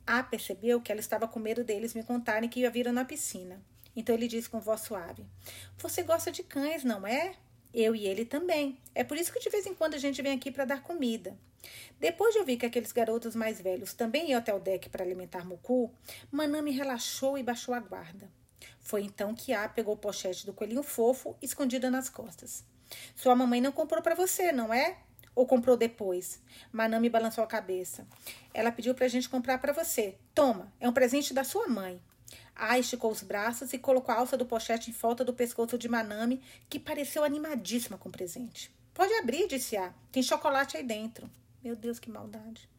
A 0.06 0.22
percebeu 0.22 0.82
que 0.82 0.92
ela 0.92 1.02
estava 1.02 1.28
com 1.28 1.40
medo 1.40 1.64
deles 1.64 1.96
me 1.96 2.04
contarem 2.04 2.50
que 2.50 2.64
a 2.66 2.70
viram 2.70 2.92
na 2.92 3.06
piscina. 3.06 3.60
Então 3.96 4.14
ele 4.14 4.28
disse 4.28 4.50
com 4.50 4.60
voz 4.60 4.82
suave: 4.82 5.26
Você 5.78 6.04
gosta 6.04 6.32
de 6.32 6.44
cães, 6.44 6.84
não 6.84 7.08
é? 7.08 7.36
Eu 7.78 7.94
e 7.94 8.08
ele 8.08 8.24
também. 8.24 8.80
É 8.96 9.04
por 9.04 9.18
isso 9.18 9.34
que 9.34 9.40
de 9.40 9.50
vez 9.50 9.66
em 9.66 9.76
quando 9.76 9.96
a 9.96 9.98
gente 9.98 10.22
vem 10.22 10.32
aqui 10.32 10.50
para 10.50 10.64
dar 10.64 10.82
comida. 10.82 11.38
Depois 12.00 12.34
de 12.34 12.40
ouvir 12.40 12.56
que 12.56 12.66
aqueles 12.66 12.94
garotos 12.94 13.36
mais 13.36 13.60
velhos 13.60 13.94
também 13.94 14.30
iam 14.30 14.40
até 14.40 14.54
o 14.54 14.60
deck 14.60 14.88
para 14.88 15.04
alimentar 15.04 15.46
Muku, 15.46 15.92
Manami 16.32 16.72
relaxou 16.72 17.38
e 17.38 17.44
baixou 17.44 17.76
a 17.76 17.82
guarda. 17.82 18.32
Foi 18.80 19.02
então 19.02 19.36
que 19.36 19.52
A 19.52 19.68
pegou 19.68 19.96
o 19.96 19.98
pochete 19.98 20.46
do 20.46 20.54
coelhinho 20.54 20.84
fofo 20.84 21.36
escondida 21.42 21.92
nas 21.92 22.08
costas. 22.08 22.64
Sua 23.14 23.36
mamãe 23.36 23.60
não 23.60 23.74
comprou 23.74 24.02
para 24.02 24.16
você, 24.16 24.54
não 24.54 24.74
é? 24.74 24.98
Ou 25.36 25.46
comprou 25.46 25.76
depois? 25.76 26.42
Manami 26.72 27.10
balançou 27.10 27.44
a 27.44 27.48
cabeça. 27.48 28.08
Ela 28.54 28.72
pediu 28.72 28.96
para 28.96 29.06
a 29.06 29.10
gente 29.10 29.28
comprar 29.28 29.58
para 29.58 29.74
você. 29.74 30.16
Toma, 30.34 30.72
é 30.80 30.88
um 30.88 30.94
presente 30.94 31.34
da 31.34 31.44
sua 31.44 31.68
mãe. 31.68 32.02
A 32.56 32.80
esticou 32.80 33.12
os 33.12 33.22
braços 33.22 33.74
e 33.74 33.78
colocou 33.78 34.14
a 34.14 34.20
alça 34.20 34.38
do 34.38 34.46
pochete 34.46 34.90
em 34.90 34.94
volta 34.94 35.26
do 35.26 35.34
pescoço 35.34 35.78
de 35.78 35.90
Manami, 35.90 36.42
que 36.70 36.80
pareceu 36.80 37.24
animadíssima 37.24 37.98
com 37.98 38.10
o 38.10 38.12
presente. 38.12 38.72
Pode 38.94 39.14
abrir, 39.16 39.48
disse 39.48 39.76
A. 39.76 39.94
Tem 40.12 40.24
chocolate 40.24 40.78
aí 40.78 40.84
dentro. 40.84 41.30
Meu 41.62 41.76
Deus, 41.76 42.00
que 42.00 42.10
maldade. 42.10 42.70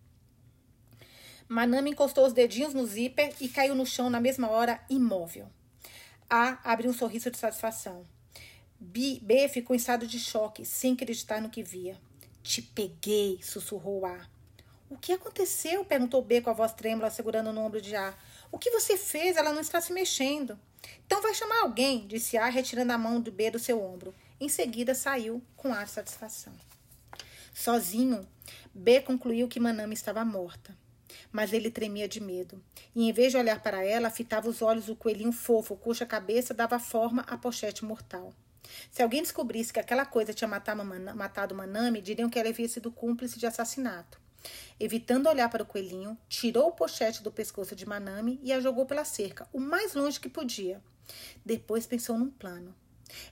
Manami 1.49 1.91
encostou 1.91 2.27
os 2.27 2.33
dedinhos 2.33 2.75
no 2.75 2.87
zíper 2.87 3.35
e 3.41 3.49
caiu 3.49 3.75
no 3.75 3.87
chão 3.87 4.09
na 4.09 4.21
mesma 4.21 4.49
hora, 4.49 4.81
imóvel. 4.89 5.49
A 6.29 6.59
abriu 6.65 6.91
um 6.91 6.95
sorriso 6.95 7.31
de 7.31 7.39
satisfação. 7.39 8.07
B, 8.81 9.21
B 9.23 9.49
ficou 9.49 9.75
em 9.75 9.79
estado 9.79 10.07
de 10.07 10.19
choque, 10.19 10.65
sem 10.65 10.95
acreditar 10.95 11.41
no 11.41 11.49
que 11.49 11.63
via. 11.63 11.97
Te 12.43 12.61
peguei, 12.61 13.41
sussurrou 13.43 14.05
A. 14.05 14.27
O 14.89 14.97
que 14.97 15.13
aconteceu? 15.13 15.85
perguntou 15.85 16.23
B 16.23 16.41
com 16.41 16.51
a 16.51 16.53
voz 16.53 16.73
trêmula, 16.73 17.11
segurando 17.11 17.53
no 17.53 17.61
ombro 17.61 17.81
de 17.81 17.95
A. 17.95 18.15
O 18.51 18.59
que 18.59 18.71
você 18.71 18.97
fez? 18.97 19.37
Ela 19.37 19.53
não 19.53 19.61
está 19.61 19.81
se 19.81 19.93
mexendo. 19.93 20.59
Então 21.07 21.23
vai 21.23 21.35
chamar 21.35 21.63
alguém, 21.63 22.07
disse 22.07 22.37
A, 22.37 22.47
retirando 22.47 22.93
a 22.93 22.99
mão 22.99 23.21
do 23.21 23.33
B 23.33 23.51
do 23.51 23.59
seu 23.59 23.83
ombro. 23.83 24.15
Em 24.41 24.49
seguida 24.49 24.95
saiu 24.95 25.43
com 25.57 25.73
ar 25.73 25.85
de 25.85 25.93
satisfação. 25.93 26.53
Sozinho, 27.53 28.27
B 28.75 29.01
concluiu 29.01 29.49
que 29.49 29.59
Manami 29.59 29.95
estava 29.95 30.25
morta. 30.25 30.77
Mas 31.33 31.53
ele 31.53 31.71
tremia 31.71 32.07
de 32.07 32.21
medo. 32.21 32.63
E 32.95 33.09
em 33.09 33.13
vez 33.13 33.33
de 33.33 33.39
olhar 33.39 33.61
para 33.63 33.85
ela, 33.85 34.11
fitava 34.11 34.49
os 34.49 34.63
olhos 34.63 34.87
do 34.87 34.97
coelhinho 34.97 35.33
fofo, 35.33 35.77
cuja 35.77 36.05
cabeça 36.05 36.53
dava 36.53 36.79
forma 36.79 37.23
à 37.23 37.37
pochete 37.37 37.85
mortal. 37.85 38.35
Se 38.91 39.03
alguém 39.03 39.23
descobrisse 39.23 39.73
que 39.73 39.81
aquela 39.81 40.05
coisa 40.05 40.35
tinha 40.35 40.49
matado 40.49 41.55
Manami, 41.55 42.01
diriam 42.01 42.29
que 42.29 42.39
ela 42.39 42.49
havia 42.49 42.69
sido 42.69 42.91
cúmplice 42.91 43.39
de 43.39 43.47
assassinato. 43.47 44.21
Evitando 44.79 45.29
olhar 45.29 45.49
para 45.49 45.63
o 45.63 45.67
coelhinho, 45.67 46.19
tirou 46.29 46.69
o 46.69 46.73
pochete 46.73 47.23
do 47.23 47.33
pescoço 47.33 47.75
de 47.75 47.87
Manami 47.87 48.39
e 48.43 48.53
a 48.53 48.61
jogou 48.61 48.85
pela 48.85 49.05
cerca, 49.05 49.49
o 49.53 49.59
mais 49.59 49.95
longe 49.95 50.21
que 50.21 50.29
podia. 50.29 50.83
Depois 51.45 51.87
pensou 51.87 52.19
num 52.19 52.31
plano. 52.31 52.75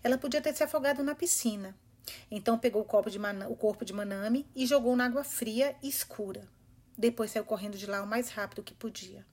Ela 0.02 0.16
podia 0.16 0.40
ter 0.40 0.54
se 0.54 0.62
afogado 0.62 1.02
na 1.02 1.14
piscina. 1.14 1.76
Então 2.30 2.58
pegou 2.58 2.82
o, 2.82 2.84
corpo 2.84 3.10
de, 3.10 3.18
o 3.48 3.56
corpo 3.56 3.84
de 3.84 3.92
Manami 3.92 4.46
e 4.54 4.66
jogou 4.66 4.94
na 4.96 5.06
água 5.06 5.24
fria 5.24 5.74
e 5.82 5.88
escura. 5.88 6.48
Depois 6.96 7.30
saiu 7.30 7.44
correndo 7.44 7.76
de 7.76 7.86
lá 7.86 8.02
o 8.02 8.06
mais 8.06 8.28
rápido 8.30 8.62
que 8.62 8.74
podia. 8.74 9.26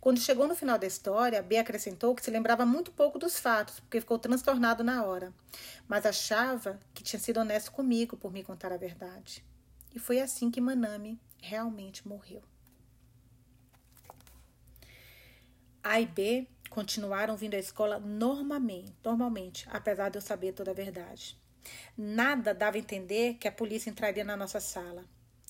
Quando 0.00 0.20
chegou 0.20 0.46
no 0.46 0.54
final 0.54 0.78
da 0.78 0.86
história, 0.86 1.42
B 1.42 1.56
acrescentou 1.56 2.14
que 2.14 2.22
se 2.22 2.30
lembrava 2.30 2.66
muito 2.66 2.92
pouco 2.92 3.18
dos 3.18 3.38
fatos, 3.38 3.80
porque 3.80 4.00
ficou 4.00 4.18
transtornado 4.18 4.84
na 4.84 5.04
hora, 5.04 5.32
mas 5.88 6.04
achava 6.04 6.78
que 6.92 7.02
tinha 7.02 7.18
sido 7.18 7.40
honesto 7.40 7.72
comigo 7.72 8.16
por 8.16 8.32
me 8.32 8.44
contar 8.44 8.72
a 8.72 8.76
verdade. 8.76 9.44
E 9.94 9.98
foi 9.98 10.20
assim 10.20 10.50
que 10.50 10.60
Manami 10.60 11.20
realmente 11.40 12.06
morreu. 12.06 12.42
A 15.82 16.00
e 16.00 16.06
B 16.06 16.46
continuaram 16.70 17.36
vindo 17.36 17.54
à 17.54 17.58
escola 17.58 17.98
normalmente, 17.98 18.94
normalmente, 19.04 19.68
apesar 19.70 20.08
de 20.08 20.18
eu 20.18 20.22
saber 20.22 20.52
toda 20.52 20.70
a 20.70 20.74
verdade. 20.74 21.36
Nada 21.96 22.54
dava 22.54 22.76
a 22.76 22.80
entender 22.80 23.34
que 23.34 23.46
a 23.46 23.52
polícia 23.52 23.90
entraria 23.90 24.24
na 24.24 24.36
nossa 24.36 24.60
sala. 24.60 25.04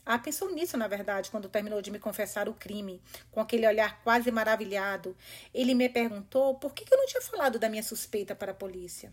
Ah, 0.05 0.19
pensou 0.19 0.53
nisso, 0.53 0.77
na 0.77 0.89
verdade, 0.89 1.31
quando 1.31 1.49
terminou 1.49 1.81
de 1.81 1.91
me 1.91 1.99
confessar 1.99 2.49
o 2.49 2.55
crime, 2.55 3.01
com 3.31 3.41
aquele 3.41 3.67
olhar 3.69 4.03
quase 4.03 4.33
maravilhado. 4.33 5.17
Ele 5.55 5.75
me 5.75 5.89
perguntou 5.89 6.57
por 6.57 6.75
que 6.75 6.93
eu 6.93 6.99
não 6.99 7.07
tinha 7.07 7.23
falado 7.23 7.59
da 7.59 7.69
minha 7.69 7.85
suspeita 7.85 8.35
para 8.35 8.51
a 8.51 8.55
polícia. 8.55 9.13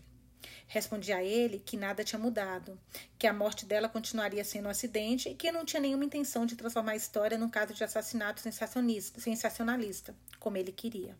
Respondi 0.72 1.12
a 1.12 1.20
ele 1.20 1.58
que 1.58 1.76
nada 1.76 2.04
tinha 2.04 2.16
mudado, 2.16 2.78
que 3.18 3.26
a 3.26 3.32
morte 3.32 3.66
dela 3.66 3.88
continuaria 3.88 4.44
sendo 4.44 4.66
um 4.66 4.70
acidente 4.70 5.28
e 5.28 5.34
que 5.34 5.50
não 5.50 5.64
tinha 5.64 5.82
nenhuma 5.82 6.04
intenção 6.04 6.46
de 6.46 6.54
transformar 6.54 6.92
a 6.92 6.96
história 6.96 7.36
num 7.36 7.48
caso 7.48 7.74
de 7.74 7.82
assassinato 7.82 8.40
sensacionalista, 8.40 10.14
como 10.38 10.56
ele 10.56 10.70
queria. 10.70 11.18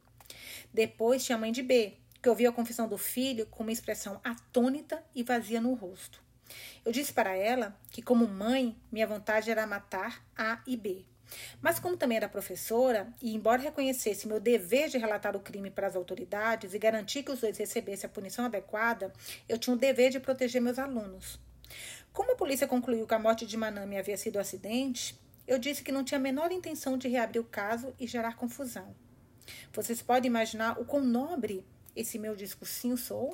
Depois 0.73 1.25
tinha 1.25 1.35
a 1.35 1.41
mãe 1.41 1.51
de 1.51 1.65
B, 1.65 1.95
que 2.23 2.29
ouviu 2.29 2.49
a 2.49 2.53
confissão 2.53 2.87
do 2.87 2.97
filho 2.97 3.45
com 3.47 3.65
uma 3.65 3.73
expressão 3.73 4.21
atônita 4.23 5.05
e 5.13 5.25
vazia 5.25 5.61
no 5.61 5.75
rosto. 5.75 6.23
Eu 6.85 6.93
disse 6.93 7.13
para 7.13 7.35
ela 7.35 7.77
que, 7.91 8.01
como 8.01 8.29
mãe, 8.29 8.81
minha 8.93 9.09
vontade 9.09 9.51
era 9.51 9.67
matar 9.67 10.25
A 10.39 10.63
e 10.65 10.77
B. 10.77 11.05
Mas, 11.61 11.79
como 11.79 11.97
também 11.97 12.17
era 12.17 12.29
professora, 12.29 13.13
e 13.23 13.35
embora 13.35 13.63
reconhecesse 13.63 14.27
meu 14.27 14.41
dever 14.41 14.89
de 14.89 14.99
relatar 14.99 15.37
o 15.37 15.41
crime 15.41 15.71
para 15.71 15.87
as 15.87 15.97
autoridades 15.97 16.75
e 16.75 16.79
garantir 16.79 17.23
que 17.23 17.31
os 17.31 17.41
dois 17.41 17.57
recebessem 17.57 18.09
a 18.09 18.13
punição 18.13 18.45
adequada, 18.45 19.13
eu 19.49 19.59
tinha 19.59 19.75
o 19.75 19.79
dever 19.79 20.11
de 20.11 20.21
proteger 20.21 20.61
meus 20.61 20.79
alunos. 20.79 21.39
Como 22.13 22.33
a 22.33 22.37
polícia 22.37 22.67
concluiu 22.67 23.07
que 23.07 23.15
a 23.15 23.19
morte 23.19 23.47
de 23.47 23.57
Manami 23.57 23.97
havia 23.97 24.17
sido 24.17 24.37
um 24.37 24.41
acidente, 24.41 25.19
eu 25.47 25.59
disse 25.59 25.83
que 25.83 25.93
não 25.93 26.05
tinha 26.05 26.19
a 26.19 26.23
menor 26.23 26.51
intenção 26.53 26.97
de 26.97 27.09
reabrir 27.09 27.41
o 27.41 27.45
caso 27.45 27.95
e 27.99 28.07
gerar 28.07 28.37
confusão. 28.37 28.95
Vocês 29.73 30.03
podem 30.03 30.29
imaginar 30.29 30.81
o 30.81 30.85
quão 30.85 31.05
nobre 31.05 31.65
esse 31.95 32.19
meu 32.19 32.37
discursinho 32.37 32.97
sou? 32.97 33.33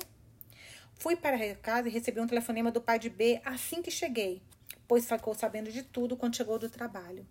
Fui 0.95 1.15
para 1.15 1.37
casa 1.55 1.87
e 1.87 1.91
recebi 1.91 2.19
um 2.19 2.27
telefonema 2.27 2.71
do 2.71 2.81
pai 2.81 2.97
de 2.97 3.09
B 3.09 3.39
assim 3.45 3.81
que 3.81 3.91
cheguei, 3.91 4.41
pois 4.87 5.07
ficou 5.07 5.35
sabendo 5.35 5.71
de 5.71 5.83
tudo 5.83 6.17
quando 6.17 6.35
chegou 6.35 6.57
do 6.57 6.69
trabalho. 6.69 7.25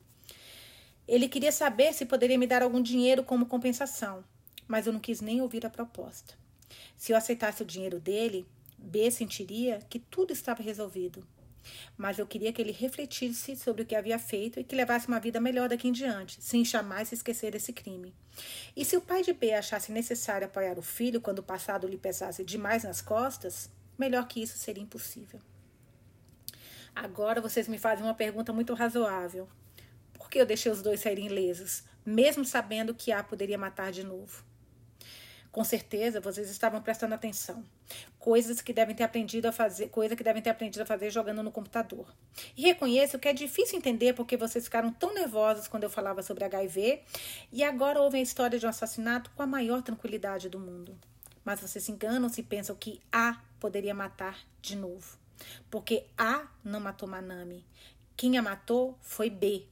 Ele 1.07 1.29
queria 1.29 1.53
saber 1.53 1.93
se 1.93 2.05
poderia 2.05 2.39
me 2.39 2.47
dar 2.47 2.63
algum 2.63 2.83
dinheiro 2.83 3.23
como 3.23 3.47
compensação, 3.47 4.25
mas 4.67 4.87
eu 4.87 4.93
não 4.93 5.01
quis 5.01 5.21
nem 5.21 5.41
ouvir 5.41 5.65
a 5.65 5.71
proposta. 5.71 6.35
Se 6.97 7.13
eu 7.13 7.17
aceitasse 7.17 7.63
o 7.63 7.67
dinheiro 7.67 8.01
dele, 8.01 8.47
B 8.77 9.11
sentiria 9.11 9.79
que 9.89 9.99
tudo 9.99 10.33
estava 10.33 10.63
resolvido. 10.63 11.27
Mas 11.97 12.19
eu 12.19 12.27
queria 12.27 12.53
que 12.53 12.63
ele 12.63 12.73
refletisse 12.73 13.57
sobre 13.57 13.83
o 13.83 13.87
que 13.87 13.95
havia 13.95 14.19
feito 14.19 14.61
e 14.61 14.65
que 14.65 14.77
levasse 14.77 15.09
uma 15.09 15.19
vida 15.19 15.41
melhor 15.41 15.69
daqui 15.69 15.89
em 15.89 15.93
diante, 15.93 16.39
sem 16.41 16.65
jamais 16.65 17.09
se 17.09 17.15
esquecer 17.17 17.53
desse 17.53 17.73
crime. 17.73 18.15
E 18.77 18.85
se 18.85 18.97
o 18.97 19.01
pai 19.01 19.23
de 19.23 19.33
B 19.33 19.53
achasse 19.53 19.91
necessário 19.91 20.47
apoiar 20.47 20.79
o 20.79 20.83
filho 20.83 21.21
quando 21.21 21.41
o 21.41 21.45
passado 21.45 21.87
lhe 21.87 21.97
pesasse 21.97 22.45
demais 22.45 22.85
nas 22.85 23.01
costas, 23.01 23.71
melhor 23.99 24.27
que 24.29 24.43
isso 24.43 24.59
seria 24.59 24.83
impossível. 24.83 25.41
Agora 26.95 27.41
vocês 27.41 27.69
me 27.69 27.79
fazem 27.79 28.05
uma 28.05 28.15
pergunta 28.15 28.53
muito 28.53 28.73
razoável. 28.73 29.49
Que 30.37 30.43
eu 30.43 30.45
deixei 30.45 30.71
os 30.71 30.83
dois 30.83 31.01
saírem 31.01 31.29
ilesos, 31.29 31.83
mesmo 32.05 32.45
sabendo 32.45 32.95
que 32.95 33.11
A 33.11 33.25
poderia 33.25 33.57
matar 33.57 33.91
de 33.91 34.05
novo? 34.05 34.45
Com 35.51 35.65
certeza 35.65 36.21
vocês 36.21 36.51
estavam 36.51 36.83
prestando 36.83 37.15
atenção. 37.15 37.65
Coisas 38.19 38.61
que 38.61 38.71
devem 38.71 38.95
ter 38.95 39.05
aprendido 39.05 39.47
a 39.47 39.53
fazer, 39.53 39.89
coisa 39.89 40.15
que 40.15 40.23
devem 40.23 40.43
ter 40.43 40.51
aprendido 40.51 40.83
a 40.83 40.85
fazer 40.85 41.09
jogando 41.09 41.43
no 41.43 41.51
computador. 41.51 42.15
E 42.55 42.61
reconheço 42.65 43.19
que 43.19 43.29
é 43.29 43.33
difícil 43.33 43.79
entender 43.79 44.13
porque 44.13 44.37
vocês 44.37 44.65
ficaram 44.65 44.93
tão 44.93 45.15
nervosos 45.15 45.69
quando 45.69 45.85
eu 45.85 45.91
falava 45.91 46.23
sobre 46.23 46.45
HIV 46.45 47.01
e 47.51 47.65
agora 47.65 48.03
ouvem 48.03 48.21
a 48.21 48.23
história 48.23 48.59
de 48.59 48.67
um 48.67 48.69
assassinato 48.69 49.31
com 49.31 49.43
a 49.43 49.47
maior 49.47 49.81
tranquilidade 49.81 50.51
do 50.51 50.59
mundo. 50.61 50.95
Mas 51.43 51.61
vocês 51.61 51.83
se 51.83 51.93
enganam 51.93 52.29
se 52.29 52.43
pensam 52.43 52.77
que 52.77 53.01
A 53.11 53.41
poderia 53.59 53.95
matar 53.95 54.39
de 54.61 54.77
novo. 54.77 55.17
Porque 55.71 56.05
A 56.19 56.47
não 56.63 56.79
matou 56.79 57.09
Manami. 57.09 57.65
Quem 58.15 58.37
a 58.37 58.43
matou 58.43 58.99
foi 59.01 59.31
B, 59.31 59.67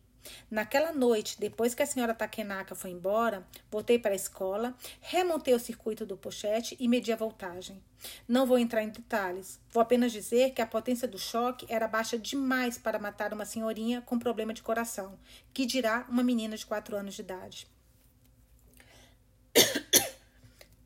Naquela 0.50 0.92
noite, 0.92 1.38
depois 1.38 1.74
que 1.74 1.82
a 1.82 1.86
senhora 1.86 2.14
Takenaka 2.14 2.74
foi 2.74 2.90
embora, 2.90 3.46
voltei 3.70 3.98
para 3.98 4.12
a 4.12 4.16
escola, 4.16 4.74
remontei 5.00 5.54
o 5.54 5.60
circuito 5.60 6.06
do 6.06 6.16
pochete 6.16 6.76
e 6.78 6.88
medi 6.88 7.12
a 7.12 7.16
voltagem. 7.16 7.82
Não 8.28 8.46
vou 8.46 8.58
entrar 8.58 8.82
em 8.82 8.90
detalhes, 8.90 9.60
vou 9.70 9.82
apenas 9.82 10.12
dizer 10.12 10.52
que 10.52 10.62
a 10.62 10.66
potência 10.66 11.08
do 11.08 11.18
choque 11.18 11.66
era 11.68 11.88
baixa 11.88 12.18
demais 12.18 12.78
para 12.78 12.98
matar 12.98 13.32
uma 13.32 13.44
senhorinha 13.44 14.02
com 14.02 14.18
problema 14.18 14.52
de 14.52 14.62
coração, 14.62 15.18
que 15.52 15.66
dirá 15.66 16.06
uma 16.08 16.22
menina 16.22 16.56
de 16.56 16.66
4 16.66 16.96
anos 16.96 17.14
de 17.14 17.22
idade. 17.22 17.66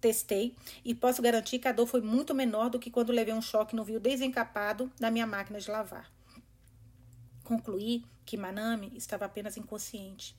Testei 0.00 0.54
e 0.84 0.94
posso 0.94 1.20
garantir 1.20 1.58
que 1.58 1.66
a 1.66 1.72
dor 1.72 1.86
foi 1.86 2.00
muito 2.00 2.34
menor 2.34 2.70
do 2.70 2.78
que 2.78 2.90
quando 2.90 3.10
levei 3.10 3.34
um 3.34 3.42
choque 3.42 3.74
no 3.74 3.82
viu 3.84 3.98
desencapado 3.98 4.92
da 4.98 5.10
minha 5.10 5.26
máquina 5.26 5.58
de 5.58 5.68
lavar. 5.68 6.08
Concluí 7.42 8.04
que 8.28 8.36
Manami 8.36 8.92
estava 8.94 9.24
apenas 9.24 9.56
inconsciente. 9.56 10.36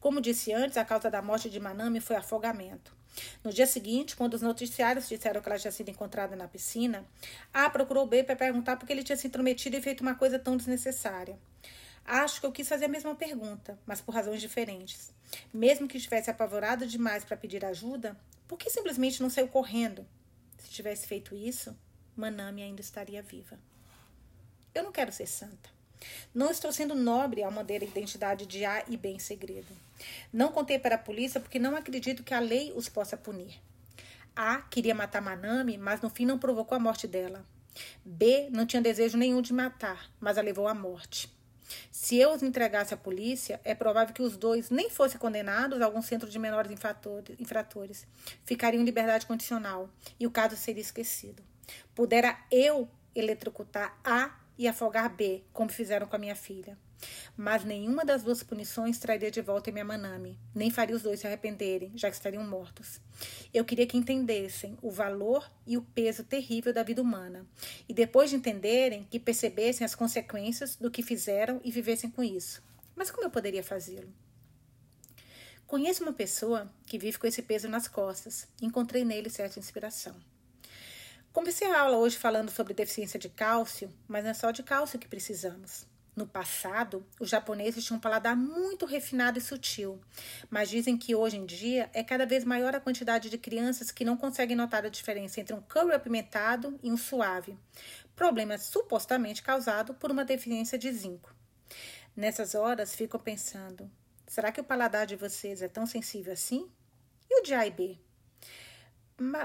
Como 0.00 0.22
disse 0.22 0.54
antes, 0.54 0.78
a 0.78 0.86
causa 0.86 1.10
da 1.10 1.20
morte 1.20 1.50
de 1.50 1.60
Manami 1.60 2.00
foi 2.00 2.16
afogamento. 2.16 2.96
No 3.44 3.52
dia 3.52 3.66
seguinte, 3.66 4.16
quando 4.16 4.32
os 4.32 4.40
noticiários 4.40 5.06
disseram 5.06 5.42
que 5.42 5.48
ela 5.50 5.58
tinha 5.58 5.70
sido 5.70 5.90
encontrada 5.90 6.34
na 6.34 6.48
piscina, 6.48 7.04
A 7.52 7.68
procurou 7.68 8.06
B 8.06 8.24
para 8.24 8.36
perguntar 8.36 8.78
por 8.78 8.86
que 8.86 8.92
ele 8.94 9.02
tinha 9.02 9.18
se 9.18 9.26
intrometido 9.26 9.76
e 9.76 9.82
feito 9.82 10.00
uma 10.00 10.14
coisa 10.14 10.38
tão 10.38 10.56
desnecessária. 10.56 11.38
Acho 12.06 12.40
que 12.40 12.46
eu 12.46 12.52
quis 12.52 12.66
fazer 12.66 12.86
a 12.86 12.88
mesma 12.88 13.14
pergunta, 13.14 13.78
mas 13.84 14.00
por 14.00 14.14
razões 14.14 14.40
diferentes. 14.40 15.12
Mesmo 15.52 15.86
que 15.86 15.98
estivesse 15.98 16.30
apavorado 16.30 16.86
demais 16.86 17.22
para 17.22 17.36
pedir 17.36 17.66
ajuda, 17.66 18.16
por 18.48 18.56
que 18.56 18.70
simplesmente 18.70 19.20
não 19.20 19.28
saiu 19.28 19.48
correndo? 19.48 20.06
Se 20.56 20.70
tivesse 20.70 21.06
feito 21.06 21.34
isso, 21.34 21.76
Manami 22.16 22.62
ainda 22.62 22.80
estaria 22.80 23.20
viva. 23.20 23.58
Eu 24.74 24.84
não 24.84 24.92
quero 24.92 25.12
ser 25.12 25.26
santa. 25.26 25.75
Não 26.34 26.50
estou 26.50 26.72
sendo 26.72 26.94
nobre 26.94 27.42
ao 27.42 27.50
manter 27.50 27.82
a 27.82 27.86
identidade 27.86 28.46
de 28.46 28.64
A 28.64 28.84
e 28.88 28.96
B 28.96 29.10
em 29.10 29.18
segredo. 29.18 29.74
Não 30.32 30.52
contei 30.52 30.78
para 30.78 30.96
a 30.96 30.98
polícia 30.98 31.40
porque 31.40 31.58
não 31.58 31.76
acredito 31.76 32.22
que 32.22 32.34
a 32.34 32.40
lei 32.40 32.72
os 32.74 32.88
possa 32.88 33.16
punir. 33.16 33.60
A 34.34 34.58
queria 34.62 34.94
matar 34.94 35.22
Manami, 35.22 35.78
mas 35.78 36.00
no 36.00 36.10
fim 36.10 36.26
não 36.26 36.38
provocou 36.38 36.76
a 36.76 36.78
morte 36.78 37.06
dela. 37.06 37.44
B 38.04 38.48
não 38.50 38.66
tinha 38.66 38.82
desejo 38.82 39.16
nenhum 39.16 39.40
de 39.40 39.52
matar, 39.52 40.10
mas 40.20 40.36
a 40.36 40.42
levou 40.42 40.68
à 40.68 40.74
morte. 40.74 41.34
Se 41.90 42.16
eu 42.16 42.32
os 42.32 42.42
entregasse 42.42 42.94
à 42.94 42.96
polícia, 42.96 43.60
é 43.64 43.74
provável 43.74 44.14
que 44.14 44.22
os 44.22 44.36
dois 44.36 44.70
nem 44.70 44.88
fossem 44.90 45.18
condenados 45.18 45.80
a 45.80 45.86
algum 45.86 46.02
centro 46.02 46.28
de 46.28 46.38
menores 46.38 46.70
infratores. 46.70 48.06
Ficariam 48.44 48.82
em 48.82 48.84
liberdade 48.84 49.26
condicional 49.26 49.88
e 50.20 50.26
o 50.26 50.30
caso 50.30 50.56
seria 50.56 50.82
esquecido. 50.82 51.42
Pudera 51.94 52.38
eu 52.50 52.88
eletrocutar 53.14 53.98
A 54.04 54.45
e 54.58 54.66
afogar 54.66 55.14
B, 55.14 55.42
como 55.52 55.70
fizeram 55.70 56.06
com 56.06 56.16
a 56.16 56.18
minha 56.18 56.36
filha. 56.36 56.78
Mas 57.36 57.64
nenhuma 57.64 58.04
das 58.04 58.22
duas 58.22 58.42
punições 58.42 58.98
traria 58.98 59.30
de 59.30 59.40
volta 59.42 59.70
minha 59.70 59.84
Manami, 59.84 60.38
nem 60.54 60.70
faria 60.70 60.96
os 60.96 61.02
dois 61.02 61.20
se 61.20 61.26
arrependerem, 61.26 61.92
já 61.94 62.08
que 62.08 62.16
estariam 62.16 62.42
mortos. 62.42 63.00
Eu 63.52 63.64
queria 63.64 63.86
que 63.86 63.96
entendessem 63.96 64.78
o 64.80 64.90
valor 64.90 65.50
e 65.66 65.76
o 65.76 65.82
peso 65.82 66.24
terrível 66.24 66.72
da 66.72 66.82
vida 66.82 67.02
humana, 67.02 67.46
e 67.88 67.92
depois 67.92 68.30
de 68.30 68.36
entenderem, 68.36 69.06
que 69.10 69.20
percebessem 69.20 69.84
as 69.84 69.94
consequências 69.94 70.76
do 70.76 70.90
que 70.90 71.02
fizeram 71.02 71.60
e 71.62 71.70
vivessem 71.70 72.10
com 72.10 72.22
isso. 72.22 72.62
Mas 72.94 73.10
como 73.10 73.26
eu 73.26 73.30
poderia 73.30 73.62
fazê-lo? 73.62 74.08
Conheço 75.66 76.04
uma 76.04 76.12
pessoa 76.12 76.72
que 76.86 76.96
vive 76.96 77.18
com 77.18 77.26
esse 77.26 77.42
peso 77.42 77.68
nas 77.68 77.88
costas. 77.88 78.46
Encontrei 78.62 79.04
nele 79.04 79.28
certa 79.28 79.58
inspiração. 79.58 80.14
Comecei 81.36 81.70
a 81.70 81.82
aula 81.82 81.98
hoje 81.98 82.16
falando 82.16 82.50
sobre 82.50 82.72
deficiência 82.72 83.20
de 83.20 83.28
cálcio, 83.28 83.92
mas 84.08 84.24
não 84.24 84.30
é 84.30 84.34
só 84.34 84.50
de 84.50 84.62
cálcio 84.62 84.98
que 84.98 85.06
precisamos. 85.06 85.86
No 86.16 86.26
passado, 86.26 87.06
os 87.20 87.28
japoneses 87.28 87.84
tinham 87.84 87.98
um 87.98 88.00
paladar 88.00 88.34
muito 88.34 88.86
refinado 88.86 89.38
e 89.38 89.42
sutil, 89.42 90.00
mas 90.48 90.70
dizem 90.70 90.96
que 90.96 91.14
hoje 91.14 91.36
em 91.36 91.44
dia 91.44 91.90
é 91.92 92.02
cada 92.02 92.24
vez 92.24 92.42
maior 92.42 92.74
a 92.74 92.80
quantidade 92.80 93.28
de 93.28 93.36
crianças 93.36 93.90
que 93.90 94.02
não 94.02 94.16
conseguem 94.16 94.56
notar 94.56 94.86
a 94.86 94.88
diferença 94.88 95.38
entre 95.38 95.54
um 95.54 95.60
curry 95.60 95.92
apimentado 95.92 96.80
e 96.82 96.90
um 96.90 96.96
suave, 96.96 97.54
problema 98.16 98.56
supostamente 98.56 99.42
causado 99.42 99.92
por 99.92 100.10
uma 100.10 100.24
deficiência 100.24 100.78
de 100.78 100.90
zinco. 100.90 101.36
Nessas 102.16 102.54
horas, 102.54 102.94
fico 102.94 103.18
pensando: 103.18 103.90
será 104.26 104.50
que 104.50 104.62
o 104.62 104.64
paladar 104.64 105.04
de 105.04 105.16
vocês 105.16 105.60
é 105.60 105.68
tão 105.68 105.84
sensível 105.84 106.32
assim? 106.32 106.66
E 107.28 107.40
o 107.40 107.42
de 107.42 107.52
A 107.52 107.66
e 107.66 107.70
B? 107.70 108.05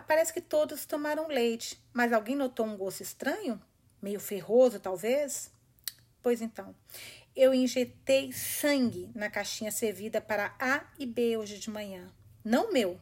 Parece 0.06 0.34
que 0.34 0.42
todos 0.42 0.86
tomaram 0.86 1.30
leite, 1.30 1.82
mas 1.94 2.12
alguém 2.12 2.36
notou 2.36 2.66
um 2.66 2.76
gosto 2.76 3.02
estranho? 3.02 3.62
Meio 4.02 4.20
ferroso, 4.20 4.82
talvez? 4.82 5.50
Pois 6.22 6.42
então, 6.42 6.76
eu 7.34 7.54
injetei 7.54 8.34
sangue 8.34 9.10
na 9.16 9.30
caixinha 9.30 9.72
servida 9.72 10.20
para 10.20 10.54
A 10.60 10.86
e 11.00 11.06
B 11.06 11.38
hoje 11.38 11.58
de 11.58 11.70
manhã. 11.70 12.12
Não 12.44 12.74
meu. 12.74 13.00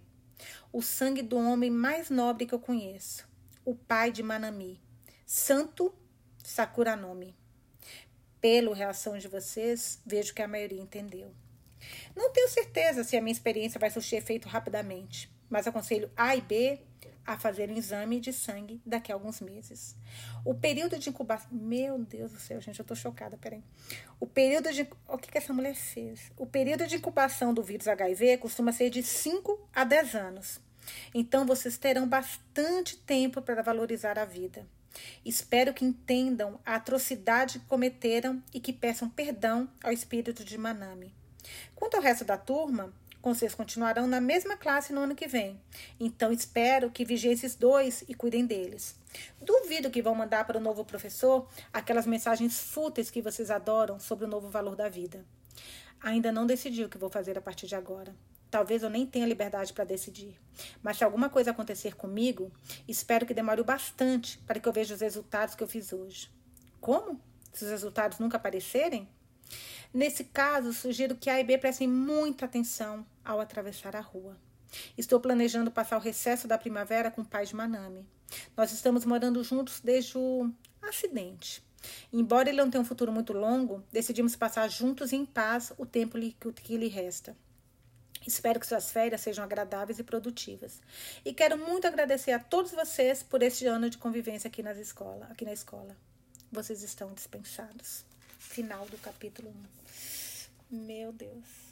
O 0.72 0.84
sangue 0.84 1.24
do 1.24 1.38
homem 1.38 1.72
mais 1.72 2.12
nobre 2.12 2.46
que 2.46 2.54
eu 2.54 2.60
conheço. 2.60 3.28
O 3.66 3.74
pai 3.74 4.12
de 4.12 4.22
Manami. 4.22 4.80
Santo 5.26 5.92
Sakuranomi. 6.44 7.36
Pela 8.40 8.76
reação 8.76 9.18
de 9.18 9.28
vocês, 9.28 10.00
vejo 10.06 10.36
que 10.36 10.42
a 10.44 10.48
maioria 10.48 10.80
entendeu. 10.80 11.34
Não 12.16 12.32
tenho 12.32 12.48
certeza 12.48 13.04
se 13.04 13.18
a 13.18 13.22
minha 13.22 13.34
experiência 13.34 13.80
vai 13.80 13.90
surtir 13.90 14.20
efeito 14.20 14.48
rapidamente 14.48 15.39
mas 15.50 15.68
aconselho 15.68 16.10
A 16.16 16.36
e 16.36 16.42
B 16.42 16.80
a 17.26 17.38
fazer 17.38 17.70
um 17.70 17.76
exame 17.76 18.20
de 18.20 18.34
sangue 18.34 18.82
daqui 18.84 19.12
a 19.12 19.16
alguns 19.16 19.40
meses. 19.40 19.96
O 20.44 20.56
período 20.56 20.98
de 20.98 21.10
incubação. 21.10 21.48
Meu 21.52 22.00
Deus 22.00 22.32
do 22.32 22.40
céu, 22.40 22.60
gente, 22.60 22.80
eu 22.80 22.86
tô 22.86 22.96
chocada, 22.96 23.38
peraí. 23.38 23.64
O 24.20 24.26
período 24.26 24.72
de. 24.74 24.88
O 25.08 25.18
que, 25.18 25.32
que 25.32 25.38
essa 25.38 25.54
mulher 25.54 25.76
fez? 25.76 26.32
O 26.36 26.48
período 26.48 26.88
de 26.88 26.96
incubação 26.96 27.54
do 27.54 27.62
vírus 27.62 27.88
HIV 27.88 28.38
costuma 28.38 28.72
ser 28.72 28.90
de 28.90 29.04
5 29.04 29.70
a 29.74 29.84
10 29.84 30.16
anos. 30.16 30.60
Então, 31.14 31.46
vocês 31.46 31.78
terão 31.78 32.08
bastante 32.08 32.98
tempo 32.98 33.44
para 33.44 33.62
valorizar 33.62 34.18
a 34.18 34.26
vida. 34.26 34.66
Espero 35.24 35.72
que 35.74 35.86
entendam 35.86 36.60
a 36.66 36.76
atrocidade 36.76 37.60
que 37.60 37.66
cometeram 37.66 38.42
e 38.52 38.60
que 38.60 38.74
peçam 38.74 39.08
perdão 39.08 39.70
ao 39.84 39.92
espírito 39.92 40.44
de 40.44 40.58
Manami. 40.58 41.14
Quanto 41.76 41.96
ao 41.96 42.02
resto 42.02 42.26
da 42.26 42.38
turma, 42.38 42.92
vocês 43.22 43.54
continuarão 43.54 44.08
na 44.08 44.22
mesma 44.22 44.56
classe 44.56 44.94
no 44.94 45.02
ano 45.02 45.16
que 45.16 45.28
vem. 45.28 45.60
Então 46.00 46.32
espero 46.32 46.90
que 46.90 47.06
vigiem 47.06 47.34
esses 47.34 47.56
dois 47.56 48.04
e 48.08 48.14
cuidem 48.14 48.46
deles. 48.46 48.96
Duvido 49.42 49.90
que 49.90 50.02
vão 50.02 50.16
mandar 50.16 50.46
para 50.46 50.58
o 50.58 50.62
novo 50.62 50.86
professor 50.86 51.48
aquelas 51.74 52.06
mensagens 52.06 52.60
fúteis 52.60 53.10
que 53.10 53.22
vocês 53.22 53.52
adoram 53.52 54.00
sobre 54.00 54.26
o 54.26 54.28
novo 54.28 54.50
valor 54.50 54.76
da 54.76 54.88
vida. 54.88 55.26
Ainda 56.02 56.32
não 56.32 56.46
decidi 56.46 56.84
o 56.84 56.90
que 56.90 56.98
vou 56.98 57.10
fazer 57.10 57.38
a 57.38 57.42
partir 57.42 57.68
de 57.68 57.76
agora. 57.76 58.16
Talvez 58.50 58.82
eu 58.82 58.90
nem 58.90 59.06
tenha 59.06 59.28
liberdade 59.28 59.74
para 59.74 59.84
decidir. 59.84 60.40
Mas 60.82 60.98
se 60.98 61.04
alguma 61.04 61.30
coisa 61.30 61.52
acontecer 61.52 61.96
comigo, 61.96 62.52
espero 62.88 63.26
que 63.26 63.34
demore 63.34 63.64
bastante 63.64 64.40
para 64.40 64.60
que 64.60 64.68
eu 64.68 64.74
veja 64.74 64.96
os 64.96 65.02
resultados 65.02 65.56
que 65.56 65.64
eu 65.64 65.68
fiz 65.68 65.94
hoje. 65.94 66.32
Como? 66.80 67.22
Se 67.54 67.66
os 67.66 67.72
resultados 67.72 68.18
nunca 68.18 68.38
aparecerem? 68.38 69.08
Nesse 69.94 70.24
caso, 70.24 70.72
sugiro 70.72 71.16
que 71.16 71.30
A 71.30 71.40
e 71.40 71.44
B 71.44 71.58
prestem 71.58 71.88
muita 71.88 72.46
atenção 72.46 73.06
ao 73.26 73.40
atravessar 73.40 73.96
a 73.96 74.02
rua. 74.02 74.38
Estou 74.96 75.20
planejando 75.20 75.72
passar 75.72 75.98
o 75.98 76.02
recesso 76.02 76.48
da 76.48 76.58
primavera 76.58 77.10
com 77.10 77.22
o 77.22 77.26
pai 77.26 77.46
de 77.46 77.56
Manami. 77.56 78.06
Nós 78.56 78.72
estamos 78.72 79.04
morando 79.04 79.44
juntos 79.44 79.80
desde 79.80 80.16
o 80.16 80.52
acidente. 80.82 81.64
Embora 82.14 82.50
ele 82.50 82.58
não 82.60 82.70
tenha 82.70 82.82
um 82.82 82.86
futuro 82.86 83.12
muito 83.12 83.34
longo, 83.34 83.84
decidimos 83.92 84.36
passar 84.36 84.68
juntos 84.70 85.12
em 85.12 85.26
paz 85.26 85.74
o 85.78 85.86
tempo 85.86 86.18
que 86.54 86.78
lhe 86.78 86.88
resta. 86.88 87.36
Espero 88.28 88.60
que 88.60 88.68
suas 88.68 88.92
férias 88.92 89.22
sejam 89.22 89.44
agradáveis 89.44 89.98
e 89.98 90.04
produtivas. 90.04 90.82
E 91.26 91.34
quero 91.34 91.58
muito 91.58 91.88
agradecer 91.88 92.32
a 92.32 92.40
todos 92.40 92.72
vocês 92.72 93.24
por 93.24 93.42
este 93.42 93.66
ano 93.66 93.90
de 93.90 93.98
convivência 93.98 94.50
aqui, 94.50 94.62
nas 94.62 94.78
escola, 94.78 95.26
aqui 95.32 95.46
na 95.46 95.54
escola. 95.54 95.96
vocês 96.52 96.84
estão 96.84 97.14
dispensados. 97.14 98.04
Final 98.40 98.86
do 98.88 98.98
capítulo 98.98 99.54
1. 100.72 100.78
Meu 100.88 101.12
Deus. 101.12 101.69